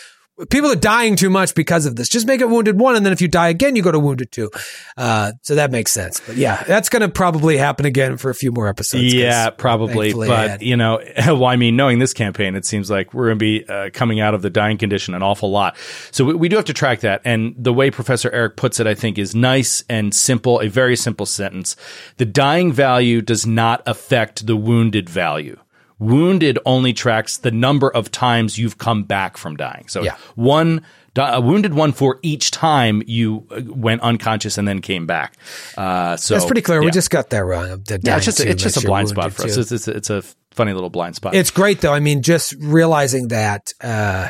people 0.49 0.71
are 0.71 0.75
dying 0.75 1.15
too 1.15 1.29
much 1.29 1.55
because 1.55 1.85
of 1.85 1.95
this. 1.95 2.09
Just 2.09 2.27
make 2.27 2.41
it 2.41 2.49
wounded 2.49 2.79
one, 2.79 2.95
and 2.95 3.05
then 3.05 3.13
if 3.13 3.21
you 3.21 3.27
die 3.27 3.49
again, 3.49 3.75
you 3.75 3.81
go 3.81 3.91
to 3.91 3.99
wounded 3.99 4.31
two. 4.31 4.51
Uh, 4.97 5.31
so 5.41 5.55
that 5.55 5.71
makes 5.71 5.91
sense. 5.91 6.21
But 6.25 6.35
yeah, 6.35 6.63
that's 6.63 6.89
going 6.89 7.01
to 7.01 7.09
probably 7.09 7.57
happen 7.57 7.85
again 7.85 8.17
for 8.17 8.29
a 8.29 8.35
few 8.35 8.51
more 8.51 8.67
episodes. 8.67 9.13
Yeah, 9.13 9.49
probably. 9.49 10.13
But 10.13 10.61
you 10.61 10.75
know, 10.75 10.99
well, 11.17 11.45
I 11.45 11.55
mean, 11.55 11.75
knowing 11.75 11.99
this 11.99 12.13
campaign, 12.13 12.55
it 12.55 12.65
seems 12.65 12.89
like 12.89 13.13
we're 13.13 13.27
going 13.27 13.39
to 13.39 13.45
be 13.45 13.65
uh, 13.67 13.89
coming 13.93 14.19
out 14.19 14.33
of 14.33 14.41
the 14.41 14.49
dying 14.49 14.77
condition 14.77 15.13
an 15.13 15.23
awful 15.23 15.51
lot. 15.51 15.77
So 16.11 16.25
we, 16.25 16.33
we 16.33 16.49
do 16.49 16.57
have 16.57 16.65
to 16.65 16.73
track 16.73 16.99
that. 17.01 17.21
And 17.23 17.55
the 17.57 17.73
way 17.73 17.89
Professor 17.91 18.29
Eric 18.31 18.57
puts 18.57 18.79
it, 18.79 18.87
I 18.87 18.95
think, 18.95 19.17
is 19.17 19.33
nice 19.33 19.83
and 19.89 20.13
simple. 20.13 20.59
A 20.59 20.67
very 20.67 20.95
simple 20.95 21.25
sentence: 21.25 21.75
the 22.17 22.25
dying 22.25 22.73
value 22.73 23.21
does 23.21 23.45
not 23.45 23.81
affect 23.85 24.47
the 24.47 24.57
wounded 24.57 25.09
value. 25.09 25.57
Wounded 25.99 26.59
only 26.65 26.93
tracks 26.93 27.37
the 27.37 27.51
number 27.51 27.89
of 27.89 28.11
times 28.11 28.57
you've 28.57 28.77
come 28.77 29.03
back 29.03 29.37
from 29.37 29.55
dying. 29.55 29.87
So 29.87 30.03
Yeah. 30.03 30.15
one. 30.35 30.85
A 31.17 31.39
wounded 31.39 31.73
one 31.73 31.93
for 31.93 32.19
each 32.23 32.51
time 32.51 33.01
you 33.07 33.47
uh, 33.49 33.61
went 33.67 34.01
unconscious 34.01 34.57
and 34.57 34.67
then 34.67 34.81
came 34.81 35.05
back. 35.05 35.37
Uh, 35.77 36.17
so 36.17 36.33
that's 36.33 36.45
pretty 36.45 36.61
clear. 36.61 36.81
We 36.83 36.91
just 36.91 37.09
got 37.09 37.29
that 37.29 37.45
wrong. 37.45 37.81
Yeah, 37.87 38.17
it's 38.17 38.25
just 38.25 38.39
two 38.39 38.49
it's 38.49 38.61
just 38.61 38.83
a 38.83 38.85
blind 38.85 39.07
spot 39.07 39.31
for 39.31 39.43
us. 39.45 39.55
It's, 39.55 39.71
it's, 39.71 39.87
it's 39.87 40.09
a 40.09 40.23
funny 40.51 40.73
little 40.73 40.89
blind 40.89 41.15
spot. 41.15 41.33
It's 41.33 41.51
great 41.51 41.79
though. 41.79 41.93
I 41.93 42.01
mean, 42.01 42.21
just 42.21 42.53
realizing 42.59 43.29
that 43.29 43.71
uh, 43.79 44.27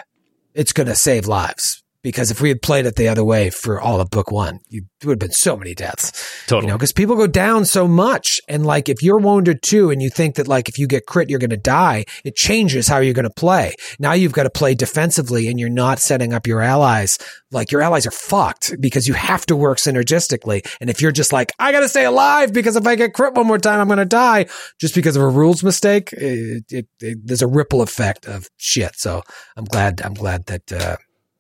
it's 0.54 0.74
going 0.74 0.86
to 0.86 0.94
save 0.96 1.26
lives. 1.26 1.82
Because 2.06 2.30
if 2.30 2.40
we 2.40 2.50
had 2.50 2.62
played 2.62 2.86
it 2.86 2.98
the 2.98 3.08
other 3.08 3.24
way 3.24 3.50
for 3.50 3.82
all 3.82 4.00
of 4.00 4.12
book 4.12 4.30
one, 4.30 4.60
you 4.70 4.84
would 5.04 5.14
have 5.14 5.20
been 5.28 5.32
so 5.32 5.58
many 5.58 5.74
deaths. 5.74 6.12
Totally. 6.46 6.68
You 6.68 6.74
know, 6.74 6.78
because 6.78 6.92
people 6.92 7.16
go 7.16 7.26
down 7.26 7.66
so 7.66 7.88
much. 7.88 8.40
And 8.48 8.64
like, 8.64 8.90
if 8.90 9.02
you're 9.02 9.18
wounded 9.18 9.64
too, 9.64 9.90
and 9.90 10.04
you 10.04 10.12
think 10.12 10.36
that 10.36 10.48
like, 10.48 10.70
if 10.70 10.78
you 10.78 10.86
get 10.86 11.08
crit, 11.08 11.32
you're 11.32 11.40
going 11.40 11.50
to 11.50 11.58
die, 11.58 12.06
it 12.24 12.36
changes 12.36 12.88
how 12.88 13.00
you're 13.00 13.16
going 13.16 13.28
to 13.28 13.34
play. 13.36 13.74
Now 13.98 14.14
you've 14.14 14.34
got 14.34 14.44
to 14.44 14.52
play 14.52 14.76
defensively 14.76 15.48
and 15.48 15.60
you're 15.60 15.68
not 15.68 15.98
setting 15.98 16.32
up 16.32 16.46
your 16.46 16.62
allies. 16.62 17.18
Like, 17.50 17.72
your 17.72 17.82
allies 17.82 18.06
are 18.06 18.12
fucked 18.12 18.80
because 18.80 19.08
you 19.08 19.16
have 19.16 19.48
to 19.48 19.56
work 19.56 19.80
synergistically. 19.80 20.64
And 20.80 20.92
if 20.92 21.02
you're 21.02 21.12
just 21.12 21.34
like, 21.34 21.54
I 21.58 21.72
got 21.72 21.80
to 21.80 21.90
stay 21.90 22.06
alive 22.06 22.54
because 22.54 22.76
if 22.76 22.86
I 22.86 22.94
get 22.94 23.16
crit 23.16 23.34
one 23.34 23.48
more 23.48 23.58
time, 23.58 23.80
I'm 23.80 23.88
going 23.88 23.98
to 23.98 24.06
die 24.06 24.46
just 24.80 24.94
because 24.94 25.16
of 25.16 25.24
a 25.24 25.28
rules 25.28 25.64
mistake, 25.64 26.14
it, 26.14 26.66
it, 26.70 26.88
it, 27.00 27.18
there's 27.24 27.42
a 27.42 27.48
ripple 27.48 27.82
effect 27.82 28.28
of 28.28 28.48
shit. 28.58 28.92
So 28.96 29.24
I'm 29.58 29.66
glad, 29.66 30.04
I'm 30.04 30.14
glad 30.14 30.46
that, 30.46 30.72
uh, 30.72 30.98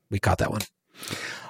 we 0.09 0.19
caught 0.19 0.39
that 0.39 0.51
one. 0.51 0.61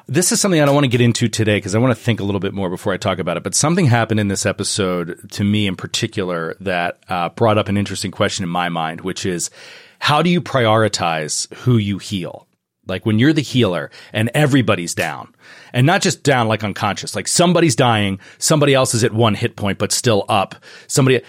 This 0.07 0.31
is 0.31 0.39
something 0.39 0.61
I 0.61 0.65
don't 0.65 0.75
want 0.75 0.85
to 0.85 0.89
get 0.89 1.01
into 1.01 1.27
today 1.27 1.57
because 1.57 1.73
I 1.73 1.79
want 1.79 1.95
to 1.95 2.01
think 2.01 2.19
a 2.19 2.23
little 2.23 2.39
bit 2.39 2.53
more 2.53 2.69
before 2.69 2.93
I 2.93 2.97
talk 2.97 3.17
about 3.17 3.37
it. 3.37 3.43
But 3.43 3.55
something 3.55 3.87
happened 3.87 4.19
in 4.19 4.27
this 4.27 4.45
episode 4.45 5.31
to 5.31 5.43
me 5.43 5.65
in 5.65 5.75
particular 5.75 6.55
that 6.59 6.99
uh, 7.09 7.29
brought 7.29 7.57
up 7.57 7.69
an 7.69 7.77
interesting 7.77 8.11
question 8.11 8.43
in 8.43 8.49
my 8.49 8.69
mind, 8.69 9.01
which 9.01 9.25
is 9.25 9.49
how 9.97 10.21
do 10.21 10.29
you 10.29 10.41
prioritize 10.41 11.51
who 11.55 11.77
you 11.77 11.97
heal? 11.97 12.47
Like 12.85 13.03
when 13.03 13.17
you're 13.17 13.33
the 13.33 13.41
healer 13.41 13.89
and 14.13 14.29
everybody's 14.35 14.93
down 14.93 15.33
and 15.73 15.87
not 15.87 16.03
just 16.03 16.21
down 16.21 16.47
like 16.47 16.63
unconscious, 16.63 17.15
like 17.15 17.27
somebody's 17.27 17.75
dying, 17.75 18.19
somebody 18.37 18.75
else 18.75 18.93
is 18.93 19.03
at 19.03 19.11
one 19.13 19.33
hit 19.33 19.55
point, 19.55 19.79
but 19.79 19.91
still 19.91 20.23
up. 20.29 20.53
Somebody, 20.85 21.21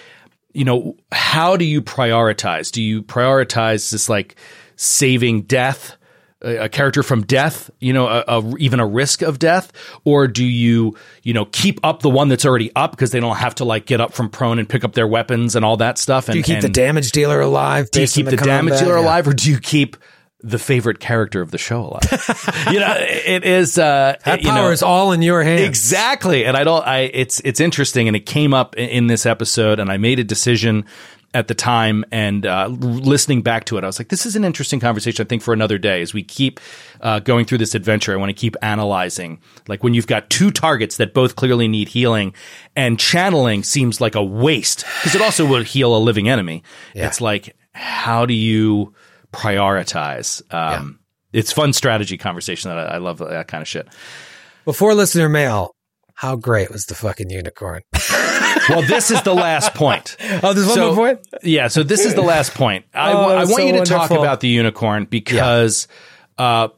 you 0.53 0.67
know, 0.67 0.97
how 1.13 1.57
do 1.57 1.65
you 1.65 1.81
prioritize? 1.81 2.71
Do 2.71 2.83
you 2.83 3.03
prioritize 3.03 3.91
this 3.91 4.11
like 4.11 4.37
saving 4.77 5.43
death? 5.43 5.97
A 6.43 6.69
character 6.69 7.03
from 7.03 7.23
death, 7.23 7.71
you 7.81 7.93
know, 7.93 8.07
a, 8.09 8.25
a, 8.29 8.57
even 8.59 8.79
a 8.79 8.87
risk 8.87 9.23
of 9.23 9.39
death, 9.39 9.73
or 10.05 10.29
do 10.29 10.45
you, 10.45 10.95
you 11.23 11.33
know, 11.33 11.47
keep 11.47 11.81
up 11.83 12.01
the 12.03 12.11
one 12.11 12.29
that's 12.29 12.45
already 12.45 12.71
up 12.77 12.91
because 12.91 13.11
they 13.11 13.21
don't 13.21 13.37
have 13.37 13.55
to 13.57 13.65
like 13.65 13.87
get 13.87 14.01
up 14.01 14.13
from 14.13 14.29
prone 14.29 14.59
and 14.59 14.69
pick 14.69 14.85
up 14.85 14.93
their 14.93 15.07
weapons 15.09 15.57
and 15.57 15.65
all 15.65 15.79
that 15.79 15.97
stuff? 15.99 16.29
And 16.29 16.35
Do 16.35 16.39
you 16.39 16.45
keep 16.45 16.61
the 16.61 16.69
damage 16.69 17.13
dealer 17.13 17.41
alive? 17.41 17.91
do 17.91 18.03
you 18.03 18.07
keep 18.07 18.27
the, 18.27 18.37
damage 18.37 18.79
dealer 18.79 18.97
Yeah. 18.97 19.01
alive, 19.05 19.27
or 19.27 19.33
do 19.33 19.51
you 19.51 19.59
keep 19.59 19.97
the 20.43 20.59
favorite 20.59 21.01
character 21.01 21.41
of 21.41 21.51
the 21.51 21.59
show 21.59 21.81
alive? 21.81 22.67
you 22.71 22.79
know, 22.81 22.95
it 22.99 23.45
is 23.45 23.79
uh, 23.79 24.17
That 24.25 24.43
you 24.43 24.49
know, 24.49 24.55
power 24.55 24.73
is 24.73 24.83
all 24.83 25.13
in 25.13 25.23
your 25.23 25.43
hands. 25.43 25.63
Exactly. 25.63 26.45
And 26.45 26.57
I 26.57 26.63
don't 26.65 26.87
I 26.87 27.11
it's 27.13 27.41
it's 27.41 27.59
interesting 27.59 28.07
and 28.07 28.15
it 28.17 28.27
came 28.27 28.53
up 28.53 28.77
in, 28.77 28.89
in 28.91 29.07
this 29.07 29.25
episode 29.25 29.81
and 29.81 29.91
I 29.91 29.97
made 29.97 30.19
a 30.21 30.25
decision 30.25 30.85
at 31.37 31.49
the 31.49 31.55
time 31.55 32.03
and 32.11 32.47
uh, 32.47 32.67
listening 32.67 33.43
back 33.43 33.67
to 33.67 33.77
it 33.77 33.85
I 33.85 33.87
was 33.87 34.01
like 34.01 34.09
this 34.09 34.25
is 34.25 34.37
an 34.37 34.45
interesting 34.45 34.81
conversation 34.81 35.25
I 35.25 35.29
think 35.29 35.43
for 35.43 35.53
another 35.53 35.77
day 35.77 36.01
as 36.01 36.15
we 36.15 36.23
keep 36.23 36.61
uh, 37.03 37.21
going 37.21 37.45
through 37.45 37.59
this 37.59 37.75
adventure. 37.75 38.15
I 38.15 38.17
want 38.17 38.31
to 38.31 38.41
keep 38.41 38.57
analyzing. 38.63 39.41
Like 39.69 39.85
when 39.85 39.93
you've 39.93 40.07
got 40.07 40.31
two 40.31 40.51
targets 40.51 40.97
that 40.97 41.13
both 41.13 41.37
clearly 41.37 41.69
need 41.69 41.89
healing 41.89 42.35
and 42.75 42.99
channeling 42.99 43.65
seems 43.65 44.01
like 44.01 44.15
a 44.15 44.25
waste 44.25 44.87
because 45.03 45.15
it 45.15 45.21
also 45.21 45.47
will 45.47 45.63
heal 45.63 45.95
a 45.95 45.99
living 45.99 46.29
enemy. 46.29 46.63
It's 46.95 47.21
like 47.21 47.55
how 47.73 48.25
do 48.25 48.33
you 48.33 48.95
prioritize? 49.31 50.43
Um, 50.53 51.01
it's 51.35 51.53
fun 51.53 51.75
strategy 51.75 52.17
conversation 52.17 52.71
that 52.71 52.79
I, 52.79 52.95
I 52.95 52.99
love 52.99 53.19
that 53.19 53.47
kind 53.47 53.61
of 53.61 53.69
shit. 53.69 53.89
Before 54.65 54.95
listener 54.95 55.29
mail, 55.29 55.76
how 56.17 56.37
great 56.37 56.71
was 56.71 56.87
the 56.87 56.95
fucking 56.95 57.31
unicorn? 57.31 57.83
well, 58.69 58.83
this 58.83 59.11
is 59.11 59.23
the 59.23 59.35
last 59.35 59.75
point. 59.75 60.17
Oh, 60.43 60.53
there's 60.53 60.67
one 60.67 60.75
So- 60.75 60.95
more 60.95 61.15
point? 61.15 61.27
Yeah, 61.43 61.69
so 61.69 61.83
this 61.83 62.05
is 62.05 62.15
the 62.15 62.23
last 62.23 62.55
point. 62.55 62.85
I, 62.95 63.13
Oh, 63.13 63.21
I 63.31 63.37
want 63.45 63.49
so 63.51 63.59
you 63.67 63.73
to 63.75 63.85
talk 63.85 64.11
about 64.11 64.41
the 64.41 64.49
unicorn 64.49 65.05
because 65.05 65.89
uh, 66.39 66.69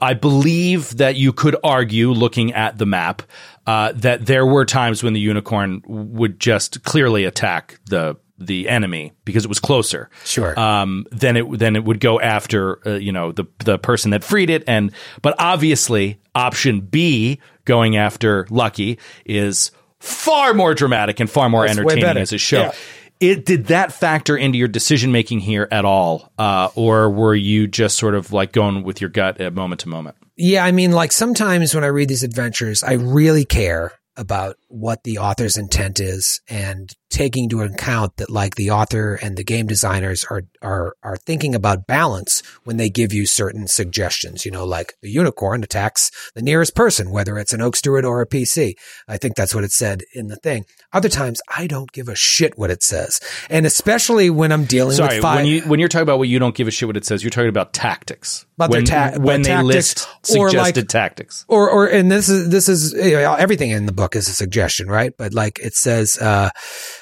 I 0.00 0.14
believe 0.14 0.96
that 0.96 1.16
you 1.16 1.32
could 1.32 1.56
argue, 1.62 2.10
looking 2.10 2.52
at 2.52 2.78
the 2.78 2.86
map, 2.86 3.22
uh, 3.66 3.92
that 3.96 4.26
there 4.26 4.44
were 4.46 4.64
times 4.64 5.02
when 5.02 5.12
the 5.12 5.20
unicorn 5.20 5.82
would 5.86 6.40
just 6.40 6.82
clearly 6.84 7.24
attack 7.24 7.78
the 7.86 8.16
the 8.38 8.68
enemy 8.68 9.12
because 9.24 9.44
it 9.44 9.48
was 9.48 9.60
closer. 9.60 10.10
Sure. 10.24 10.58
Um, 10.58 11.06
then 11.10 11.36
it 11.36 11.58
then 11.58 11.76
it 11.76 11.84
would 11.84 12.00
go 12.00 12.20
after 12.20 12.86
uh, 12.86 12.94
you 12.94 13.12
know 13.12 13.32
the 13.32 13.44
the 13.64 13.78
person 13.78 14.10
that 14.10 14.24
freed 14.24 14.50
it, 14.50 14.64
and 14.66 14.92
but 15.22 15.34
obviously 15.38 16.20
option 16.34 16.80
B 16.80 17.40
going 17.64 17.96
after 17.96 18.46
Lucky 18.50 18.98
is 19.24 19.70
far 20.00 20.52
more 20.54 20.74
dramatic 20.74 21.20
and 21.20 21.30
far 21.30 21.48
more 21.48 21.66
That's 21.66 21.78
entertaining 21.78 22.18
as 22.18 22.32
a 22.32 22.38
show. 22.38 22.60
Yeah. 22.60 22.72
It 23.20 23.46
did 23.46 23.66
that 23.66 23.92
factor 23.92 24.36
into 24.36 24.58
your 24.58 24.68
decision 24.68 25.12
making 25.12 25.40
here 25.40 25.68
at 25.70 25.84
all, 25.84 26.32
uh, 26.36 26.68
or 26.74 27.08
were 27.10 27.34
you 27.34 27.68
just 27.68 27.96
sort 27.96 28.14
of 28.16 28.32
like 28.32 28.52
going 28.52 28.82
with 28.82 29.00
your 29.00 29.08
gut 29.08 29.40
at 29.40 29.54
moment 29.54 29.82
to 29.82 29.88
moment? 29.88 30.16
Yeah, 30.36 30.64
I 30.64 30.72
mean, 30.72 30.90
like 30.90 31.12
sometimes 31.12 31.74
when 31.74 31.84
I 31.84 31.88
read 31.88 32.08
these 32.08 32.24
adventures, 32.24 32.82
I 32.82 32.94
really 32.94 33.44
care 33.44 33.92
about 34.16 34.56
what 34.68 35.04
the 35.04 35.18
author's 35.18 35.56
intent 35.56 36.00
is. 36.00 36.40
And 36.48 36.92
taking 37.14 37.44
into 37.44 37.62
account 37.62 38.16
that 38.16 38.28
like 38.28 38.56
the 38.56 38.70
author 38.72 39.14
and 39.14 39.36
the 39.36 39.44
game 39.44 39.68
designers 39.68 40.24
are 40.30 40.42
are 40.60 40.96
are 41.04 41.16
thinking 41.16 41.54
about 41.54 41.86
balance 41.86 42.42
when 42.64 42.76
they 42.76 42.90
give 42.90 43.12
you 43.12 43.24
certain 43.24 43.68
suggestions. 43.68 44.44
You 44.44 44.50
know, 44.50 44.64
like 44.64 44.94
the 45.00 45.10
unicorn 45.10 45.62
attacks 45.62 46.10
the 46.34 46.42
nearest 46.42 46.74
person, 46.74 47.12
whether 47.12 47.38
it's 47.38 47.52
an 47.52 47.62
oak 47.62 47.76
steward 47.76 48.04
or 48.04 48.20
a 48.20 48.26
PC. 48.26 48.74
I 49.06 49.16
think 49.16 49.36
that's 49.36 49.54
what 49.54 49.62
it 49.62 49.70
said 49.70 50.02
in 50.12 50.26
the 50.26 50.36
thing. 50.36 50.64
Other 50.94 51.10
times, 51.10 51.42
I 51.54 51.66
don't 51.66 51.90
give 51.92 52.08
a 52.08 52.14
shit 52.14 52.56
what 52.56 52.70
it 52.70 52.82
says, 52.82 53.20
and 53.50 53.66
especially 53.66 54.30
when 54.30 54.52
I'm 54.52 54.64
dealing 54.64 54.96
Sorry, 54.96 55.16
with 55.16 55.22
five. 55.22 55.36
when 55.36 55.46
you 55.46 55.60
when 55.62 55.80
you're 55.80 55.88
talking 55.88 56.04
about 56.04 56.18
what 56.18 56.28
you 56.28 56.38
don't 56.38 56.54
give 56.54 56.68
a 56.68 56.70
shit 56.70 56.86
what 56.86 56.96
it 56.96 57.04
says, 57.04 57.22
you're 57.22 57.30
talking 57.30 57.48
about 57.48 57.72
tactics. 57.72 58.46
About 58.56 58.70
when 58.70 58.84
ta- 58.84 59.12
when 59.18 59.42
they 59.42 59.48
tactics, 59.48 59.66
list 59.66 60.08
or 60.38 60.48
suggested 60.48 60.82
like- 60.84 60.88
tactics. 60.88 61.44
or 61.48 61.68
or 61.68 61.86
and 61.86 62.10
this 62.10 62.28
is 62.28 62.48
this 62.48 62.68
is 62.68 62.92
you 62.92 63.16
know, 63.16 63.34
everything 63.34 63.70
in 63.70 63.86
the 63.86 63.92
book 63.92 64.14
is 64.14 64.28
a 64.28 64.32
suggestion, 64.32 64.86
right? 64.86 65.12
But 65.18 65.34
like 65.34 65.58
it 65.58 65.74
says, 65.74 66.16
uh, 66.18 66.50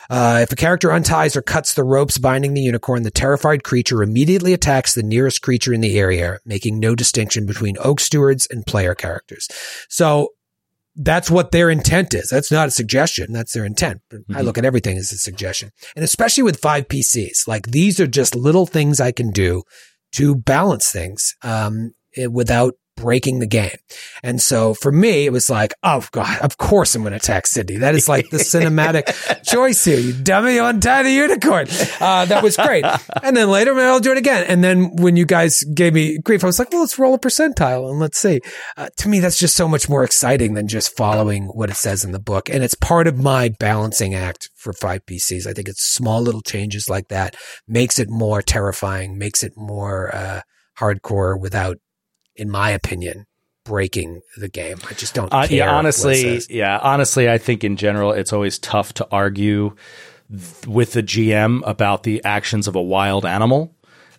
uh, 0.09 0.40
if 0.43 0.51
a 0.51 0.57
character 0.57 0.90
unties 0.90 1.36
or 1.36 1.43
cuts 1.43 1.74
the 1.74 1.84
ropes 1.84 2.16
binding 2.16 2.55
the 2.55 2.62
unicorn, 2.62 3.03
the 3.03 3.11
terrified 3.11 3.62
creature 3.62 4.03
immediately 4.03 4.55
attacks 4.55 4.95
the 4.95 5.03
nearest 5.03 5.43
creature 5.43 5.74
in 5.74 5.82
the 5.82 5.99
area, 5.99 6.38
making 6.47 6.80
no 6.80 6.95
distinction 6.95 7.45
between 7.45 7.76
oak 7.80 8.01
stewards 8.01 8.49
and 8.51 8.64
player 8.64 8.95
characters. 8.95 9.49
So 9.90 10.28
that's 10.95 11.30
what 11.30 11.53
their 11.53 11.70
intent 11.70 12.14
is. 12.14 12.28
That's 12.28 12.53
not 12.53 12.68
a 12.68 12.70
suggestion. 12.70 13.32
That's 13.32 13.53
their 13.53 13.64
intent. 13.64 14.03
But 14.11 14.20
I 14.34 14.43
look 14.43 14.59
at 14.59 14.64
everything 14.64 14.99
as 14.99 15.12
a 15.12 15.16
suggestion. 15.16 15.70
And 15.97 16.05
especially 16.05 16.43
with 16.43 16.61
five 16.61 16.88
PCs, 16.88 17.49
like 17.49 17.68
these 17.68 17.99
are 17.99 18.07
just 18.07 18.34
little 18.34 18.66
things 18.66 19.01
I 19.01 19.12
can 19.12 19.30
do 19.30 19.62
to 20.12 20.34
balance 20.34 20.93
things, 20.93 21.34
um, 21.43 21.95
eh, 22.16 22.26
without 22.26 22.74
breaking 22.97 23.40
the 23.40 23.47
game. 23.47 23.76
And 24.22 24.40
so 24.40 24.74
for 24.74 24.93
me, 24.93 25.26
it 25.26 25.32
was 25.32 25.51
like, 25.51 25.74
oh 25.82 26.05
God, 26.12 26.40
of 26.40 26.59
course 26.59 26.95
I'm 26.95 27.03
going 27.03 27.12
to 27.12 27.16
attack 27.16 27.47
Sydney. 27.47 27.78
That 27.78 27.95
is 27.95 28.09
like 28.09 28.30
the 28.30 28.36
cinematic 28.38 29.43
choice 29.45 29.84
here. 29.84 29.99
You 29.99 30.12
dummy, 30.12 30.59
untie 30.59 31.03
the 31.03 31.11
unicorn. 31.11 31.66
Uh, 32.01 32.26
that 32.26 32.43
was 32.43 32.57
great. 32.57 32.84
And 33.22 33.36
then 33.36 33.51
later, 33.51 33.78
I'll 33.78 34.01
do 34.01 34.12
it 34.12 34.18
again. 34.18 34.45
And 34.49 34.62
then 34.62 34.97
when 34.97 35.16
you 35.16 35.26
guys 35.26 35.62
gave 35.74 35.95
me 35.95 36.18
grief, 36.18 36.45
I 36.45 36.47
was 36.47 36.59
like, 36.59 36.70
well, 36.70 36.80
let's 36.80 36.99
roll 36.99 37.14
a 37.14 37.18
percentile 37.18 37.90
and 37.90 37.99
let's 37.99 38.18
see. 38.18 38.40
Uh, 38.76 38.88
to 38.99 39.09
me, 39.09 39.20
that's 39.20 39.38
just 39.38 39.57
so 39.57 39.68
much 39.68 39.88
more 39.88 40.05
exciting 40.05 40.55
than 40.55 40.68
just 40.68 40.97
following 40.97 41.47
what 41.47 41.70
it 41.70 41.76
says 41.76 42.05
in 42.05 42.12
the 42.12 42.20
book. 42.20 42.49
And 42.49 42.62
it's 42.62 42.74
part 42.74 43.07
of 43.07 43.18
my 43.18 43.51
balancing 43.59 44.14
act 44.14 44.51
for 44.55 44.72
five 44.72 45.05
PCs. 45.07 45.47
I 45.47 45.53
think 45.53 45.68
it's 45.68 45.82
small 45.82 46.20
little 46.20 46.43
changes 46.43 46.88
like 46.88 47.09
that 47.09 47.36
makes 47.66 47.99
it 47.99 48.09
more 48.11 48.43
terrifying, 48.43 49.18
makes 49.18 49.43
it 49.43 49.53
more, 49.57 50.14
uh, 50.14 50.40
hardcore 50.78 51.38
without, 51.38 51.76
in 52.36 52.50
my 52.50 52.70
opinion, 52.70 53.26
breaking 53.64 54.20
the 54.36 54.48
game. 54.48 54.78
I 54.88 54.94
just 54.94 55.14
don't 55.14 55.32
Uh, 55.32 55.46
yeah, 55.50 55.70
honestly, 55.70 56.40
yeah, 56.50 56.78
honestly, 56.78 57.30
I 57.30 57.38
think 57.38 57.64
in 57.64 57.76
general 57.76 58.12
it's 58.12 58.32
always 58.32 58.58
tough 58.58 58.92
to 58.94 59.08
argue 59.10 59.74
th- 60.30 60.66
with 60.66 60.92
the 60.92 61.02
GM 61.02 61.62
about 61.66 62.02
the 62.02 62.24
actions 62.24 62.66
of 62.68 62.76
a 62.76 62.82
wild 62.82 63.24
animal. 63.24 63.74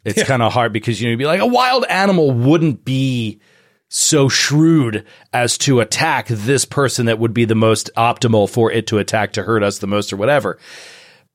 It's 0.06 0.24
kind 0.24 0.42
of 0.42 0.52
hard 0.54 0.74
because 0.74 1.00
you 1.00 1.08
know 1.08 1.12
you'd 1.12 1.18
be 1.18 1.26
like 1.26 1.40
a 1.40 1.48
wild 1.48 1.86
animal 1.86 2.32
wouldn't 2.32 2.84
be 2.84 3.40
so 3.88 4.28
shrewd 4.28 5.06
as 5.32 5.58
to 5.60 5.80
attack 5.80 6.28
this 6.28 6.66
person 6.66 7.06
that 7.06 7.20
would 7.20 7.34
be 7.34 7.46
the 7.46 7.56
most 7.56 7.92
optimal 7.96 8.50
for 8.50 8.72
it 8.72 8.88
to 8.88 8.98
attack 8.98 9.34
to 9.34 9.44
hurt 9.44 9.64
us 9.64 9.78
the 9.78 9.88
most 9.88 10.12
or 10.12 10.18
whatever. 10.18 10.58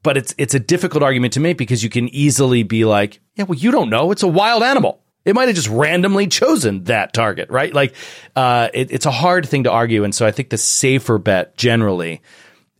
But 0.02 0.16
it's 0.16 0.34
it's 0.38 0.54
a 0.54 0.60
difficult 0.60 1.02
argument 1.02 1.32
to 1.34 1.40
make 1.40 1.56
because 1.56 1.82
you 1.82 1.90
can 1.90 2.08
easily 2.08 2.62
be 2.62 2.84
like, 2.84 3.20
yeah, 3.36 3.44
well, 3.44 3.58
you 3.58 3.70
don't 3.70 3.90
know. 3.90 4.10
It's 4.10 4.22
a 4.22 4.28
wild 4.28 4.62
animal. 4.62 5.02
It 5.24 5.34
might 5.34 5.48
have 5.48 5.56
just 5.56 5.68
randomly 5.68 6.26
chosen 6.26 6.84
that 6.84 7.12
target, 7.12 7.50
right? 7.50 7.72
Like, 7.72 7.94
uh, 8.34 8.68
it, 8.72 8.90
it's 8.90 9.06
a 9.06 9.10
hard 9.10 9.46
thing 9.46 9.64
to 9.64 9.70
argue. 9.70 10.04
And 10.04 10.14
so 10.14 10.26
I 10.26 10.30
think 10.30 10.50
the 10.50 10.58
safer 10.58 11.18
bet 11.18 11.56
generally, 11.56 12.22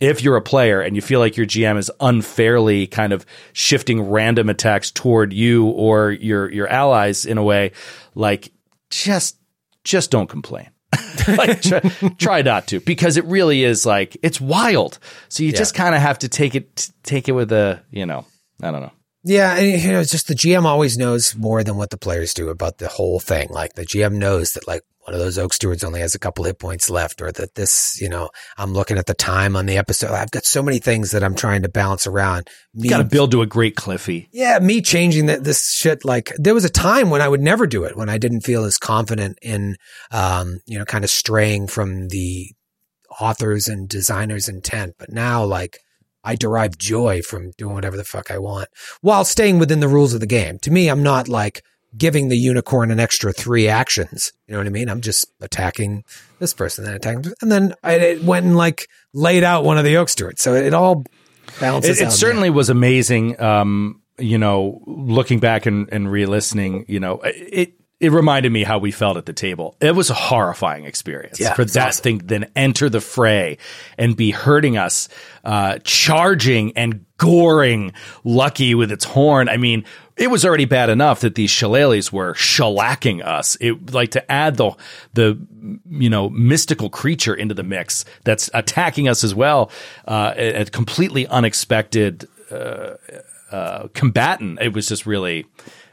if 0.01 0.23
you're 0.23 0.37
a 0.37 0.43
player 0.43 0.81
and 0.81 0.97
you 0.97 1.03
feel 1.03 1.21
like 1.21 1.37
your 1.37 1.47
GM 1.47 1.77
is 1.77 1.91
unfairly 2.01 2.87
kind 2.87 3.13
of 3.13 3.27
shifting 3.53 4.01
random 4.01 4.49
attacks 4.49 4.91
toward 4.91 5.33
you 5.33 5.67
or 5.67 6.13
your, 6.13 6.51
your 6.51 6.69
allies 6.69 7.27
in 7.27 7.37
a 7.37 7.43
way, 7.43 7.73
like 8.15 8.53
just, 8.91 9.37
just 9.85 10.11
don't 10.11 10.29
complain. 10.29 10.71
like 11.29 11.61
try, 11.61 11.81
try 12.19 12.43
not 12.43 12.67
to 12.69 12.81
because 12.81 13.19
it 13.19 13.25
really 13.27 13.63
is 13.63 13.85
like 13.85 14.17
it's 14.23 14.41
wild. 14.41 14.99
So 15.29 15.43
you 15.43 15.53
just 15.53 15.75
kind 15.75 15.95
of 15.95 16.01
have 16.01 16.21
to 16.21 16.29
take 16.29 16.55
it 16.55 16.91
take 17.03 17.29
it 17.29 17.33
with 17.33 17.53
a, 17.53 17.83
you 17.91 18.07
know, 18.07 18.25
I 18.63 18.71
don't 18.71 18.81
know. 18.81 18.93
Yeah, 19.29 19.57
and 19.57 19.83
you 19.83 19.93
know, 19.93 20.01
it's 20.01 20.11
just 20.11 20.29
the 20.29 20.35
GM 20.35 20.65
always 20.65 20.97
knows 20.97 21.37
more 21.37 21.63
than 21.63 21.77
what 21.77 21.91
the 21.91 21.99
players 21.99 22.33
do 22.33 22.49
about 22.49 22.79
the 22.79 22.89
whole 22.89 23.21
thing. 23.21 23.49
Like 23.51 23.75
the 23.75 23.85
GM 23.85 24.15
knows 24.15 24.53
that 24.53 24.67
like 24.67 24.83
one 25.05 25.13
of 25.13 25.21
those 25.21 25.37
oak 25.37 25.53
stewards 25.53 25.85
only 25.85 26.01
has 26.01 26.15
a 26.15 26.19
couple 26.19 26.45
hit 26.45 26.59
points 26.59 26.89
left, 26.89 27.21
or 27.21 27.31
that 27.33 27.55
this, 27.55 28.01
you 28.01 28.09
know, 28.09 28.31
I'm 28.57 28.73
looking 28.73 28.97
at 28.97 29.05
the 29.05 29.13
time 29.13 29.55
on 29.55 29.67
the 29.67 29.77
episode. 29.77 30.13
I've 30.13 30.31
got 30.31 30.47
so 30.47 30.63
many 30.63 30.79
things 30.79 31.11
that 31.11 31.23
I'm 31.23 31.35
trying 31.35 31.61
to 31.63 31.69
balance 31.69 32.07
around. 32.07 32.49
Me, 32.75 32.89
Got 32.89 32.99
to 32.99 33.05
build 33.05 33.31
to 33.33 33.43
a 33.43 33.47
great 33.47 33.77
Cliffy. 33.77 34.29
yeah, 34.33 34.59
me 34.61 34.81
changing 34.81 35.27
that 35.27 35.45
this 35.45 35.73
shit. 35.73 36.07
Like 36.07 36.33
there 36.39 36.55
was 36.55 36.65
a 36.65 36.71
time 36.71 37.11
when 37.11 37.21
I 37.21 37.29
would 37.29 37.43
never 37.43 37.67
do 37.67 37.85
it, 37.85 37.99
when 37.99 38.09
I 38.09 38.17
didn't 38.17 38.43
feel 38.43 38.65
as 38.65 38.79
confident 38.79 39.39
in, 39.43 39.77
um, 40.11 40.61
you 40.65 40.79
know, 40.79 40.87
kind 40.87 41.05
of 41.05 41.11
straying 41.11 41.67
from 41.67 42.09
the 42.09 42.53
authors 43.21 43.69
and 43.69 43.89
designers' 43.89 44.49
intent. 44.49 44.95
But 44.99 45.11
now, 45.11 45.45
like, 45.45 45.81
I 46.29 46.37
derive 46.37 46.77
joy 46.77 47.23
from 47.23 47.53
doing 47.53 47.73
whatever 47.73 47.97
the 47.97 48.05
fuck 48.05 48.31
I 48.31 48.37
want 48.37 48.69
while 49.01 49.25
staying 49.25 49.59
within 49.59 49.81
the 49.81 49.89
rules 49.89 50.13
of 50.13 50.21
the 50.21 50.27
game. 50.27 50.59
To 50.59 50.71
me, 50.71 50.89
I'm 50.89 51.03
not 51.03 51.27
like 51.27 51.65
giving 51.97 52.29
the 52.29 52.37
unicorn 52.37 52.91
an 52.91 53.01
extra 53.01 53.33
three 53.33 53.67
actions. 53.67 54.33
You 54.47 54.53
know 54.53 54.61
what 54.61 54.67
I 54.67 54.71
mean? 54.71 54.91
I'm 54.91 55.01
just 55.01 55.25
attacking 55.41 56.05
this 56.39 56.53
person, 56.53 56.85
then 56.85 56.95
attacking, 56.95 57.33
and 57.41 57.51
then 57.51 57.75
I 57.83 57.95
it 57.95 58.23
went 58.23 58.45
and 58.45 58.59
like 58.59 58.89
laid 59.15 59.43
out 59.43 59.65
one 59.65 59.79
of 59.79 59.85
the 59.85 59.97
oak 59.97 60.11
stewards. 60.11 60.43
So 60.43 60.53
it 60.53 60.75
all 60.75 61.05
balances 61.61 61.99
It, 61.99 62.09
it 62.09 62.11
certainly 62.11 62.51
was 62.51 62.69
amazing. 62.69 63.41
Um, 63.41 64.03
you 64.19 64.37
know, 64.37 64.83
looking 64.87 65.41
back 65.41 65.65
and, 65.65 65.89
and 65.91 66.13
re-listening, 66.13 66.85
you 66.89 67.01
know, 67.01 67.21
it 67.25 67.73
it 68.01 68.13
reminded 68.13 68.53
me 68.53 68.63
how 68.63 68.79
we 68.79 68.93
felt 68.93 69.17
at 69.17 69.27
the 69.27 69.33
table. 69.33 69.75
It 69.81 69.95
was 69.97 70.09
a 70.09 70.15
horrifying 70.15 70.85
experience 70.85 71.41
Yeah, 71.41 71.55
for 71.55 71.65
that 71.65 71.89
awesome. 71.89 72.03
thing 72.03 72.19
then 72.25 72.51
enter 72.55 72.89
the 72.89 73.01
fray 73.01 73.59
and 73.97 74.17
be 74.17 74.31
hurting 74.31 74.77
us, 74.77 75.09
uh, 75.45 75.79
charging 75.83 76.77
and 76.77 77.05
goring 77.17 77.93
Lucky 78.23 78.77
with 78.77 78.93
its 78.93 79.05
horn. 79.05 79.49
I 79.49 79.57
mean, 79.57 79.85
it 80.17 80.31
was 80.31 80.45
already 80.45 80.65
bad 80.65 80.91
enough 80.91 81.21
that 81.21 81.35
these 81.35 81.51
shillelaghs 81.51 82.13
were 82.13 82.35
shellacking 82.35 83.25
us. 83.25 83.57
It 83.61 83.93
like 83.93 84.13
to 84.13 84.31
add 84.31 84.57
the 84.57 84.73
the 85.15 85.37
you 85.91 86.09
know 86.11 86.29
mystical 86.29 86.91
creature 86.91 87.35
into 87.35 87.55
the 87.55 87.63
mix 87.65 88.05
that's 88.25 88.49
attacking 88.55 89.09
us 89.09 89.25
as 89.25 89.35
well. 89.35 89.71
Uh, 90.07 90.35
a, 90.37 90.63
a 90.63 90.65
completely 90.67 91.27
unexpected 91.27 92.29
uh, 92.51 92.95
uh, 93.51 93.89
combatant. 93.95 94.61
It 94.61 94.73
was 94.73 94.87
just 94.89 95.05
really, 95.07 95.47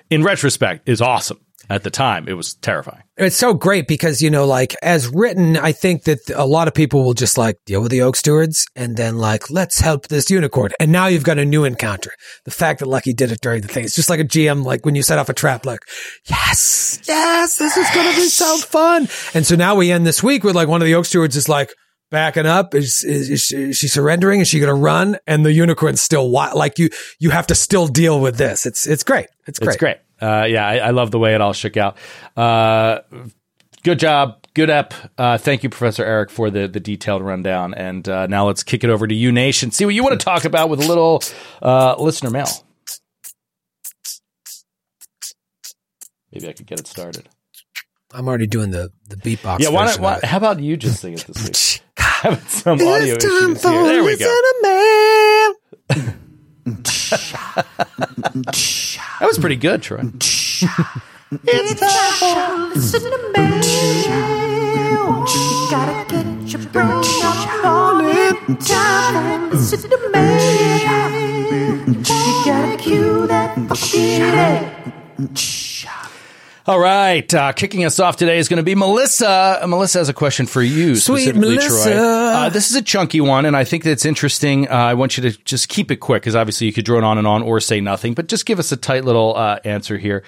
in 0.09 0.23
retrospect, 0.23 0.87
is 0.87 1.01
awesome. 1.01 1.39
At 1.70 1.84
the 1.84 1.89
time, 1.89 2.28
it 2.28 2.34
was 2.34 2.53
terrifying. 2.55 3.03
It's 3.18 3.36
so 3.36 3.53
great 3.53 3.88
because, 3.88 4.22
you 4.22 4.30
know, 4.30 4.45
like 4.45 4.76
as 4.84 5.07
written, 5.07 5.57
I 5.57 5.72
think 5.72 6.03
that 6.03 6.30
a 6.36 6.45
lot 6.45 6.68
of 6.68 6.74
people 6.74 7.03
will 7.03 7.13
just 7.13 7.38
like 7.38 7.57
deal 7.66 7.82
with 7.82 7.91
the 7.91 8.01
oak 8.01 8.16
stewards 8.16 8.68
and 8.76 8.97
then 8.97 9.18
like, 9.18 9.49
let's 9.49 9.80
help 9.80 10.07
this 10.07 10.30
unicorn. 10.30 10.72
And 10.80 10.91
now 10.91 11.07
you've 11.07 11.24
got 11.24 11.39
a 11.39 11.45
new 11.45 11.63
encounter. 11.63 12.11
The 12.43 12.51
fact 12.51 12.80
that 12.80 12.88
Lucky 12.88 13.13
did 13.13 13.32
it 13.32 13.41
during 13.41 13.61
the 13.61 13.68
thing, 13.68 13.86
it's 13.86 13.95
just 13.95 14.09
like 14.09 14.20
a 14.20 14.26
GM, 14.26 14.63
like 14.63 14.86
when 14.86 14.95
you 14.95 15.03
set 15.03 15.18
off 15.18 15.30
a 15.30 15.34
trap, 15.34 15.66
like, 15.66 15.80
yes, 16.26 16.99
yes, 17.07 17.57
this 17.57 17.78
is 17.78 17.89
going 17.91 18.09
to 18.11 18.16
be 18.16 18.28
so 18.28 18.57
fun. 18.57 19.07
And 19.34 19.45
so 19.45 19.55
now 19.55 19.76
we 19.76 19.91
end 19.91 20.05
this 20.05 20.22
week 20.22 20.43
with 20.43 20.55
like 20.55 20.68
one 20.68 20.82
of 20.82 20.86
the 20.86 20.95
oak 20.95 21.05
stewards 21.05 21.36
is 21.36 21.49
like, 21.49 21.72
backing 22.11 22.45
up 22.45 22.76
is, 22.76 23.03
is, 23.03 23.30
is, 23.32 23.41
she, 23.41 23.55
is 23.57 23.78
she 23.78 23.88
surrendering 23.88 24.39
is 24.39 24.47
she 24.47 24.59
going 24.59 24.74
to 24.74 24.80
run 24.80 25.18
and 25.26 25.43
the 25.43 25.51
unicorn's 25.51 25.99
still 25.99 26.30
wild 26.30 26.55
like 26.55 26.78
you 26.78 26.88
you 27.20 27.32
have 27.32 27.47
to 27.47 27.55
still 27.55 27.88
deal 27.88 28.22
with 28.22 28.38
this 28.38 28.68
it's 28.68 28.86
it's 28.86 29.03
great 29.03 29.26
it's 29.47 29.57
great 29.57 29.70
It's 29.70 29.78
great. 29.78 29.97
Uh, 30.22 30.45
yeah, 30.49 30.68
I, 30.68 30.78
I 30.78 30.89
love 30.91 31.11
the 31.11 31.20
way 31.20 31.36
it 31.36 31.41
all 31.41 31.53
shook 31.53 31.78
out. 31.78 31.97
Uh, 32.38 32.99
good 33.84 33.99
job. 33.99 34.38
Good 34.53 34.70
ep. 34.70 34.93
Uh, 35.18 35.38
thank 35.38 35.63
you, 35.63 35.70
Professor 35.70 36.03
Eric, 36.05 36.30
for 36.30 36.49
the, 36.49 36.68
the 36.68 36.80
detailed 36.80 37.22
rundown. 37.22 37.74
And 37.74 38.07
uh, 38.07 38.26
now 38.28 38.47
let's 38.47 38.63
kick 38.63 38.84
it 38.86 38.89
over 38.89 39.05
to 39.05 39.13
you, 39.13 39.32
Nation. 39.32 39.72
See 39.72 39.84
what 39.86 39.93
you 39.93 40.03
want 40.03 40.18
to 40.18 40.24
talk 40.24 40.45
about 40.45 40.70
with 40.70 40.82
a 40.84 40.88
little 40.88 41.22
uh, 41.61 41.95
listener 41.99 42.30
mail. 42.30 42.47
Maybe 46.32 46.47
I 46.49 46.53
could 46.53 46.66
get 46.68 46.80
it 46.80 46.88
started. 46.88 47.30
i'm 48.13 48.28
already 48.28 48.47
doing 48.47 48.72
the 48.72 48.91
the 49.09 49.16
beatbox 49.16 49.59
yeah, 49.59 49.70
why 49.70 49.86
not? 49.86 49.99
Why, 49.99 50.20
how 50.24 50.38
about 50.38 50.59
you 50.59 50.76
just 50.78 50.99
sing 51.01 51.13
it 51.13 51.26
this 51.28 51.45
week? 51.76 51.82
Having 51.97 52.39
some 52.47 52.74
audio 52.82 53.16
It's 53.16 53.26
time 53.26 53.51
issues 53.51 53.61
for 53.61 53.72
here. 53.72 53.84
There 53.84 54.03
we 54.03 54.18
go. 54.18 56.13
That 56.66 57.66
was 59.22 59.38
pretty 59.38 59.55
good, 59.55 59.84
Troy. 59.84 60.01
It's 61.43 61.80
time 61.80 62.72
for 62.72 62.76
listen 62.76 63.01
to 63.01 63.32
mail. 63.36 63.66
Gotta 65.70 66.05
get 66.09 66.26
your 66.51 66.63
brain 66.72 66.88
on 67.63 68.05
it. 68.05 68.36
Time 68.61 69.49
for 69.49 69.55
listen 69.55 69.89
to 69.89 70.09
mail. 70.11 71.88
You 71.88 72.45
gotta 72.45 72.78
cue 72.78 73.28
that 73.28 73.55
fucking 73.70 74.26
All 76.68 76.80
right, 76.80 77.32
uh, 77.32 77.51
kicking 77.53 77.86
us 77.86 77.99
off 77.99 78.18
today 78.18 78.39
is 78.39 78.49
going 78.49 78.57
to 78.57 78.63
be 78.63 78.74
Melissa. 78.74 79.59
Uh, 79.61 79.68
Melissa 79.68 79.99
has 79.99 80.09
a 80.09 80.13
question 80.13 80.47
for 80.47 80.63
you, 80.63 80.95
Sweet 80.95 81.22
specifically, 81.22 81.57
Melissa. 81.57 81.91
Troy. 81.91 82.01
Uh, 82.01 82.49
this 82.49 82.72
is 82.72 82.76
a 82.76 82.82
chunky 82.82 83.22
one, 83.22 83.45
and 83.45 83.55
I 83.55 83.63
think 83.63 83.84
that's 83.84 84.03
interesting. 84.03 84.68
Uh, 84.68 84.74
I 84.74 84.95
want 84.95 85.16
you 85.16 85.30
to 85.30 85.43
just 85.43 85.70
keep 85.70 85.91
it 85.91 85.97
quick 85.97 86.24
because 86.24 86.36
obviously 86.36 86.66
you 86.66 86.74
could 86.74 86.84
drone 86.84 87.03
on 87.03 87.20
and 87.20 87.28
on 87.28 87.43
or 87.43 87.59
say 87.59 87.82
nothing, 87.82 88.16
but 88.16 88.26
just 88.26 88.47
give 88.47 88.57
us 88.57 88.72
a 88.72 88.78
tight 88.78 89.05
little 89.05 89.36
uh, 89.36 89.59
answer 89.63 89.99
here. 89.99 90.24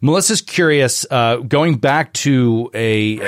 Melissa's 0.00 0.40
curious. 0.40 1.04
Uh, 1.10 1.36
going 1.36 1.76
back 1.76 2.14
to 2.14 2.70
a 2.72 3.18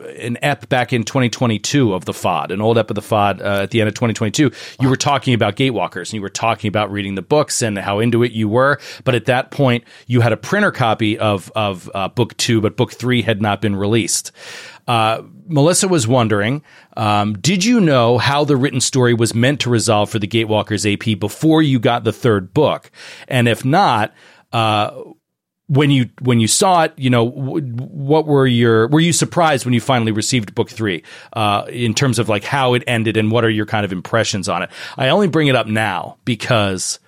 an 0.00 0.38
ep 0.42 0.68
back 0.68 0.92
in 0.92 1.04
2022 1.04 1.94
of 1.94 2.04
the 2.04 2.12
FOD, 2.12 2.50
an 2.50 2.60
old 2.60 2.78
ep 2.78 2.90
of 2.90 2.94
the 2.94 3.02
FOD 3.02 3.40
uh, 3.40 3.62
at 3.62 3.70
the 3.70 3.80
end 3.80 3.88
of 3.88 3.94
2022, 3.94 4.50
you 4.80 4.88
were 4.88 4.96
talking 4.96 5.34
about 5.34 5.56
Gatewalkers 5.56 6.08
and 6.08 6.14
you 6.14 6.22
were 6.22 6.28
talking 6.28 6.68
about 6.68 6.90
reading 6.90 7.14
the 7.14 7.22
books 7.22 7.62
and 7.62 7.78
how 7.78 7.98
into 7.98 8.22
it 8.22 8.32
you 8.32 8.48
were. 8.48 8.78
But 9.04 9.14
at 9.14 9.26
that 9.26 9.50
point, 9.50 9.84
you 10.06 10.20
had 10.20 10.32
a 10.32 10.36
printer 10.36 10.70
copy 10.70 11.18
of 11.18 11.50
of 11.54 11.90
uh, 11.94 12.08
book 12.08 12.36
two, 12.36 12.60
but 12.60 12.76
book 12.76 12.92
three 12.92 13.22
had 13.22 13.40
not 13.40 13.60
been 13.60 13.76
released. 13.76 14.32
Uh, 14.86 15.22
Melissa 15.46 15.86
was 15.86 16.08
wondering, 16.08 16.62
um, 16.96 17.34
did 17.34 17.64
you 17.64 17.80
know 17.80 18.18
how 18.18 18.44
the 18.44 18.56
written 18.56 18.80
story 18.80 19.14
was 19.14 19.34
meant 19.34 19.60
to 19.60 19.70
resolve 19.70 20.10
for 20.10 20.18
the 20.18 20.26
Gatewalkers 20.26 20.90
AP 20.90 21.18
before 21.18 21.62
you 21.62 21.78
got 21.78 22.02
the 22.04 22.12
third 22.12 22.52
book? 22.52 22.90
And 23.28 23.46
if 23.46 23.64
not, 23.64 24.12
uh, 24.52 24.90
when 25.70 25.92
you 25.92 26.10
when 26.20 26.40
you 26.40 26.48
saw 26.48 26.82
it, 26.82 26.92
you 26.96 27.08
know, 27.08 27.30
what 27.30 28.26
were 28.26 28.46
your 28.46 28.88
were 28.88 28.98
you 28.98 29.12
surprised 29.12 29.64
when 29.64 29.72
you 29.72 29.80
finally 29.80 30.10
received 30.10 30.52
book 30.52 30.68
three 30.68 31.04
uh, 31.34 31.64
in 31.68 31.94
terms 31.94 32.18
of 32.18 32.28
like 32.28 32.42
how 32.42 32.74
it 32.74 32.82
ended 32.88 33.16
and 33.16 33.30
what 33.30 33.44
are 33.44 33.50
your 33.50 33.66
kind 33.66 33.84
of 33.84 33.92
impressions 33.92 34.48
on 34.48 34.64
it? 34.64 34.70
I 34.98 35.08
only 35.10 35.28
bring 35.28 35.46
it 35.46 35.54
up 35.54 35.68
now 35.68 36.16
because 36.24 36.98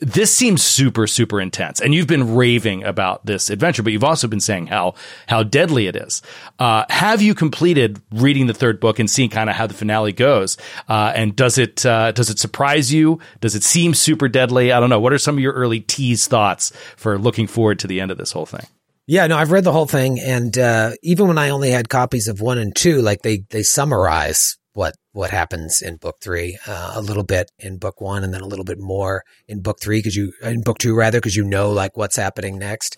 this 0.00 0.34
seems 0.34 0.62
super 0.62 1.06
super 1.06 1.40
intense. 1.40 1.80
And 1.80 1.94
you've 1.94 2.06
been 2.06 2.34
raving 2.34 2.84
about 2.84 3.24
this 3.26 3.50
adventure 3.50 3.82
but 3.82 3.92
you've 3.92 4.04
also 4.04 4.28
been 4.28 4.40
saying 4.40 4.66
how 4.66 4.94
how 5.26 5.42
deadly 5.42 5.86
it 5.86 5.96
is. 5.96 6.22
Uh, 6.58 6.84
have 6.90 7.22
you 7.22 7.34
completed 7.34 8.00
reading 8.12 8.46
the 8.46 8.54
third 8.54 8.80
book 8.80 8.98
and 8.98 9.10
seeing 9.10 9.30
kind 9.30 9.50
of 9.50 9.56
how 9.56 9.66
the 9.66 9.74
finale 9.74 10.12
goes? 10.12 10.56
Uh, 10.88 11.12
and 11.14 11.36
does 11.36 11.58
it 11.58 11.84
uh, 11.86 12.12
does 12.12 12.30
it 12.30 12.38
surprise 12.38 12.92
you? 12.92 13.18
Does 13.40 13.54
it 13.54 13.62
seem 13.62 13.94
super 13.94 14.28
deadly? 14.28 14.72
I 14.72 14.80
don't 14.80 14.90
know. 14.90 15.00
What 15.00 15.12
are 15.12 15.18
some 15.18 15.36
of 15.36 15.40
your 15.40 15.52
early 15.52 15.80
tease 15.80 16.26
thoughts 16.26 16.72
for 16.96 17.18
looking 17.18 17.46
forward 17.46 17.78
to 17.80 17.86
the 17.86 18.00
end 18.00 18.10
of 18.10 18.18
this 18.18 18.32
whole 18.32 18.46
thing? 18.46 18.66
Yeah, 19.06 19.26
no, 19.26 19.36
I've 19.36 19.50
read 19.50 19.64
the 19.64 19.72
whole 19.72 19.86
thing, 19.86 20.18
and 20.18 20.56
uh, 20.56 20.92
even 21.02 21.28
when 21.28 21.36
I 21.36 21.50
only 21.50 21.70
had 21.70 21.90
copies 21.90 22.26
of 22.26 22.40
one 22.40 22.56
and 22.56 22.74
two, 22.74 23.02
like 23.02 23.20
they 23.20 23.44
they 23.50 23.62
summarize 23.62 24.56
what 24.74 24.94
what 25.12 25.30
happens 25.30 25.80
in 25.80 25.96
book 25.96 26.16
three 26.20 26.58
uh, 26.66 26.92
a 26.96 27.00
little 27.00 27.22
bit 27.22 27.50
in 27.58 27.78
book 27.78 28.00
one, 28.00 28.24
and 28.24 28.34
then 28.34 28.40
a 28.40 28.46
little 28.46 28.64
bit 28.64 28.78
more 28.78 29.22
in 29.48 29.60
book 29.60 29.80
three 29.80 29.98
because 29.98 30.16
you 30.16 30.32
in 30.42 30.60
book 30.62 30.78
two 30.78 30.94
rather 30.94 31.18
because 31.18 31.36
you 31.36 31.44
know 31.44 31.70
like 31.70 31.96
what's 31.96 32.16
happening 32.16 32.58
next, 32.58 32.96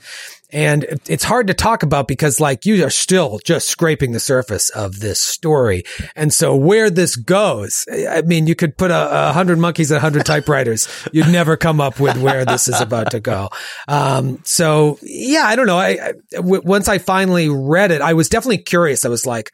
and 0.51 0.87
it's 1.07 1.25
hard 1.25 1.47
to 1.47 1.55
talk 1.55 1.83
about 1.83 2.09
because 2.09 2.41
like 2.41 2.65
you 2.65 2.85
are 2.85 2.91
still 2.91 3.39
just 3.45 3.69
scraping 3.69 4.13
the 4.13 4.21
surface 4.21 4.71
of 4.71 5.01
this 5.01 5.21
story, 5.21 5.85
and 6.17 6.33
so 6.33 6.57
where 6.57 6.89
this 6.89 7.15
goes, 7.15 7.85
I 7.93 8.23
mean, 8.23 8.47
you 8.47 8.55
could 8.55 8.79
put 8.79 8.91
a, 8.91 9.29
a 9.29 9.33
hundred 9.33 9.59
monkeys 9.59 9.91
and 9.91 9.99
a 9.99 10.01
hundred 10.01 10.25
typewriters, 10.25 10.89
you'd 11.13 11.29
never 11.29 11.59
come 11.59 11.81
up 11.81 12.01
with 12.01 12.17
where 12.17 12.47
this 12.47 12.69
is 12.69 12.81
about 12.81 13.11
to 13.11 13.21
go. 13.21 13.51
Um, 13.87 14.41
so 14.45 14.99
yeah, 15.03 15.45
I 15.45 15.55
don't 15.57 15.67
know. 15.67 15.79
I, 15.79 15.89
I 15.91 16.13
w- 16.37 16.63
once 16.65 16.89
I 16.89 16.97
finally 16.97 17.51
read 17.51 17.91
it, 17.91 18.01
I 18.01 18.15
was 18.15 18.31
definitely 18.31 18.59
curious. 18.59 19.05
I 19.05 19.09
was 19.09 19.27
like, 19.27 19.51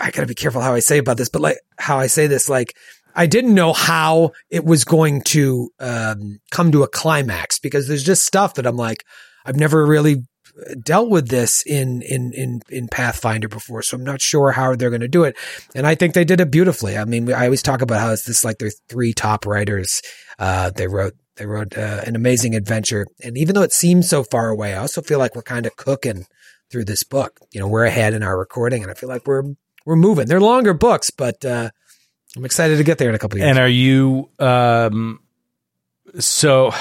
I 0.00 0.10
gotta 0.10 0.26
be 0.26 0.34
careful 0.34 0.60
how 0.60 0.74
I 0.74 0.80
say 0.80 0.98
about 0.98 1.16
this, 1.16 1.28
but 1.28 1.42
like 1.42 1.58
how 1.78 1.98
I 1.98 2.06
say 2.06 2.26
this, 2.26 2.48
like 2.48 2.74
I 3.14 3.26
didn't 3.26 3.54
know 3.54 3.72
how 3.72 4.32
it 4.50 4.64
was 4.64 4.84
going 4.84 5.22
to 5.22 5.70
um, 5.78 6.38
come 6.50 6.72
to 6.72 6.82
a 6.82 6.88
climax 6.88 7.58
because 7.58 7.88
there's 7.88 8.04
just 8.04 8.24
stuff 8.24 8.54
that 8.54 8.66
I'm 8.66 8.76
like, 8.76 9.04
I've 9.44 9.56
never 9.56 9.84
really 9.86 10.24
dealt 10.82 11.08
with 11.08 11.28
this 11.28 11.62
in 11.66 12.02
in 12.02 12.32
in 12.32 12.60
in 12.68 12.88
Pathfinder 12.88 13.48
before, 13.48 13.82
so 13.82 13.96
I'm 13.96 14.04
not 14.04 14.20
sure 14.20 14.52
how 14.52 14.74
they're 14.74 14.90
going 14.90 15.00
to 15.00 15.08
do 15.08 15.24
it. 15.24 15.36
And 15.74 15.86
I 15.86 15.94
think 15.94 16.14
they 16.14 16.24
did 16.24 16.40
it 16.40 16.50
beautifully. 16.50 16.96
I 16.96 17.04
mean, 17.04 17.32
I 17.32 17.44
always 17.44 17.62
talk 17.62 17.82
about 17.82 18.00
how 18.00 18.12
it's 18.12 18.24
this 18.24 18.44
like 18.44 18.58
their 18.58 18.70
three 18.88 19.12
top 19.12 19.46
writers. 19.46 20.02
Uh, 20.38 20.70
they 20.70 20.86
wrote 20.86 21.14
they 21.36 21.46
wrote 21.46 21.76
uh, 21.76 22.02
an 22.06 22.16
amazing 22.16 22.54
adventure, 22.54 23.06
and 23.22 23.36
even 23.36 23.54
though 23.54 23.62
it 23.62 23.72
seems 23.72 24.08
so 24.08 24.24
far 24.24 24.48
away, 24.48 24.74
I 24.74 24.78
also 24.78 25.02
feel 25.02 25.18
like 25.18 25.34
we're 25.34 25.42
kind 25.42 25.66
of 25.66 25.76
cooking 25.76 26.26
through 26.72 26.86
this 26.86 27.04
book. 27.04 27.38
You 27.52 27.60
know, 27.60 27.68
we're 27.68 27.84
ahead 27.84 28.14
in 28.14 28.22
our 28.24 28.36
recording, 28.36 28.82
and 28.82 28.90
I 28.90 28.94
feel 28.94 29.08
like 29.08 29.26
we're 29.26 29.44
we're 29.84 29.96
moving. 29.96 30.26
They're 30.26 30.40
longer 30.40 30.74
books, 30.74 31.10
but 31.10 31.44
uh, 31.44 31.70
I'm 32.36 32.44
excited 32.44 32.78
to 32.78 32.84
get 32.84 32.98
there 32.98 33.08
in 33.08 33.14
a 33.14 33.18
couple 33.18 33.36
of 33.36 33.40
years. 33.40 33.50
and 33.50 33.58
are 33.58 33.68
you 33.68 34.30
um 34.38 35.20
so 36.18 36.64
all 36.66 36.72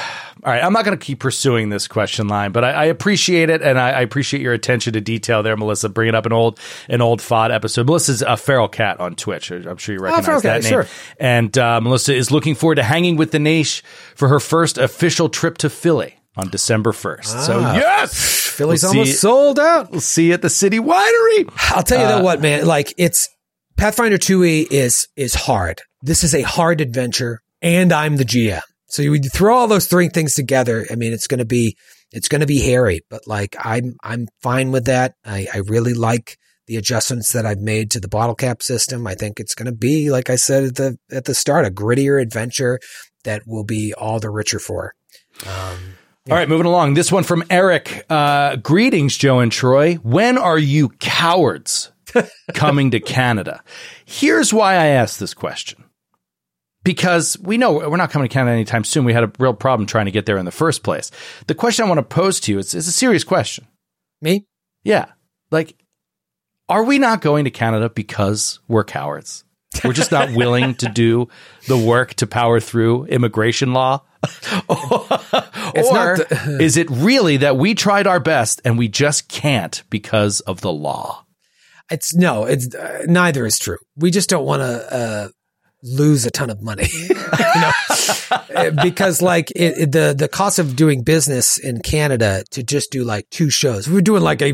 right 0.43 0.63
i'm 0.63 0.73
not 0.73 0.83
going 0.83 0.97
to 0.97 1.05
keep 1.05 1.19
pursuing 1.19 1.69
this 1.69 1.87
question 1.87 2.27
line 2.27 2.51
but 2.51 2.63
i, 2.63 2.71
I 2.71 2.85
appreciate 2.85 3.49
it 3.49 3.61
and 3.61 3.79
I, 3.79 3.91
I 3.91 4.01
appreciate 4.01 4.41
your 4.41 4.53
attention 4.53 4.93
to 4.93 5.01
detail 5.01 5.43
there 5.43 5.55
melissa 5.55 5.89
bringing 5.89 6.15
up 6.15 6.25
an 6.25 6.33
old 6.33 6.59
an 6.89 7.01
old 7.01 7.19
fod 7.19 7.53
episode 7.53 7.85
melissa's 7.85 8.21
a 8.21 8.35
feral 8.35 8.67
cat 8.67 8.99
on 8.99 9.15
twitch 9.15 9.51
i'm 9.51 9.77
sure 9.77 9.95
you 9.95 10.01
recognize 10.01 10.25
Feral 10.25 10.41
that 10.41 10.61
Cat, 10.61 10.63
name 10.63 10.69
sure. 10.71 10.87
and 11.19 11.57
uh, 11.57 11.79
melissa 11.81 12.13
is 12.15 12.31
looking 12.31 12.55
forward 12.55 12.75
to 12.75 12.83
hanging 12.83 13.15
with 13.15 13.31
the 13.31 13.37
Naish 13.37 13.83
for 14.15 14.27
her 14.27 14.39
first 14.39 14.77
official 14.77 15.29
trip 15.29 15.57
to 15.59 15.69
philly 15.69 16.15
on 16.37 16.49
december 16.49 16.91
1st 16.91 17.45
so 17.45 17.59
Ah. 17.63 17.75
yes 17.75 18.49
Philly's 18.51 18.83
we'll 18.83 18.91
almost 18.91 19.19
sold 19.21 19.59
out. 19.59 19.91
we'll 19.91 20.01
see 20.01 20.27
you 20.27 20.33
at 20.33 20.41
the 20.41 20.49
city 20.49 20.77
winery 20.79 21.49
I'll 21.71 21.83
tell 21.83 21.99
you 22.01 22.07
that 22.07 22.23
what, 22.23 22.41
man. 22.41 22.65
Like 22.65 22.93
it's 22.97 23.29
Pathfinder 23.77 24.17
2e 24.17 24.67
is 24.69 25.07
is 25.15 25.33
hard. 25.33 25.81
This 26.03 26.23
is 26.23 26.35
a 26.35 26.41
hard 26.43 26.81
adventure, 26.81 27.39
and 27.61 27.91
I'm 27.91 28.17
the 28.17 28.25
GM. 28.25 28.61
So 28.87 29.01
you 29.01 29.17
throw 29.19 29.55
all 29.57 29.67
those 29.67 29.87
three 29.87 30.09
things 30.09 30.35
together. 30.35 30.85
I 30.91 30.95
mean, 30.95 31.13
it's 31.13 31.25
going 31.27 31.39
to 31.39 31.45
be 31.45 31.75
it's 32.11 32.27
going 32.27 32.41
to 32.41 32.45
be 32.47 32.59
hairy, 32.59 33.01
but 33.09 33.25
like 33.25 33.55
I'm 33.59 33.95
I'm 34.03 34.27
fine 34.43 34.71
with 34.71 34.85
that. 34.85 35.13
I 35.25 35.47
I 35.51 35.57
really 35.59 35.93
like 35.95 36.37
the 36.67 36.75
adjustments 36.75 37.31
that 37.33 37.45
I've 37.47 37.59
made 37.61 37.89
to 37.91 37.99
the 37.99 38.09
bottle 38.09 38.35
cap 38.35 38.61
system. 38.61 39.07
I 39.07 39.15
think 39.15 39.39
it's 39.39 39.55
going 39.55 39.65
to 39.71 39.75
be, 39.75 40.11
like 40.11 40.29
I 40.29 40.35
said 40.35 40.63
at 40.65 40.75
the 40.75 40.97
at 41.11 41.25
the 41.25 41.33
start, 41.33 41.65
a 41.65 41.71
grittier 41.71 42.21
adventure 42.21 42.77
that 43.23 43.43
will 43.47 43.63
be 43.63 43.93
all 43.97 44.19
the 44.19 44.29
richer 44.29 44.59
for. 44.59 44.93
Um, 45.47 45.95
All 46.29 46.37
right, 46.37 46.47
moving 46.47 46.67
along. 46.67 46.93
This 46.93 47.11
one 47.11 47.23
from 47.23 47.43
Eric. 47.49 48.05
Uh, 48.07 48.55
greetings, 48.57 49.17
Joe 49.17 49.39
and 49.39 49.51
Troy. 49.51 49.95
When 49.95 50.37
are 50.37 50.59
you 50.59 50.89
cowards 50.99 51.91
coming 52.53 52.91
to 52.91 52.99
Canada? 52.99 53.63
Here's 54.05 54.53
why 54.53 54.73
I 54.75 54.87
asked 54.87 55.19
this 55.19 55.33
question. 55.33 55.83
Because 56.83 57.39
we 57.39 57.57
know 57.57 57.73
we're 57.73 57.97
not 57.97 58.11
coming 58.11 58.27
to 58.29 58.33
Canada 58.33 58.53
anytime 58.53 58.83
soon. 58.83 59.03
We 59.03 59.13
had 59.13 59.23
a 59.23 59.31
real 59.39 59.53
problem 59.55 59.87
trying 59.87 60.05
to 60.05 60.11
get 60.11 60.27
there 60.27 60.37
in 60.37 60.45
the 60.45 60.51
first 60.51 60.83
place. 60.83 61.09
The 61.47 61.55
question 61.55 61.85
I 61.85 61.87
want 61.87 61.97
to 61.97 62.15
pose 62.15 62.39
to 62.41 62.51
you 62.51 62.59
is, 62.59 62.75
is 62.75 62.87
a 62.87 62.91
serious 62.91 63.23
question. 63.23 63.67
me? 64.21 64.45
Yeah. 64.83 65.05
Like, 65.49 65.75
are 66.69 66.83
we 66.83 66.99
not 66.99 67.21
going 67.21 67.45
to 67.45 67.51
Canada 67.51 67.89
because 67.89 68.59
we're 68.67 68.83
cowards? 68.83 69.43
We're 69.83 69.93
just 69.93 70.11
not 70.11 70.33
willing 70.33 70.75
to 70.75 70.89
do 70.89 71.27
the 71.67 71.77
work 71.77 72.13
to 72.15 72.27
power 72.27 72.59
through 72.59 73.05
immigration 73.05 73.73
law? 73.73 74.03
Or 74.69 76.17
the- 76.17 76.57
is 76.61 76.77
it 76.77 76.89
really 76.89 77.37
that 77.37 77.57
we 77.57 77.73
tried 77.75 78.07
our 78.07 78.19
best 78.19 78.61
and 78.65 78.77
we 78.77 78.87
just 78.87 79.27
can't 79.29 79.83
because 79.89 80.41
of 80.41 80.61
the 80.61 80.71
law? 80.71 81.25
It's 81.89 82.13
no, 82.15 82.45
it's 82.45 82.73
uh, 82.75 83.03
neither 83.07 83.45
is 83.45 83.57
true. 83.57 83.77
We 83.95 84.11
just 84.11 84.29
don't 84.29 84.45
want 84.45 84.61
to 84.61 84.93
uh, 84.93 85.27
lose 85.83 86.25
a 86.25 86.31
ton 86.31 86.49
of 86.49 86.61
money, 86.61 86.87
you 86.91 87.15
know, 87.15 88.71
because 88.83 89.21
like 89.21 89.51
it, 89.51 89.77
it- 89.77 89.91
the 89.91 90.13
the 90.17 90.27
cost 90.27 90.59
of 90.59 90.75
doing 90.75 91.03
business 91.03 91.57
in 91.57 91.81
Canada 91.81 92.43
to 92.51 92.63
just 92.63 92.91
do 92.91 93.03
like 93.03 93.29
two 93.29 93.49
shows. 93.49 93.87
If 93.87 93.93
we're 93.93 94.01
doing 94.01 94.21
like 94.21 94.41
a 94.41 94.53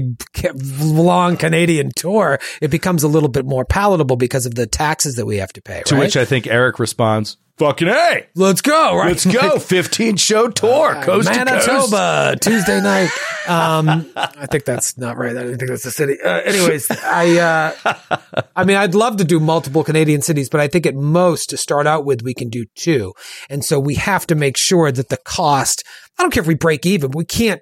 long 0.80 1.38
Canadian 1.38 1.92
tour. 1.96 2.40
It 2.62 2.70
becomes 2.70 3.04
a 3.04 3.08
little 3.08 3.30
bit 3.30 3.46
more 3.46 3.66
palatable 3.66 4.16
because 4.16 4.46
of 4.46 4.56
the 4.56 4.66
taxes 4.68 5.16
that 5.16 5.26
we 5.26 5.38
have 5.38 5.54
to 5.54 5.62
pay. 5.62 5.84
To 5.86 5.96
right? 5.96 6.02
which 6.02 6.18
I 6.18 6.26
think 6.26 6.48
Eric 6.48 6.80
responds, 6.80 7.38
"Fucking 7.58 7.88
a, 7.88 8.28
let's 8.36 8.62
go. 8.62 8.96
Right, 8.96 9.10
let's 9.10 9.26
go, 9.26 9.60
fifteen 9.60 10.16
show 10.16 10.50
tour, 10.50 10.96
coast 11.02 11.28
to 11.28 11.46
coast." 11.46 11.92
Manitoba 11.92 12.38
Tuesday 12.40 12.82
night. 12.82 13.10
Um, 13.48 14.12
I 14.16 14.46
think 14.46 14.66
that's 14.66 14.98
not 14.98 15.16
right. 15.16 15.32
I 15.32 15.44
don't 15.44 15.58
think 15.58 15.70
that's 15.70 15.84
the 15.84 15.92
city. 15.92 16.18
Uh, 16.22 16.42
anyways, 16.42 16.92
I, 16.92 17.38
uh, 17.38 18.18
I 18.58 18.66
mean, 18.66 18.76
I'd 18.76 18.94
love 18.94 19.16
to 19.18 19.24
do 19.24 19.40
multiple 19.40 19.86
Canadian 19.86 20.22
cities, 20.22 20.50
but 20.50 20.60
I 20.60 20.68
think 20.68 20.86
at 20.86 20.96
most 20.96 21.50
to 21.52 21.58
start 21.58 21.88
out 21.88 22.04
with, 22.04 22.24
we 22.24 22.34
can 22.34 22.50
do 22.50 22.66
two. 22.76 23.14
And 23.50 23.64
so 23.64 23.80
we 23.80 23.96
have 23.96 24.28
to 24.28 24.36
make 24.36 24.58
sure 24.58 24.92
that 24.92 25.08
the 25.08 25.16
cost, 25.16 25.86
I 26.20 26.24
don't 26.24 26.32
care 26.32 26.42
if 26.42 26.48
we 26.48 26.56
break 26.56 26.86
even, 26.86 27.12
we 27.12 27.24
can't 27.24 27.62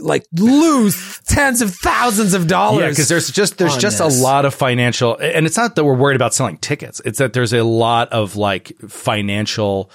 like 0.00 0.26
lose 0.32 1.20
tens 1.26 1.60
of 1.60 1.74
thousands 1.74 2.34
of 2.34 2.46
dollars. 2.46 2.82
Yeah, 2.82 2.88
because 2.90 3.08
there's 3.08 3.30
just 3.30 3.58
there's 3.58 3.76
just 3.76 3.98
this. 3.98 4.20
a 4.20 4.22
lot 4.22 4.44
of 4.44 4.54
financial, 4.54 5.16
and 5.16 5.46
it's 5.46 5.56
not 5.56 5.74
that 5.76 5.84
we're 5.84 5.94
worried 5.94 6.16
about 6.16 6.34
selling 6.34 6.58
tickets. 6.58 7.00
It's 7.04 7.18
that 7.18 7.32
there's 7.32 7.52
a 7.52 7.62
lot 7.62 8.12
of 8.12 8.36
like 8.36 8.76
financial. 8.88 9.90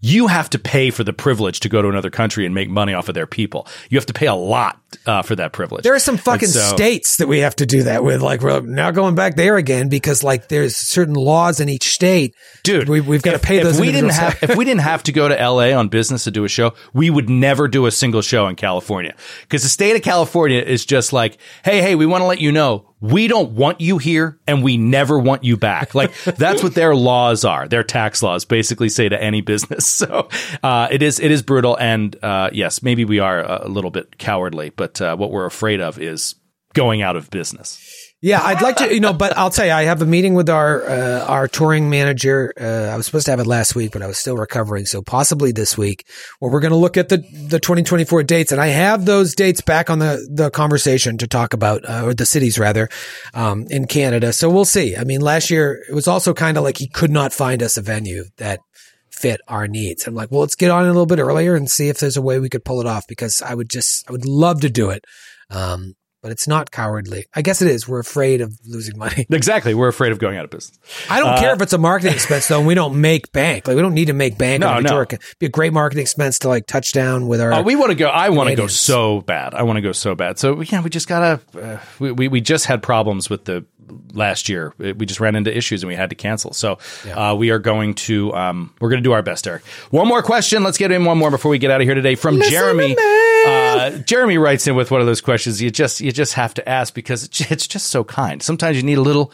You 0.00 0.26
have 0.26 0.50
to 0.50 0.58
pay 0.58 0.90
for 0.90 1.04
the 1.04 1.12
privilege 1.12 1.60
to 1.60 1.68
go 1.68 1.82
to 1.82 1.88
another 1.88 2.10
country 2.10 2.44
and 2.44 2.54
make 2.54 2.68
money 2.68 2.92
off 2.92 3.08
of 3.08 3.14
their 3.14 3.26
people. 3.26 3.66
You 3.88 3.98
have 3.98 4.06
to 4.06 4.12
pay 4.12 4.26
a 4.26 4.34
lot 4.34 4.80
uh, 5.06 5.22
for 5.22 5.36
that 5.36 5.52
privilege. 5.52 5.82
There 5.82 5.94
are 5.94 5.98
some 5.98 6.16
fucking 6.16 6.48
so- 6.48 6.60
states 6.74 7.16
that 7.18 7.28
we 7.28 7.40
have 7.40 7.56
to 7.56 7.66
do 7.66 7.84
that 7.84 8.04
with. 8.04 8.22
Like 8.22 8.40
we're 8.40 8.60
now 8.60 8.90
going 8.90 9.14
back 9.14 9.36
there 9.36 9.56
again 9.56 9.88
because 9.88 10.22
like 10.22 10.48
there's 10.48 10.76
certain 10.76 11.14
laws 11.14 11.60
in 11.60 11.68
each 11.68 11.88
state. 11.88 12.34
dude. 12.62 12.88
we, 12.88 13.00
we've 13.00 13.22
got 13.22 13.32
to 13.32 13.38
pay 13.38 13.58
if 13.58 13.64
those. 13.64 13.80
we 13.80 13.92
didn't 13.92 14.10
have, 14.10 14.38
if 14.42 14.56
we 14.56 14.64
didn't 14.64 14.80
have 14.80 15.02
to 15.04 15.12
go 15.12 15.28
to 15.28 15.40
L.A. 15.40 15.72
on 15.72 15.88
business 15.88 16.24
to 16.24 16.30
do 16.30 16.44
a 16.44 16.48
show, 16.48 16.74
we 16.92 17.10
would 17.10 17.28
never 17.28 17.68
do 17.68 17.86
a 17.86 17.90
single 17.90 18.22
show 18.22 18.46
in 18.46 18.56
California 18.56 19.14
because 19.42 19.62
the 19.62 19.68
state 19.68 19.96
of 19.96 20.02
California 20.02 20.60
is 20.60 20.84
just 20.84 21.12
like, 21.12 21.38
hey, 21.64 21.80
hey, 21.80 21.94
we 21.94 22.06
want 22.06 22.22
to 22.22 22.26
let 22.26 22.40
you 22.40 22.52
know 22.52 22.86
we 23.00 23.28
don't 23.28 23.52
want 23.52 23.80
you 23.80 23.98
here 23.98 24.38
and 24.46 24.62
we 24.62 24.76
never 24.76 25.18
want 25.18 25.44
you 25.44 25.56
back. 25.56 25.94
Like 25.94 26.14
that's 26.24 26.62
what 26.62 26.74
their 26.74 26.94
laws 26.94 27.44
are. 27.44 27.68
Their 27.68 27.82
tax 27.82 28.22
laws 28.22 28.44
basically 28.44 28.88
say 28.88 29.08
to 29.08 29.22
any 29.22 29.40
business. 29.40 29.86
So 30.06 30.28
uh, 30.62 30.88
it 30.90 31.02
is 31.02 31.18
it 31.20 31.30
is 31.30 31.42
brutal. 31.42 31.74
And 31.76 32.16
uh, 32.22 32.50
yes, 32.52 32.82
maybe 32.82 33.04
we 33.04 33.18
are 33.18 33.40
a 33.40 33.66
little 33.66 33.90
bit 33.90 34.18
cowardly, 34.18 34.70
but 34.70 34.85
uh, 35.00 35.16
what 35.16 35.30
we're 35.30 35.46
afraid 35.46 35.80
of 35.80 35.98
is 35.98 36.34
going 36.74 37.02
out 37.02 37.16
of 37.16 37.30
business. 37.30 37.82
Yeah, 38.22 38.42
I'd 38.42 38.62
like 38.62 38.76
to, 38.76 38.92
you 38.92 39.00
know, 39.00 39.12
but 39.12 39.36
I'll 39.36 39.50
tell 39.50 39.66
you, 39.66 39.72
I 39.72 39.84
have 39.84 40.00
a 40.00 40.06
meeting 40.06 40.34
with 40.34 40.48
our 40.48 40.88
uh, 40.88 41.24
our 41.26 41.48
touring 41.48 41.90
manager. 41.90 42.52
Uh, 42.58 42.90
I 42.92 42.96
was 42.96 43.04
supposed 43.04 43.26
to 43.26 43.30
have 43.30 43.40
it 43.40 43.46
last 43.46 43.76
week, 43.76 43.92
but 43.92 44.00
I 44.00 44.06
was 44.06 44.16
still 44.16 44.36
recovering, 44.36 44.86
so 44.86 45.02
possibly 45.02 45.52
this 45.52 45.76
week, 45.76 46.06
where 46.38 46.50
we're 46.50 46.60
going 46.60 46.72
to 46.72 46.78
look 46.78 46.96
at 46.96 47.10
the 47.10 47.18
the 47.18 47.60
2024 47.60 48.22
dates, 48.22 48.52
and 48.52 48.60
I 48.60 48.68
have 48.68 49.04
those 49.04 49.34
dates 49.34 49.60
back 49.60 49.90
on 49.90 49.98
the 49.98 50.26
the 50.32 50.50
conversation 50.50 51.18
to 51.18 51.26
talk 51.26 51.52
about, 51.52 51.88
uh, 51.88 52.04
or 52.04 52.14
the 52.14 52.24
cities 52.24 52.58
rather, 52.58 52.88
um, 53.34 53.66
in 53.68 53.86
Canada. 53.86 54.32
So 54.32 54.48
we'll 54.48 54.64
see. 54.64 54.96
I 54.96 55.04
mean, 55.04 55.20
last 55.20 55.50
year 55.50 55.84
it 55.86 55.94
was 55.94 56.08
also 56.08 56.32
kind 56.32 56.56
of 56.56 56.64
like 56.64 56.78
he 56.78 56.88
could 56.88 57.10
not 57.10 57.34
find 57.34 57.62
us 57.62 57.76
a 57.76 57.82
venue 57.82 58.24
that 58.38 58.60
fit 59.16 59.40
our 59.48 59.66
needs. 59.66 60.06
I'm 60.06 60.14
like, 60.14 60.30
well, 60.30 60.40
let's 60.40 60.54
get 60.54 60.70
on 60.70 60.84
a 60.84 60.88
little 60.88 61.06
bit 61.06 61.18
earlier 61.18 61.54
and 61.54 61.70
see 61.70 61.88
if 61.88 61.98
there's 61.98 62.16
a 62.16 62.22
way 62.22 62.38
we 62.38 62.48
could 62.48 62.64
pull 62.64 62.80
it 62.80 62.86
off 62.86 63.06
because 63.08 63.42
I 63.42 63.54
would 63.54 63.68
just, 63.68 64.08
I 64.08 64.12
would 64.12 64.26
love 64.26 64.60
to 64.60 64.70
do 64.70 64.90
it. 64.90 65.04
Um, 65.50 65.94
but 66.26 66.32
it's 66.32 66.48
not 66.48 66.72
cowardly. 66.72 67.26
I 67.34 67.42
guess 67.42 67.62
it 67.62 67.68
is. 67.68 67.86
We're 67.86 68.00
afraid 68.00 68.40
of 68.40 68.52
losing 68.66 68.98
money. 68.98 69.26
Exactly. 69.30 69.74
We're 69.74 69.86
afraid 69.86 70.10
of 70.10 70.18
going 70.18 70.36
out 70.36 70.44
of 70.44 70.50
business. 70.50 70.76
I 71.08 71.20
don't 71.20 71.38
care 71.38 71.54
if 71.54 71.62
it's 71.62 71.72
a 71.72 71.78
marketing 71.78 72.14
expense 72.14 72.48
though, 72.48 72.58
and 72.58 72.66
we 72.66 72.74
don't 72.74 73.00
make 73.00 73.30
bank. 73.30 73.68
Like 73.68 73.76
we 73.76 73.82
don't 73.82 73.94
need 73.94 74.06
to 74.06 74.12
make 74.12 74.36
bank. 74.36 74.60
No, 74.60 74.80
no. 74.80 74.88
Tour. 74.88 75.02
It 75.02 75.06
could 75.06 75.22
be 75.38 75.46
a 75.46 75.50
great 75.50 75.72
marketing 75.72 76.02
expense 76.02 76.40
to 76.40 76.48
like 76.48 76.66
touchdown 76.66 77.28
with 77.28 77.40
our. 77.40 77.52
Oh, 77.52 77.62
we 77.62 77.76
want 77.76 77.90
to 77.90 77.94
go. 77.94 78.08
I 78.08 78.30
want 78.30 78.50
to 78.50 78.56
go 78.56 78.66
so 78.66 79.20
bad. 79.20 79.54
I 79.54 79.62
want 79.62 79.76
to 79.76 79.82
go 79.82 79.92
so 79.92 80.16
bad. 80.16 80.38
So 80.40 80.62
yeah, 80.62 80.82
we 80.82 80.90
just 80.90 81.06
gotta. 81.06 81.40
Uh, 81.56 81.78
we, 82.00 82.10
we 82.10 82.26
we 82.26 82.40
just 82.40 82.66
had 82.66 82.82
problems 82.82 83.30
with 83.30 83.44
the 83.44 83.64
last 84.12 84.48
year. 84.48 84.74
We 84.78 85.06
just 85.06 85.20
ran 85.20 85.36
into 85.36 85.56
issues 85.56 85.82
and 85.82 85.88
we 85.88 85.94
had 85.94 86.10
to 86.10 86.16
cancel. 86.16 86.52
So 86.52 86.78
uh, 87.14 87.34
we 87.38 87.50
are 87.50 87.58
going 87.58 87.94
to. 87.94 88.34
Um, 88.34 88.74
we're 88.80 88.90
going 88.90 89.02
to 89.02 89.08
do 89.08 89.12
our 89.12 89.22
best, 89.22 89.46
Eric. 89.46 89.64
One 89.90 90.08
more 90.08 90.22
question. 90.22 90.62
Let's 90.62 90.78
get 90.78 90.92
in 90.92 91.04
one 91.04 91.18
more 91.18 91.30
before 91.30 91.50
we 91.50 91.58
get 91.58 91.70
out 91.70 91.80
of 91.80 91.86
here 91.86 91.94
today 91.94 92.14
from 92.14 92.40
Jeremy. 92.40 92.96
Uh, 93.46 93.90
Jeremy 93.98 94.38
writes 94.38 94.66
in 94.66 94.74
with 94.74 94.90
one 94.90 95.00
of 95.00 95.06
those 95.06 95.20
questions 95.20 95.62
you 95.62 95.70
just 95.70 96.00
you 96.00 96.10
just 96.10 96.34
have 96.34 96.52
to 96.54 96.68
ask 96.68 96.94
because 96.94 97.24
it's 97.24 97.50
it's 97.50 97.66
just 97.66 97.88
so 97.88 98.02
kind. 98.04 98.42
Sometimes 98.42 98.76
you 98.76 98.82
need 98.82 98.98
a 98.98 99.02
little. 99.02 99.32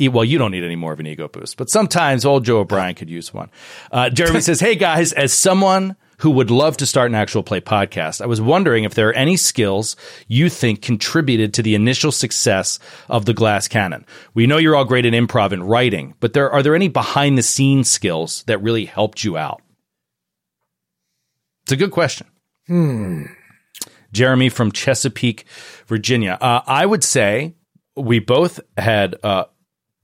Well, 0.00 0.24
you 0.24 0.36
don't 0.36 0.50
need 0.50 0.64
any 0.64 0.74
more 0.74 0.92
of 0.92 0.98
an 0.98 1.06
ego 1.06 1.28
boost, 1.28 1.56
but 1.56 1.70
sometimes 1.70 2.24
old 2.24 2.44
Joe 2.44 2.58
O'Brien 2.60 2.96
could 2.96 3.08
use 3.08 3.32
one. 3.32 3.50
Uh, 3.92 4.10
Jeremy 4.10 4.40
says, 4.48 4.58
Hey 4.58 4.74
guys, 4.74 5.12
as 5.12 5.32
someone 5.32 5.96
who 6.18 6.30
would 6.30 6.50
love 6.50 6.76
to 6.78 6.86
start 6.86 7.10
an 7.10 7.14
actual 7.14 7.42
play 7.42 7.60
podcast, 7.60 8.20
I 8.20 8.26
was 8.26 8.40
wondering 8.40 8.84
if 8.84 8.94
there 8.94 9.08
are 9.08 9.14
any 9.14 9.36
skills 9.36 9.96
you 10.28 10.48
think 10.48 10.82
contributed 10.82 11.54
to 11.54 11.62
the 11.62 11.74
initial 11.74 12.12
success 12.12 12.78
of 13.08 13.24
the 13.24 13.34
Glass 13.34 13.68
Cannon. 13.68 14.06
We 14.34 14.46
know 14.46 14.58
you're 14.58 14.76
all 14.76 14.84
great 14.84 15.06
at 15.06 15.12
improv 15.12 15.52
and 15.52 15.68
writing, 15.68 16.14
but 16.20 16.32
there 16.32 16.50
are 16.50 16.62
there 16.62 16.74
any 16.74 16.88
behind 16.88 17.36
the 17.36 17.42
scenes 17.42 17.90
skills 17.90 18.44
that 18.44 18.62
really 18.62 18.84
helped 18.84 19.24
you 19.24 19.36
out? 19.36 19.62
It's 21.64 21.72
a 21.72 21.76
good 21.76 21.92
question. 21.92 22.26
Jeremy 24.12 24.48
from 24.48 24.72
Chesapeake, 24.72 25.44
Virginia. 25.86 26.38
Uh, 26.40 26.60
I 26.66 26.86
would 26.86 27.02
say 27.02 27.54
we 27.96 28.18
both 28.18 28.60
had 28.76 29.16
uh, 29.22 29.44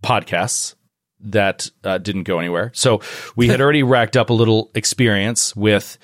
podcasts 0.03 0.75
that 1.21 1.71
uh, 1.85 1.99
didn't 1.99 2.25
go 2.25 2.39
anywhere. 2.39 2.71
So 2.75 3.01
we 3.37 3.49
had 3.49 3.61
already 3.61 3.83
racked 3.83 4.17
up 4.17 4.31
a 4.31 4.35
little 4.35 4.71
experience 4.75 5.55
with 5.57 5.99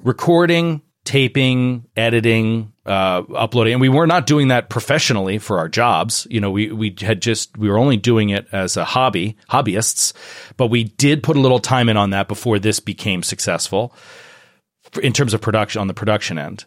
recording, 0.00 0.82
taping, 1.04 1.86
editing, 1.96 2.72
uh, 2.86 3.22
uploading, 3.34 3.74
and 3.74 3.80
we 3.80 3.88
were 3.88 4.06
not 4.06 4.26
doing 4.26 4.48
that 4.48 4.68
professionally 4.70 5.38
for 5.38 5.58
our 5.58 5.68
jobs. 5.68 6.26
You 6.30 6.40
know, 6.40 6.50
we 6.50 6.72
we 6.72 6.94
had 7.00 7.22
just 7.22 7.56
we 7.56 7.68
were 7.68 7.78
only 7.78 7.96
doing 7.96 8.30
it 8.30 8.46
as 8.52 8.76
a 8.76 8.84
hobby, 8.84 9.36
hobbyists, 9.50 10.12
but 10.56 10.68
we 10.68 10.84
did 10.84 11.22
put 11.22 11.36
a 11.36 11.40
little 11.40 11.60
time 11.60 11.88
in 11.88 11.96
on 11.96 12.10
that 12.10 12.28
before 12.28 12.58
this 12.58 12.80
became 12.80 13.22
successful 13.22 13.94
in 15.02 15.12
terms 15.12 15.34
of 15.34 15.40
production 15.40 15.80
on 15.80 15.86
the 15.86 15.94
production 15.94 16.38
end. 16.38 16.64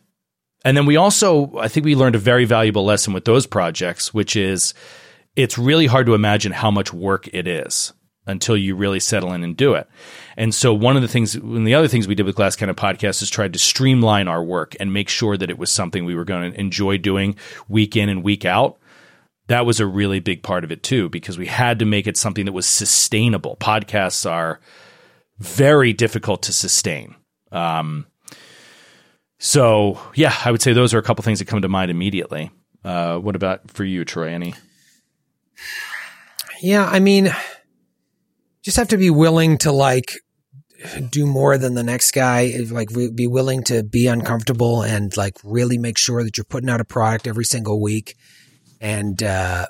And 0.64 0.78
then 0.78 0.86
we 0.86 0.96
also, 0.96 1.58
I 1.58 1.68
think 1.68 1.86
we 1.86 1.96
learned 1.96 2.16
a 2.16 2.20
very 2.20 2.46
valuable 2.46 2.86
lesson 2.86 3.14
with 3.14 3.26
those 3.26 3.48
projects, 3.48 4.14
which 4.14 4.36
is 4.36 4.74
it's 5.36 5.58
really 5.58 5.88
hard 5.88 6.06
to 6.06 6.14
imagine 6.14 6.52
how 6.52 6.72
much 6.72 6.94
work 6.94 7.30
it 7.34 7.48
is 7.48 7.94
until 8.28 8.56
you 8.56 8.76
really 8.76 9.00
settle 9.00 9.34
in 9.34 9.44
and 9.44 9.58
do 9.58 9.74
it. 9.74 9.88
And 10.38 10.54
so 10.54 10.74
one 10.74 10.96
of 10.96 11.02
the 11.02 11.08
things, 11.08 11.36
of 11.36 11.42
the 11.42 11.74
other 11.74 11.88
things 11.88 12.08
we 12.08 12.16
did 12.16 12.26
with 12.26 12.36
Glass 12.36 12.56
Cannon 12.56 12.76
Podcast 12.76 13.22
is 13.22 13.30
tried 13.30 13.54
to 13.54 13.60
streamline 13.60 14.28
our 14.28 14.44
work 14.44 14.76
and 14.80 14.94
make 14.94 15.10
sure 15.10 15.38
that 15.38 15.50
it 15.50 15.58
was 15.58 15.72
something 15.72 16.06
we 16.06 16.16
were 16.16 16.26
going 16.26 16.52
to 16.52 16.60
enjoy 16.60 16.98
doing 16.98 17.36
week 17.68 17.96
in 17.96 18.10
and 18.10 18.24
week 18.24 18.46
out. 18.46 18.78
That 19.48 19.66
was 19.66 19.80
a 19.80 19.88
really 19.88 20.20
big 20.20 20.44
part 20.44 20.64
of 20.64 20.72
it 20.72 20.84
too, 20.84 21.10
because 21.10 21.38
we 21.38 21.48
had 21.48 21.80
to 21.80 21.86
make 21.86 22.08
it 22.08 22.16
something 22.16 22.46
that 22.46 22.54
was 22.54 22.68
sustainable. 22.68 23.58
Podcasts 23.60 24.30
are 24.30 24.60
very 25.40 25.92
difficult 25.92 26.44
to 26.44 26.54
sustain. 26.54 27.16
Um, 27.52 28.06
so 29.40 30.00
yeah, 30.14 30.36
I 30.46 30.52
would 30.52 30.62
say 30.62 30.74
those 30.74 30.94
are 30.94 31.00
a 31.00 31.04
couple 31.04 31.24
things 31.24 31.40
that 31.40 31.48
come 31.48 31.64
to 31.64 31.68
mind 31.68 31.90
immediately. 31.90 32.52
Uh, 32.86 33.18
what 33.18 33.36
about 33.36 33.72
for 33.72 33.84
you, 33.84 34.06
Troy? 34.06 34.30
Any? 34.30 34.54
Yeah, 36.62 36.86
I 36.86 37.00
mean, 37.00 37.34
just 38.64 38.78
have 38.78 38.90
to 38.90 38.98
be 38.98 39.10
willing 39.10 39.58
to 39.60 39.72
like 39.72 40.14
do 41.12 41.26
more 41.26 41.58
than 41.58 41.74
the 41.74 41.84
next 41.84 42.12
guy. 42.12 42.54
Like 42.70 42.90
be 43.16 43.28
willing 43.28 43.64
to 43.66 43.84
be 43.84 44.08
uncomfortable 44.08 44.82
and 44.84 45.16
like 45.18 45.38
really 45.44 45.78
make 45.78 45.98
sure 45.98 46.24
that 46.24 46.38
you're 46.38 46.46
putting 46.46 46.70
out 46.70 46.82
a 46.82 46.86
product 46.86 47.28
every 47.28 47.46
single 47.46 47.82
week. 47.82 48.16
And 48.80 49.22
uh, 49.22 49.68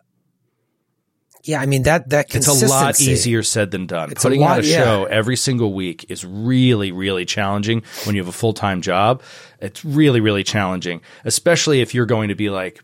yeah, 1.43 1.59
I 1.59 1.65
mean 1.65 1.83
that 1.83 2.09
that 2.09 2.33
It's 2.35 2.47
a 2.47 2.67
lot 2.67 2.99
easier 3.01 3.43
said 3.43 3.71
than 3.71 3.87
done. 3.87 4.11
It's 4.11 4.23
a 4.23 4.27
Putting 4.27 4.43
out 4.43 4.49
lot- 4.57 4.59
a 4.63 4.67
yeah. 4.67 4.83
show 4.83 5.05
every 5.05 5.35
single 5.35 5.73
week 5.73 6.05
is 6.09 6.25
really, 6.25 6.91
really 6.91 7.25
challenging 7.25 7.83
when 8.05 8.15
you 8.15 8.21
have 8.21 8.29
a 8.29 8.33
full 8.33 8.53
time 8.53 8.81
job. 8.81 9.21
It's 9.59 9.83
really, 9.83 10.19
really 10.19 10.43
challenging, 10.43 11.01
especially 11.25 11.81
if 11.81 11.93
you're 11.93 12.05
going 12.05 12.29
to 12.29 12.35
be 12.35 12.49
like 12.49 12.81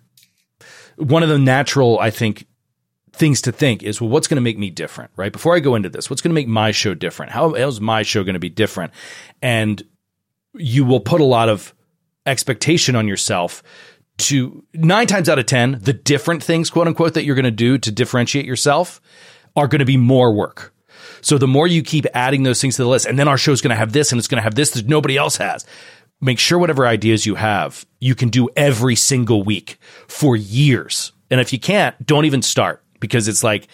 one 0.98 1.24
of 1.24 1.30
the 1.30 1.40
natural, 1.40 2.00
I 2.00 2.10
think, 2.10 2.48
things 3.18 3.42
to 3.42 3.52
think 3.52 3.84
is, 3.84 4.00
well, 4.00 4.10
what's 4.10 4.28
going 4.28 4.38
to 4.38 4.42
make 4.42 4.58
me 4.58 4.70
different, 4.70 5.12
right? 5.16 5.32
Before 5.32 5.56
I 5.56 5.60
go 5.60 5.76
into 5.76 5.90
this, 5.90 6.10
what's 6.10 6.22
going 6.22 6.32
to 6.32 6.36
make 6.36 6.48
my 6.48 6.72
show 6.72 6.94
different? 6.94 7.32
How's 7.32 7.82
my 7.82 8.04
show 8.04 8.24
going 8.24 8.34
to 8.34 8.40
be 8.40 8.50
different? 8.50 8.94
And 9.42 9.84
you 10.54 10.86
will 10.86 11.00
put 11.00 11.22
a 11.22 11.26
lot 11.26 11.50
of 11.50 11.74
expectation 12.26 12.96
on 12.96 13.08
yourself 13.08 13.64
to 14.18 14.64
nine 14.74 15.08
times 15.08 15.30
out 15.30 15.40
of 15.40 15.46
10, 15.46 15.80
the 15.82 15.94
different 15.94 16.44
things, 16.44 16.70
quote 16.70 16.88
unquote, 16.88 17.14
that 17.14 17.24
you're 17.24 17.36
going 17.36 17.46
to 17.46 17.52
do 17.52 17.78
to 17.78 17.92
differentiate 17.92 18.46
yourself 18.46 19.00
are 19.56 19.68
going 19.68 19.80
to 19.80 19.86
be 19.86 19.98
more 19.98 20.34
work. 20.34 20.74
So 21.22 21.38
the 21.38 21.48
more 21.48 21.68
you 21.68 21.82
keep 21.84 22.06
adding 22.14 22.44
those 22.44 22.62
things 22.62 22.76
to 22.76 22.84
the 22.84 22.90
list, 22.90 23.06
and 23.06 23.18
then 23.18 23.28
our 23.28 23.38
show's 23.38 23.62
going 23.62 23.70
to 23.70 23.76
have 23.76 23.94
this 23.94 24.12
and 24.12 24.20
it's 24.20 24.28
going 24.28 24.38
to 24.38 24.44
have 24.44 24.56
this 24.56 24.72
that 24.72 24.88
nobody 24.88 25.18
else 25.18 25.38
has. 25.38 25.66
Make 26.20 26.40
sure 26.40 26.58
whatever 26.58 26.88
ideas 26.88 27.26
you 27.26 27.36
have, 27.36 27.86
you 28.00 28.16
can 28.16 28.30
do 28.30 28.50
every 28.56 28.96
single 28.96 29.44
week 29.44 29.78
for 30.08 30.36
years. 30.36 31.12
And 31.30 31.40
if 31.40 31.54
you 31.54 31.60
can't, 31.60 32.04
don't 32.06 32.26
even 32.26 32.42
start 32.42 32.84
because 33.00 33.28
it's 33.28 33.44
like 33.44 33.68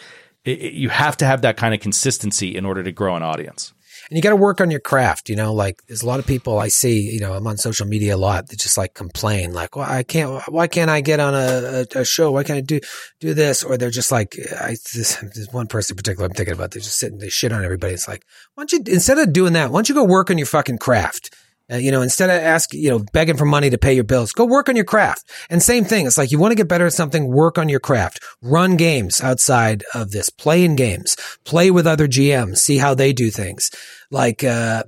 it, 0.45 0.59
it- 0.61 0.73
you 0.73 0.89
have 0.89 1.17
to 1.17 1.25
have 1.25 1.41
that 1.41 1.57
kind 1.57 1.73
of 1.73 1.79
consistency 1.79 2.55
in 2.55 2.65
order 2.65 2.83
to 2.83 2.91
grow 2.91 3.15
an 3.15 3.23
audience. 3.23 3.73
and 4.09 4.17
you 4.17 4.21
got 4.21 4.31
to 4.31 4.35
work 4.35 4.59
on 4.59 4.69
your 4.69 4.81
craft. 4.81 5.29
You 5.29 5.37
know, 5.37 5.53
like 5.53 5.81
there's 5.87 6.01
a 6.03 6.05
lot 6.05 6.19
of 6.19 6.27
people 6.27 6.59
I 6.59 6.67
see. 6.67 6.99
You 6.99 7.21
know, 7.21 7.33
I'm 7.33 7.47
on 7.47 7.55
social 7.57 7.87
media 7.87 8.15
a 8.15 8.17
lot 8.17 8.49
that 8.49 8.59
just 8.59 8.77
like 8.77 8.93
complain, 8.93 9.53
like, 9.53 9.75
"Well, 9.77 9.89
I 9.89 10.03
can't. 10.03 10.43
Why 10.49 10.67
can't 10.67 10.89
I 10.91 10.99
get 11.01 11.19
on 11.21 11.33
a, 11.33 11.85
a, 11.95 12.03
show? 12.03 12.31
Why 12.31 12.43
can't 12.43 12.57
I 12.57 12.61
do 12.61 12.79
do 13.21 13.33
this?" 13.33 13.63
Or 13.63 13.77
they're 13.77 13.89
just 13.89 14.11
like, 14.11 14.35
I, 14.59 14.75
this, 14.93 15.15
there's 15.33 15.47
one 15.53 15.67
person 15.67 15.93
in 15.93 15.97
particular 15.97 16.25
I'm 16.27 16.33
thinking 16.35 16.53
about. 16.53 16.71
They're 16.71 16.81
just 16.81 16.99
sitting, 16.99 17.19
they 17.19 17.29
shit 17.29 17.53
on 17.53 17.63
everybody. 17.63 17.93
It's 17.93 18.07
like, 18.09 18.25
why 18.55 18.65
don't 18.65 18.71
you 18.73 18.93
instead 18.93 19.17
of 19.19 19.31
doing 19.31 19.53
that, 19.53 19.71
why 19.71 19.77
don't 19.77 19.87
you 19.89 19.95
go 19.95 20.03
work 20.03 20.29
on 20.29 20.37
your 20.37 20.47
fucking 20.47 20.79
craft? 20.79 21.33
Uh, 21.71 21.77
you 21.77 21.91
know, 21.91 22.01
instead 22.01 22.29
of 22.29 22.35
ask, 22.35 22.73
you 22.73 22.89
know, 22.89 22.99
begging 23.13 23.37
for 23.37 23.45
money 23.45 23.69
to 23.69 23.77
pay 23.77 23.93
your 23.93 24.03
bills, 24.03 24.33
go 24.33 24.45
work 24.45 24.67
on 24.67 24.75
your 24.75 24.85
craft. 24.85 25.29
And 25.49 25.61
same 25.61 25.85
thing. 25.85 26.05
It's 26.05 26.17
like 26.17 26.31
you 26.31 26.39
want 26.39 26.51
to 26.51 26.55
get 26.55 26.67
better 26.67 26.85
at 26.85 26.93
something, 26.93 27.27
work 27.27 27.57
on 27.57 27.69
your 27.69 27.79
craft. 27.79 28.19
Run 28.41 28.75
games 28.75 29.21
outside 29.21 29.83
of 29.93 30.11
this. 30.11 30.29
Play 30.29 30.65
in 30.65 30.75
games. 30.75 31.15
Play 31.45 31.71
with 31.71 31.87
other 31.87 32.07
GMs. 32.07 32.57
See 32.57 32.77
how 32.77 32.93
they 32.93 33.13
do 33.13 33.31
things. 33.31 33.71
Like, 34.11 34.43
uh, 34.43 34.83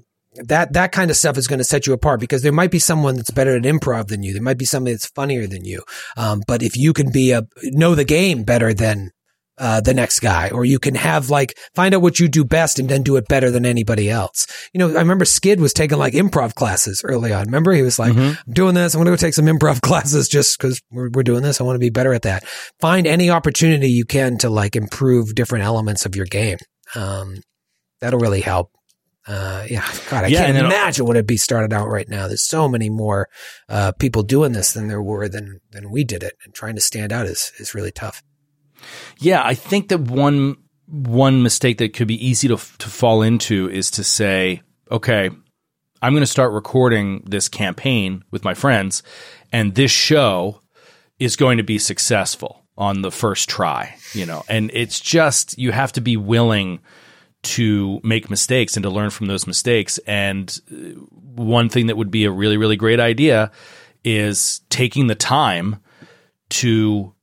that, 0.48 0.74
that 0.74 0.92
kind 0.92 1.10
of 1.10 1.16
stuff 1.16 1.38
is 1.38 1.48
going 1.48 1.60
to 1.60 1.64
set 1.64 1.88
you 1.88 1.94
apart 1.94 2.20
because 2.20 2.42
there 2.42 2.52
might 2.52 2.72
be 2.72 2.80
someone 2.80 3.16
that's 3.16 3.32
better 3.32 3.56
at 3.56 3.64
improv 3.64 4.08
than 4.08 4.22
you. 4.22 4.34
There 4.34 4.42
might 4.42 4.58
be 4.58 4.66
somebody 4.66 4.94
that's 4.94 5.08
funnier 5.08 5.48
than 5.48 5.64
you. 5.64 5.84
Um, 6.18 6.42
but 6.46 6.62
if 6.62 6.76
you 6.76 6.92
can 6.92 7.10
be 7.10 7.32
a, 7.32 7.48
know 7.64 7.96
the 7.96 8.04
game 8.04 8.44
better 8.44 8.74
than 8.74 9.12
uh, 9.58 9.80
the 9.82 9.94
next 9.94 10.20
guy, 10.20 10.50
or 10.50 10.66
you 10.66 10.80
can 10.80 10.96
have 10.96 11.30
like 11.30 11.58
find 11.74 11.96
out 11.96 12.02
what 12.02 12.20
you 12.20 12.28
do 12.28 12.44
best 12.44 12.80
and 12.80 12.90
then 12.90 13.04
do 13.04 13.16
it 13.16 13.28
better 13.28 13.50
than 13.52 13.66
anybody 13.66 14.10
else. 14.10 14.48
You 14.74 14.80
know, 14.80 14.90
I 14.90 15.00
remember 15.00 15.26
Skid 15.26 15.60
was 15.60 15.74
taking 15.74 15.98
like 15.98 16.14
improv 16.14 16.56
classes 16.56 17.02
early 17.04 17.32
on. 17.32 17.46
Remember, 17.46 17.72
he 17.72 17.82
was 17.82 17.98
like, 17.98 18.14
"I'm 18.46 18.54
doing 18.54 18.76
this. 18.76 18.94
I'm 18.94 19.00
going 19.00 19.06
to 19.06 19.12
go 19.12 19.16
take 19.16 19.34
some 19.34 19.46
improv 19.46 19.82
classes 19.88 20.28
just 20.28 20.58
because 20.58 20.82
we're, 20.92 21.10
we're 21.14 21.24
doing 21.24 21.42
this. 21.44 21.62
I 21.62 21.64
want 21.64 21.76
to 21.76 21.80
be 21.80 21.90
better 21.90 22.14
at 22.14 22.24
that." 22.24 22.44
Find 22.80 23.08
any 23.08 23.30
opportunity 23.30 23.90
you 23.90 24.06
can 24.06 24.38
to 24.40 24.50
like 24.50 24.76
improve 24.76 25.36
different 25.36 25.64
elements 25.66 26.06
of 26.06 26.16
your 26.16 26.26
game. 26.26 26.58
Um, 26.96 27.42
that'll 28.02 28.20
really 28.20 28.42
help. 28.42 28.72
Uh, 29.28 29.66
yeah, 29.70 29.88
God, 30.10 30.26
I 30.26 30.28
Yeah, 30.28 30.46
can't 30.46 30.58
imagine 30.58 31.06
what 31.06 31.16
it'd 31.16 31.26
be 31.26 31.38
started 31.38 31.74
out 31.74 31.88
right 31.88 32.08
now. 32.08 32.28
There's 32.28 32.44
so 32.48 32.68
many 32.68 32.92
more 32.92 33.28
uh, 33.68 33.92
people 33.94 34.22
doing 34.22 34.52
this 34.52 34.74
than 34.74 34.88
there 34.88 35.02
were 35.02 35.28
than 35.28 35.62
than 35.72 35.90
we 35.90 36.04
did 36.04 36.22
it, 36.22 36.34
and 36.44 36.54
trying 36.54 36.76
to 36.76 36.82
stand 36.82 37.12
out 37.12 37.26
is 37.26 37.52
is 37.58 37.74
really 37.74 37.92
tough. 37.92 38.22
Yeah, 39.20 39.42
I 39.44 39.54
think 39.54 39.90
that 39.90 40.00
one 40.00 40.58
one 40.88 41.42
mistake 41.44 41.80
that 41.80 41.94
could 41.94 42.08
be 42.08 42.26
easy 42.26 42.48
to 42.48 42.56
to 42.56 42.90
fall 42.90 43.22
into 43.22 43.70
is 43.70 43.92
to 43.92 44.04
say, 44.04 44.62
okay, 44.92 45.30
I'm 46.02 46.14
going 46.14 46.22
to 46.22 46.28
start 46.28 46.52
recording 46.54 47.24
this 47.26 47.50
campaign 47.50 48.24
with 48.32 48.44
my 48.44 48.54
friends, 48.54 49.04
and 49.52 49.74
this 49.74 49.92
show 49.92 50.62
is 51.20 51.36
going 51.36 51.58
to 51.58 51.64
be 51.64 51.80
successful 51.80 52.64
on 52.78 53.02
the 53.02 53.12
first 53.12 53.50
try, 53.50 53.96
you 54.14 54.26
know. 54.26 54.44
And 54.50 54.70
it's 54.74 55.00
just 55.00 55.58
you 55.58 55.72
have 55.72 55.94
to 55.94 56.02
be 56.02 56.18
willing 56.18 56.80
to 57.44 58.00
make 58.04 58.30
mistakes 58.30 58.76
and 58.76 58.84
to 58.84 58.90
learn 58.90 59.10
from 59.10 59.28
those 59.28 59.48
mistakes. 59.48 59.98
And 60.06 60.56
uh, 60.72 61.00
one 61.12 61.70
thing 61.70 61.88
that 61.88 61.98
would 61.98 62.12
be 62.12 62.26
a 62.26 62.32
really 62.32 62.58
really 62.58 62.76
great 62.76 63.00
idea 63.00 63.52
is 64.04 64.62
taking 64.70 65.08
the 65.08 65.16
time 65.16 65.78
to 66.50 67.15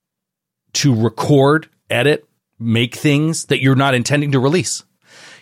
to 0.74 0.94
record, 0.94 1.68
edit, 1.90 2.26
make 2.58 2.94
things 2.94 3.46
that 3.46 3.60
you're 3.62 3.74
not 3.74 3.94
intending 3.94 4.32
to 4.32 4.38
release. 4.38 4.84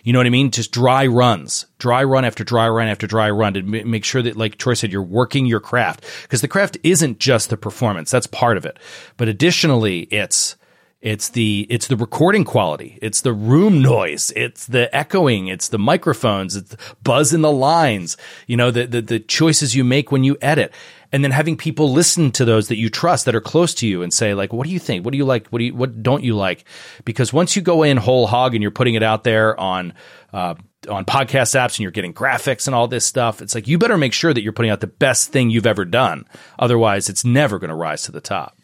You 0.03 0.13
know 0.13 0.19
what 0.19 0.25
I 0.25 0.31
mean? 0.31 0.51
Just 0.51 0.71
dry 0.71 1.05
runs, 1.05 1.67
dry 1.77 2.03
run 2.03 2.25
after 2.25 2.43
dry 2.43 2.67
run 2.67 2.87
after 2.87 3.05
dry 3.05 3.29
run 3.29 3.53
to 3.53 3.61
ma- 3.61 3.83
make 3.85 4.03
sure 4.03 4.21
that, 4.21 4.35
like 4.35 4.57
Troy 4.57 4.73
said, 4.73 4.91
you're 4.91 5.03
working 5.03 5.45
your 5.45 5.59
craft 5.59 6.03
because 6.23 6.41
the 6.41 6.47
craft 6.47 6.77
isn't 6.83 7.19
just 7.19 7.49
the 7.49 7.57
performance; 7.57 8.09
that's 8.09 8.27
part 8.27 8.57
of 8.57 8.65
it. 8.65 8.79
But 9.17 9.27
additionally, 9.27 10.01
it's 10.11 10.55
it's 11.01 11.29
the 11.29 11.65
it's 11.67 11.87
the 11.87 11.95
recording 11.95 12.43
quality, 12.43 12.99
it's 13.01 13.21
the 13.21 13.33
room 13.33 13.81
noise, 13.81 14.31
it's 14.35 14.67
the 14.67 14.93
echoing, 14.95 15.47
it's 15.47 15.69
the 15.69 15.79
microphones, 15.79 16.55
it's 16.55 16.69
the 16.69 16.77
buzz 17.01 17.33
in 17.33 17.41
the 17.41 17.51
lines. 17.51 18.17
You 18.45 18.57
know, 18.57 18.69
the 18.69 18.85
the, 18.85 19.01
the 19.01 19.19
choices 19.19 19.75
you 19.75 19.83
make 19.83 20.11
when 20.11 20.23
you 20.23 20.37
edit. 20.41 20.71
And 21.13 21.25
then 21.25 21.31
having 21.31 21.57
people 21.57 21.91
listen 21.91 22.31
to 22.33 22.45
those 22.45 22.69
that 22.69 22.77
you 22.77 22.89
trust 22.89 23.25
that 23.25 23.35
are 23.35 23.41
close 23.41 23.73
to 23.75 23.87
you 23.87 24.01
and 24.01 24.13
say 24.13 24.33
like 24.35 24.53
what 24.53 24.67
do 24.67 24.71
you 24.71 24.79
think? 24.79 25.03
What 25.03 25.11
do 25.11 25.17
you 25.17 25.25
like? 25.25 25.47
What 25.47 25.59
do 25.59 25.65
you 25.65 25.73
what 25.73 26.03
don't 26.03 26.23
you 26.23 26.35
like? 26.35 26.65
Because 27.03 27.33
once 27.33 27.55
you 27.55 27.63
go 27.63 27.81
in 27.81 27.97
whole 27.97 28.27
hog 28.27 28.53
and 28.53 28.61
you're 28.61 28.69
putting 28.69 28.93
it 28.93 29.03
out 29.03 29.23
there 29.23 29.59
on 29.59 29.93
uh, 30.31 30.53
on 30.87 31.03
podcast 31.03 31.55
apps 31.55 31.73
and 31.73 31.79
you're 31.79 31.91
getting 31.91 32.13
graphics 32.13 32.67
and 32.67 32.73
all 32.73 32.87
this 32.87 33.05
stuff 33.05 33.39
it's 33.39 33.53
like 33.53 33.67
you 33.67 33.77
better 33.77 33.99
make 33.99 34.13
sure 34.13 34.33
that 34.33 34.41
you're 34.41 34.51
putting 34.51 34.71
out 34.71 34.79
the 34.79 34.87
best 34.87 35.31
thing 35.31 35.49
you've 35.49 35.65
ever 35.65 35.83
done. 35.83 36.25
Otherwise 36.59 37.09
it's 37.09 37.25
never 37.25 37.57
going 37.57 37.69
to 37.69 37.75
rise 37.75 38.03
to 38.03 38.11
the 38.11 38.21
top 38.21 38.55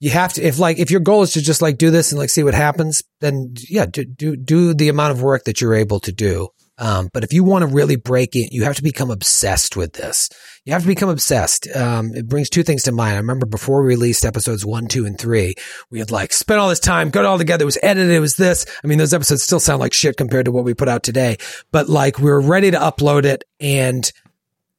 you 0.00 0.10
have 0.10 0.32
to 0.34 0.42
if 0.42 0.58
like 0.58 0.78
if 0.78 0.90
your 0.90 1.00
goal 1.00 1.22
is 1.22 1.32
to 1.32 1.42
just 1.42 1.62
like 1.62 1.78
do 1.78 1.90
this 1.90 2.12
and 2.12 2.18
like 2.18 2.30
see 2.30 2.42
what 2.42 2.54
happens 2.54 3.02
then 3.20 3.54
yeah 3.68 3.86
do 3.86 4.04
do, 4.04 4.36
do 4.36 4.74
the 4.74 4.88
amount 4.88 5.12
of 5.12 5.22
work 5.22 5.44
that 5.44 5.60
you're 5.60 5.74
able 5.74 6.00
to 6.00 6.12
do. 6.12 6.48
Um, 6.80 7.08
but 7.12 7.24
if 7.24 7.32
you 7.32 7.42
want 7.42 7.62
to 7.62 7.74
really 7.74 7.96
break 7.96 8.36
it 8.36 8.52
you 8.52 8.62
have 8.62 8.76
to 8.76 8.82
become 8.82 9.10
obsessed 9.10 9.76
with 9.76 9.94
this. 9.94 10.28
You 10.64 10.74
have 10.74 10.82
to 10.82 10.88
become 10.88 11.08
obsessed. 11.08 11.66
Um, 11.74 12.14
it 12.14 12.28
brings 12.28 12.48
two 12.48 12.62
things 12.62 12.84
to 12.84 12.92
mind. 12.92 13.14
I 13.14 13.16
remember 13.16 13.46
before 13.46 13.82
we 13.82 13.88
released 13.88 14.24
episodes 14.24 14.64
one 14.64 14.86
two 14.86 15.04
and 15.04 15.18
three 15.18 15.54
we 15.90 15.98
had 15.98 16.12
like 16.12 16.32
spent 16.32 16.60
all 16.60 16.68
this 16.68 16.80
time 16.80 17.10
got 17.10 17.20
it 17.20 17.26
all 17.26 17.38
together 17.38 17.62
it 17.62 17.66
was 17.66 17.78
edited 17.82 18.12
it 18.12 18.20
was 18.20 18.36
this. 18.36 18.66
I 18.82 18.86
mean 18.86 18.98
those 18.98 19.14
episodes 19.14 19.42
still 19.42 19.60
sound 19.60 19.80
like 19.80 19.92
shit 19.92 20.16
compared 20.16 20.44
to 20.44 20.52
what 20.52 20.64
we 20.64 20.74
put 20.74 20.88
out 20.88 21.02
today 21.02 21.38
but 21.72 21.88
like 21.88 22.18
we 22.18 22.30
were 22.30 22.40
ready 22.40 22.70
to 22.70 22.78
upload 22.78 23.24
it 23.24 23.44
and 23.60 24.10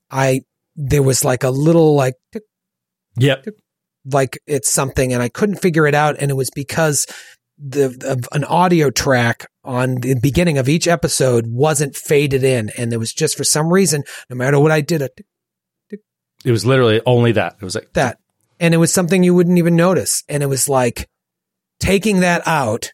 i 0.09 0.41
there 0.75 1.03
was 1.03 1.25
like 1.25 1.43
a 1.43 1.49
little 1.49 1.95
like 1.95 2.15
tick, 2.31 2.43
yep 3.17 3.45
like 4.11 4.39
it's 4.47 4.71
something 4.71 5.13
and 5.13 5.21
I 5.23 5.29
couldn't 5.29 5.57
figure 5.61 5.87
it 5.87 5.95
out. 5.95 6.15
And 6.19 6.31
it 6.31 6.35
was 6.35 6.49
because 6.49 7.05
the 7.57 7.85
of 8.05 8.25
an 8.31 8.43
audio 8.45 8.89
track 8.89 9.45
on 9.63 9.95
the 9.95 10.15
beginning 10.19 10.57
of 10.57 10.69
each 10.69 10.87
episode 10.87 11.45
wasn't 11.47 11.95
faded 11.95 12.43
in. 12.43 12.71
And 12.77 12.91
there 12.91 12.99
was 12.99 13.13
just 13.13 13.35
for 13.37 13.43
some 13.43 13.71
reason, 13.71 14.03
no 14.29 14.35
matter 14.35 14.59
what 14.59 14.71
I 14.71 14.81
did, 14.81 15.01
a 15.01 15.09
it 16.45 16.51
was 16.51 16.65
literally 16.65 17.01
only 17.05 17.33
that 17.33 17.57
it 17.61 17.65
was 17.65 17.75
like 17.75 17.91
that. 17.93 18.17
And 18.61 18.73
it 18.73 18.77
was 18.77 18.93
something 18.93 19.23
you 19.23 19.35
wouldn't 19.35 19.57
even 19.57 19.75
notice. 19.75 20.23
And 20.29 20.41
it 20.41 20.47
was 20.47 20.69
like 20.69 21.07
taking 21.79 22.21
that 22.21 22.47
out 22.47 22.91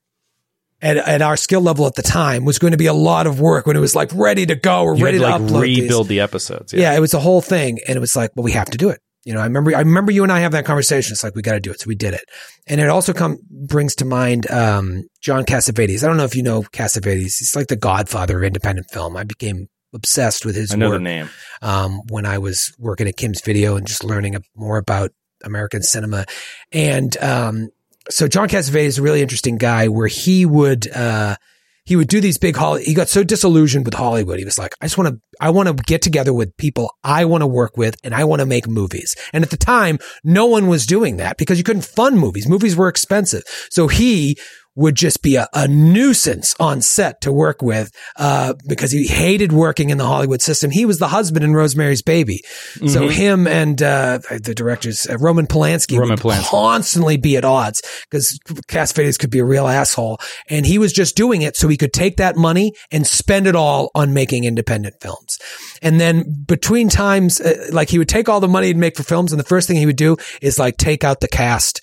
at, 0.81 0.97
at 0.97 1.21
our 1.21 1.37
skill 1.37 1.61
level 1.61 1.85
at 1.85 1.95
the 1.95 2.01
time 2.03 2.45
was 2.45 2.59
going 2.59 2.71
to 2.71 2.77
be 2.77 2.85
a 2.87 2.93
lot 2.93 3.27
of 3.27 3.39
work 3.39 3.65
when 3.65 3.75
it 3.75 3.79
was 3.79 3.95
like 3.95 4.11
ready 4.13 4.45
to 4.47 4.55
go 4.55 4.83
or 4.83 4.95
you 4.95 5.05
ready 5.05 5.17
to 5.19 5.23
to 5.23 5.29
like 5.29 5.41
upload 5.41 5.61
these. 5.63 5.81
rebuild 5.81 6.07
the 6.07 6.19
episodes 6.19 6.73
Yeah. 6.73 6.95
it 6.95 6.99
was 6.99 7.13
a 7.13 7.19
whole 7.19 7.41
thing. 7.41 7.79
And 7.87 7.95
it 7.95 7.99
was 7.99 8.15
like, 8.15 8.31
well, 8.35 8.43
we 8.43 8.51
have 8.53 8.69
to 8.71 8.77
do 8.77 8.89
it. 8.89 8.99
You 9.25 9.33
know, 9.33 9.41
I 9.41 9.45
remember, 9.45 9.75
I 9.75 9.79
remember 9.79 10.11
you 10.11 10.23
and 10.23 10.31
I 10.31 10.39
have 10.39 10.53
that 10.53 10.65
conversation. 10.65 11.13
It's 11.13 11.23
like, 11.23 11.35
we 11.35 11.41
got 11.41 11.53
to 11.53 11.59
do 11.59 11.71
it. 11.71 11.81
So 11.81 11.87
we 11.87 11.95
did 11.95 12.13
it. 12.13 12.23
And 12.67 12.79
it 12.79 12.89
also 12.89 13.11
come, 13.11 13.39
brings 13.49 13.95
to 13.95 14.05
mind, 14.05 14.49
um, 14.51 15.03
John 15.19 15.43
Cassavetes. 15.45 16.03
I 16.03 16.07
don't 16.07 16.17
know 16.17 16.25
if 16.25 16.35
you 16.35 16.43
know 16.43 16.61
Cassavetes. 16.61 17.37
He's 17.39 17.55
like 17.55 17.67
the 17.67 17.75
godfather 17.75 18.37
of 18.37 18.43
independent 18.43 18.87
film. 18.91 19.17
I 19.17 19.23
became 19.23 19.67
obsessed 19.93 20.45
with 20.45 20.55
his 20.55 20.73
I 20.73 20.77
know 20.77 20.89
work 20.89 20.99
the 20.99 21.03
name 21.03 21.29
um, 21.61 22.01
when 22.09 22.25
I 22.25 22.37
was 22.37 22.73
working 22.77 23.07
at 23.07 23.17
Kim's 23.17 23.41
Video 23.41 23.77
and 23.77 23.87
just 23.87 24.03
learning 24.03 24.37
more 24.55 24.77
about 24.77 25.11
American 25.43 25.81
cinema. 25.81 26.25
And 26.71 27.17
um, 27.17 27.69
so 28.09 28.27
John 28.27 28.47
Cassavetes 28.47 28.85
is 28.85 28.99
a 28.99 29.01
really 29.01 29.21
interesting 29.21 29.57
guy 29.57 29.87
where 29.87 30.07
he 30.07 30.45
would 30.45 30.87
uh, 30.91 31.37
he 31.85 31.95
would 31.95 32.07
do 32.07 32.19
these 32.19 32.37
big 32.37 32.55
Holly. 32.55 32.83
He 32.83 32.93
got 32.93 33.09
so 33.09 33.23
disillusioned 33.23 33.85
with 33.85 33.93
Hollywood. 33.93 34.39
He 34.39 34.45
was 34.45 34.57
like, 34.57 34.73
I 34.81 34.85
just 34.85 34.97
want 34.97 35.15
to 35.15 35.21
I 35.39 35.51
want 35.51 35.67
to 35.67 35.83
get 35.83 36.01
together 36.01 36.33
with 36.33 36.55
people 36.57 36.91
I 37.03 37.25
want 37.25 37.41
to 37.41 37.47
work 37.47 37.77
with 37.77 37.95
and 38.03 38.13
I 38.13 38.23
want 38.23 38.39
to 38.39 38.45
make 38.45 38.67
movies. 38.67 39.15
And 39.33 39.43
at 39.43 39.51
the 39.51 39.57
time, 39.57 39.99
no 40.23 40.45
one 40.45 40.67
was 40.67 40.85
doing 40.85 41.17
that 41.17 41.37
because 41.37 41.57
you 41.57 41.63
couldn't 41.63 41.85
fund 41.85 42.19
movies. 42.19 42.47
Movies 42.47 42.75
were 42.75 42.87
expensive. 42.87 43.43
So 43.69 43.87
he 43.87 44.37
would 44.75 44.95
just 44.95 45.21
be 45.21 45.35
a, 45.35 45.47
a 45.53 45.67
nuisance 45.67 46.55
on 46.59 46.81
set 46.81 47.21
to 47.21 47.31
work 47.31 47.61
with 47.61 47.91
uh, 48.17 48.53
because 48.67 48.91
he 48.91 49.07
hated 49.07 49.51
working 49.51 49.89
in 49.89 49.97
the 49.97 50.05
Hollywood 50.05 50.41
system. 50.41 50.71
He 50.71 50.85
was 50.85 50.99
the 50.99 51.07
husband 51.07 51.45
in 51.45 51.53
Rosemary's 51.53 52.01
Baby. 52.01 52.41
So 52.87 53.07
him 53.07 53.47
and 53.47 53.81
uh, 53.81 54.19
the 54.29 54.53
directors, 54.53 55.07
uh, 55.09 55.17
Roman 55.17 55.47
Polanski, 55.47 55.97
Roman 55.97 56.11
would 56.11 56.19
Polanski. 56.19 56.49
constantly 56.49 57.17
be 57.17 57.37
at 57.37 57.45
odds 57.45 57.81
because 58.09 58.37
Cassavetes 58.67 59.17
could 59.17 59.29
be 59.29 59.39
a 59.39 59.45
real 59.45 59.67
asshole. 59.67 60.19
And 60.49 60.65
he 60.65 60.77
was 60.77 60.91
just 60.91 61.15
doing 61.15 61.41
it 61.41 61.55
so 61.55 61.67
he 61.67 61.77
could 61.77 61.93
take 61.93 62.17
that 62.17 62.35
money 62.35 62.73
and 62.91 63.07
spend 63.07 63.47
it 63.47 63.55
all 63.55 63.91
on 63.95 64.13
making 64.13 64.43
independent 64.43 64.95
films. 65.01 65.39
And 65.81 65.99
then 65.99 66.43
between 66.45 66.89
times, 66.89 67.39
uh, 67.39 67.67
like 67.71 67.89
he 67.89 67.97
would 67.97 68.09
take 68.09 68.27
all 68.27 68.39
the 68.39 68.47
money 68.47 68.67
he'd 68.67 68.77
make 68.77 68.97
for 68.97 69.03
films, 69.03 69.31
and 69.31 69.39
the 69.39 69.45
first 69.45 69.67
thing 69.67 69.77
he 69.77 69.85
would 69.85 69.95
do 69.95 70.17
is 70.41 70.59
like 70.59 70.77
take 70.77 71.03
out 71.03 71.21
the 71.21 71.27
cast 71.27 71.81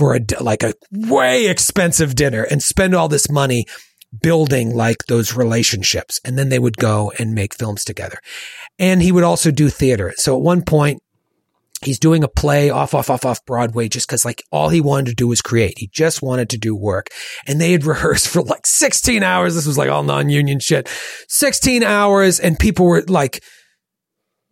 for 0.00 0.14
a 0.14 0.42
like 0.42 0.62
a 0.62 0.72
way 0.90 1.46
expensive 1.46 2.14
dinner 2.14 2.42
and 2.42 2.62
spend 2.62 2.94
all 2.94 3.06
this 3.06 3.30
money 3.30 3.66
building 4.22 4.74
like 4.74 5.04
those 5.08 5.36
relationships. 5.36 6.18
And 6.24 6.38
then 6.38 6.48
they 6.48 6.58
would 6.58 6.78
go 6.78 7.12
and 7.18 7.34
make 7.34 7.54
films 7.54 7.84
together. 7.84 8.16
And 8.78 9.02
he 9.02 9.12
would 9.12 9.24
also 9.24 9.50
do 9.50 9.68
theater. 9.68 10.14
So 10.16 10.34
at 10.34 10.42
one 10.42 10.62
point 10.62 11.02
he's 11.82 11.98
doing 11.98 12.24
a 12.24 12.28
play 12.28 12.70
off 12.70 12.94
off 12.94 13.10
off 13.10 13.26
off 13.26 13.44
broadway 13.44 13.88
just 13.88 14.06
because 14.06 14.24
like 14.24 14.42
all 14.50 14.70
he 14.70 14.80
wanted 14.80 15.10
to 15.10 15.14
do 15.14 15.28
was 15.28 15.42
create. 15.42 15.74
He 15.76 15.88
just 15.88 16.22
wanted 16.22 16.48
to 16.48 16.58
do 16.58 16.74
work. 16.74 17.08
And 17.46 17.60
they 17.60 17.72
had 17.72 17.84
rehearsed 17.92 18.28
for 18.28 18.40
like 18.40 18.66
16 18.66 19.22
hours. 19.22 19.54
This 19.54 19.66
was 19.66 19.76
like 19.76 19.90
all 19.90 20.02
non-union 20.02 20.60
shit. 20.60 20.88
16 21.28 21.82
hours 21.82 22.40
and 22.40 22.58
people 22.58 22.86
were 22.86 23.04
like 23.06 23.44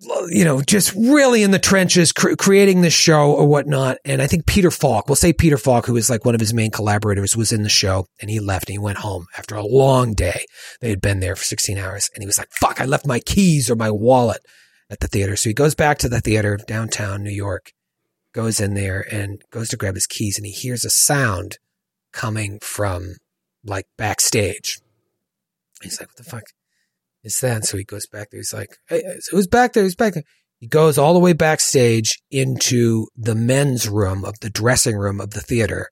you 0.01 0.45
know, 0.45 0.61
just 0.63 0.95
really 0.95 1.43
in 1.43 1.51
the 1.51 1.59
trenches, 1.59 2.13
cr- 2.13 2.35
creating 2.37 2.83
this 2.83 2.95
show 2.95 3.33
or 3.33 3.47
whatnot. 3.47 3.99
And 4.05 4.23
I 4.23 4.27
think 4.27 4.47
Peter 4.47 4.71
Falk, 4.71 5.09
we'll 5.09 5.17
say 5.17 5.33
Peter 5.33 5.59
Falk, 5.59 5.87
who 5.87 5.95
was 5.95 6.09
like 6.09 6.25
one 6.25 6.35
of 6.35 6.41
his 6.41 6.55
main 6.55 6.71
collaborators, 6.71 7.37
was 7.37 7.53
in 7.53 7.63
the 7.63 7.69
show 7.69 8.07
and 8.21 8.31
he 8.31 8.39
left 8.39 8.69
and 8.69 8.75
he 8.75 8.79
went 8.79 8.99
home 8.99 9.27
after 9.37 9.57
a 9.57 9.67
long 9.67 10.15
day. 10.15 10.47
They 10.81 10.91
had 10.91 11.01
been 11.01 11.21
there 11.21 11.35
for 11.35 11.45
16 11.45 11.79
hours 11.79 12.11
and 12.15 12.23
he 12.23 12.27
was 12.27 12.39
like, 12.39 12.51
fuck, 12.53 12.81
I 12.81 12.85
left 12.85 13.07
my 13.07 13.19
keys 13.19 13.69
or 13.69 13.75
my 13.77 13.91
wallet 13.91 14.41
at 14.89 15.01
the 15.01 15.09
theater. 15.09 15.37
So 15.37 15.51
he 15.51 15.55
goes 15.55 15.75
back 15.75 15.99
to 15.99 16.09
the 16.09 16.21
theater 16.21 16.57
downtown 16.57 17.25
New 17.25 17.31
York, 17.31 17.73
goes 18.33 18.61
in 18.61 18.75
there 18.75 19.05
and 19.13 19.43
goes 19.51 19.69
to 19.71 19.77
grab 19.77 19.97
his 19.97 20.07
keys 20.07 20.39
and 20.39 20.47
he 20.47 20.53
hears 20.53 20.85
a 20.85 20.91
sound 20.91 21.59
coming 22.13 22.61
from 22.61 23.17
like 23.65 23.87
backstage. 23.97 24.79
He's 25.83 26.01
like, 26.01 26.09
what 26.09 26.17
the 26.17 26.23
fuck? 26.25 26.45
Is 27.29 27.41
that? 27.41 27.65
So 27.65 27.77
he 27.77 27.85
goes 27.85 28.07
back 28.07 28.31
there. 28.31 28.41
He's 28.41 28.55
like, 28.55 28.71
hey, 28.89 29.03
who's 29.31 29.47
back 29.47 29.73
there? 29.73 29.85
Who's 29.85 29.95
back 29.95 30.15
there? 30.15 30.25
He 30.59 30.67
goes 30.67 30.99
all 30.99 31.15
the 31.15 31.21
way 31.21 31.35
backstage 31.35 32.21
into 32.31 33.07
the 33.17 33.35
men's 33.35 33.89
room 33.89 34.25
of 34.25 34.35
the 34.41 34.51
dressing 34.51 34.97
room 34.97 35.21
of 35.21 35.31
the 35.31 35.41
theater. 35.41 35.91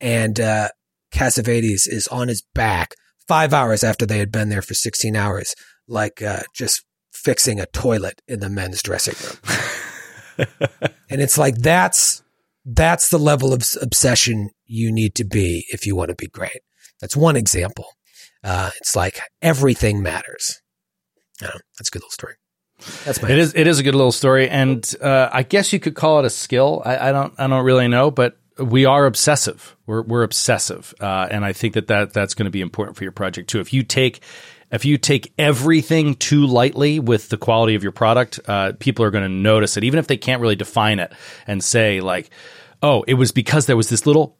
And 0.00 0.38
uh, 0.38 0.68
Cassavetes 1.14 1.88
is 1.88 2.08
on 2.08 2.28
his 2.28 2.42
back 2.54 2.94
five 3.26 3.54
hours 3.54 3.82
after 3.82 4.04
they 4.04 4.18
had 4.18 4.32
been 4.32 4.48
there 4.48 4.60
for 4.60 4.74
16 4.74 5.16
hours, 5.16 5.54
like 5.88 6.20
uh, 6.20 6.42
just 6.54 6.84
fixing 7.12 7.60
a 7.60 7.66
toilet 7.66 8.20
in 8.26 8.40
the 8.40 8.50
men's 8.50 8.82
dressing 8.82 9.14
room. 9.24 10.48
and 11.08 11.20
it's 11.20 11.38
like, 11.38 11.56
that's, 11.56 12.22
that's 12.64 13.08
the 13.08 13.18
level 13.18 13.54
of 13.54 13.64
obsession 13.80 14.50
you 14.66 14.92
need 14.92 15.14
to 15.14 15.24
be 15.24 15.64
if 15.72 15.86
you 15.86 15.94
want 15.94 16.08
to 16.08 16.16
be 16.16 16.28
great. 16.28 16.60
That's 17.00 17.16
one 17.16 17.36
example. 17.36 17.86
Uh, 18.44 18.70
it's 18.78 18.96
like 18.96 19.20
everything 19.40 20.02
matters. 20.02 20.61
Know, 21.42 21.58
that's 21.78 21.88
a 21.88 21.92
good 21.92 22.00
little 22.00 22.10
story. 22.10 22.34
That's 23.04 23.22
my 23.22 23.30
It 23.30 23.38
is. 23.38 23.54
It 23.54 23.66
is 23.66 23.78
a 23.78 23.82
good 23.82 23.94
little 23.94 24.12
story, 24.12 24.48
and 24.48 24.92
uh, 25.00 25.28
I 25.32 25.42
guess 25.42 25.72
you 25.72 25.80
could 25.80 25.94
call 25.94 26.18
it 26.18 26.24
a 26.24 26.30
skill. 26.30 26.82
I, 26.84 27.08
I 27.08 27.12
don't. 27.12 27.34
I 27.38 27.46
don't 27.46 27.64
really 27.64 27.88
know, 27.88 28.10
but 28.10 28.38
we 28.58 28.84
are 28.84 29.06
obsessive. 29.06 29.76
We're 29.86 30.02
we're 30.02 30.22
obsessive, 30.22 30.94
uh, 31.00 31.28
and 31.30 31.44
I 31.44 31.52
think 31.52 31.74
that, 31.74 31.88
that 31.88 32.12
that's 32.12 32.34
going 32.34 32.46
to 32.46 32.50
be 32.50 32.60
important 32.60 32.96
for 32.96 33.04
your 33.04 33.12
project 33.12 33.50
too. 33.50 33.60
If 33.60 33.72
you 33.72 33.82
take 33.82 34.20
if 34.70 34.84
you 34.84 34.98
take 34.98 35.32
everything 35.38 36.14
too 36.14 36.46
lightly 36.46 36.98
with 36.98 37.28
the 37.28 37.36
quality 37.36 37.74
of 37.74 37.82
your 37.82 37.92
product, 37.92 38.40
uh, 38.46 38.72
people 38.78 39.04
are 39.04 39.10
going 39.10 39.24
to 39.24 39.28
notice 39.28 39.76
it, 39.76 39.84
even 39.84 39.98
if 39.98 40.06
they 40.06 40.16
can't 40.16 40.40
really 40.40 40.56
define 40.56 40.98
it 40.98 41.12
and 41.46 41.62
say 41.62 42.00
like, 42.00 42.30
"Oh, 42.82 43.04
it 43.06 43.14
was 43.14 43.32
because 43.32 43.66
there 43.66 43.76
was 43.76 43.88
this 43.88 44.06
little 44.06 44.38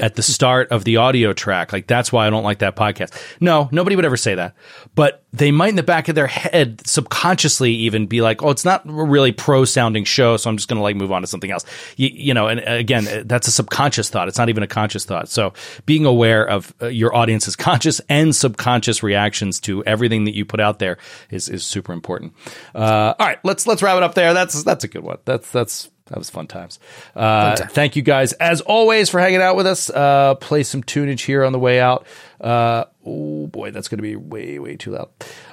at 0.00 0.14
the 0.14 0.22
start 0.22 0.70
of 0.70 0.84
the 0.84 0.96
audio 0.98 1.32
track. 1.32 1.72
Like 1.72 1.86
that's 1.86 2.12
why 2.12 2.26
I 2.26 2.30
don't 2.30 2.44
like 2.44 2.60
that 2.60 2.76
podcast. 2.76 3.12
No, 3.40 3.68
nobody 3.72 3.96
would 3.96 4.04
ever 4.04 4.16
say 4.16 4.34
that. 4.34 4.54
But 4.94 5.24
they 5.32 5.50
might 5.50 5.68
in 5.68 5.76
the 5.76 5.82
back 5.82 6.08
of 6.08 6.14
their 6.14 6.26
head 6.26 6.82
subconsciously 6.86 7.72
even 7.72 8.06
be 8.06 8.20
like, 8.20 8.42
"Oh, 8.42 8.50
it's 8.50 8.64
not 8.64 8.86
a 8.86 8.92
really 8.92 9.32
pro 9.32 9.64
sounding 9.64 10.04
show, 10.04 10.36
so 10.36 10.50
I'm 10.50 10.56
just 10.56 10.68
going 10.68 10.78
to 10.78 10.82
like 10.82 10.96
move 10.96 11.12
on 11.12 11.22
to 11.22 11.26
something 11.26 11.50
else." 11.50 11.64
You, 11.96 12.10
you 12.12 12.34
know, 12.34 12.48
and 12.48 12.60
again, 12.60 13.26
that's 13.26 13.46
a 13.46 13.52
subconscious 13.52 14.08
thought. 14.08 14.28
It's 14.28 14.38
not 14.38 14.48
even 14.48 14.62
a 14.62 14.66
conscious 14.66 15.04
thought. 15.04 15.28
So, 15.28 15.52
being 15.86 16.04
aware 16.04 16.46
of 16.46 16.74
uh, 16.82 16.86
your 16.86 17.14
audience's 17.14 17.56
conscious 17.56 18.00
and 18.08 18.34
subconscious 18.34 19.02
reactions 19.02 19.60
to 19.60 19.84
everything 19.84 20.24
that 20.24 20.34
you 20.34 20.44
put 20.44 20.60
out 20.60 20.78
there 20.78 20.98
is 21.30 21.48
is 21.48 21.64
super 21.64 21.92
important. 21.92 22.34
Uh, 22.74 23.14
all 23.18 23.26
right, 23.26 23.38
let's 23.44 23.66
let's 23.66 23.82
wrap 23.82 23.96
it 23.96 24.02
up 24.02 24.14
there. 24.14 24.34
That's 24.34 24.62
that's 24.64 24.84
a 24.84 24.88
good 24.88 25.02
one. 25.02 25.18
That's 25.24 25.50
that's 25.50 25.89
that 26.10 26.18
was 26.18 26.28
fun 26.28 26.46
times. 26.46 26.78
Uh, 27.14 27.56
Thank 27.56 27.96
you 27.96 28.02
guys, 28.02 28.32
as 28.34 28.60
always, 28.60 29.08
for 29.08 29.20
hanging 29.20 29.40
out 29.40 29.56
with 29.56 29.66
us. 29.66 29.88
Uh, 29.90 30.34
play 30.34 30.62
some 30.64 30.82
tunage 30.82 31.24
here 31.24 31.44
on 31.44 31.52
the 31.52 31.58
way 31.58 31.80
out. 31.80 32.06
Uh, 32.40 32.84
oh 33.06 33.46
boy, 33.46 33.70
that's 33.70 33.88
going 33.88 33.98
to 33.98 34.02
be 34.02 34.16
way, 34.16 34.58
way 34.58 34.76
too 34.76 34.90
loud. 34.92 35.08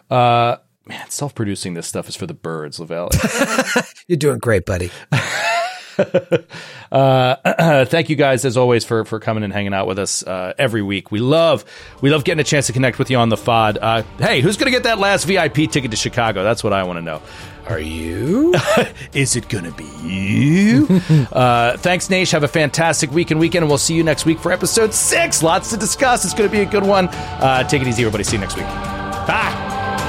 Uh, 0.09 0.57
man, 0.85 1.09
self 1.09 1.35
producing 1.35 1.75
this 1.75 1.87
stuff 1.87 2.09
is 2.09 2.15
for 2.15 2.25
the 2.25 2.33
birds, 2.33 2.79
Lavallee. 2.79 4.03
You're 4.07 4.17
doing 4.17 4.39
great, 4.39 4.65
buddy. 4.65 4.91
uh, 6.91 7.85
thank 7.85 8.09
you 8.09 8.15
guys 8.15 8.45
as 8.45 8.57
always 8.57 8.85
for 8.85 9.05
for 9.05 9.19
coming 9.19 9.43
and 9.43 9.53
hanging 9.53 9.73
out 9.73 9.87
with 9.87 9.99
us 9.99 10.23
uh, 10.23 10.53
every 10.57 10.81
week. 10.81 11.11
We 11.11 11.19
love 11.19 11.65
we 12.01 12.09
love 12.09 12.23
getting 12.23 12.39
a 12.39 12.45
chance 12.45 12.67
to 12.67 12.73
connect 12.73 12.99
with 12.99 13.09
you 13.09 13.17
on 13.17 13.29
the 13.29 13.35
FOD. 13.35 13.77
Uh, 13.81 14.03
hey, 14.19 14.41
who's 14.41 14.57
gonna 14.57 14.71
get 14.71 14.83
that 14.83 14.99
last 14.99 15.25
VIP 15.25 15.69
ticket 15.71 15.91
to 15.91 15.97
Chicago? 15.97 16.43
That's 16.43 16.63
what 16.63 16.73
I 16.73 16.83
want 16.83 16.97
to 16.97 17.01
know. 17.01 17.21
Are 17.67 17.79
you? 17.79 18.53
Is 19.13 19.35
it 19.35 19.49
gonna 19.49 19.71
be 19.71 19.85
you? 20.03 20.87
uh, 21.31 21.77
thanks, 21.77 22.07
Naish. 22.07 22.31
Have 22.31 22.43
a 22.43 22.47
fantastic 22.47 23.11
week 23.11 23.31
and 23.31 23.39
weekend, 23.39 23.63
and 23.63 23.69
we'll 23.69 23.77
see 23.77 23.95
you 23.95 24.03
next 24.03 24.25
week 24.25 24.39
for 24.39 24.51
episode 24.51 24.93
six. 24.93 25.43
Lots 25.43 25.71
to 25.71 25.77
discuss. 25.77 26.23
It's 26.23 26.33
gonna 26.33 26.49
be 26.49 26.61
a 26.61 26.65
good 26.65 26.83
one. 26.83 27.07
Uh, 27.09 27.67
take 27.67 27.81
it 27.81 27.87
easy, 27.87 28.03
everybody. 28.03 28.23
See 28.23 28.37
you 28.37 28.41
next 28.41 28.55
week. 28.55 28.65
Bye. 28.65 29.67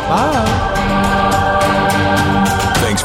Thanks 0.08 0.77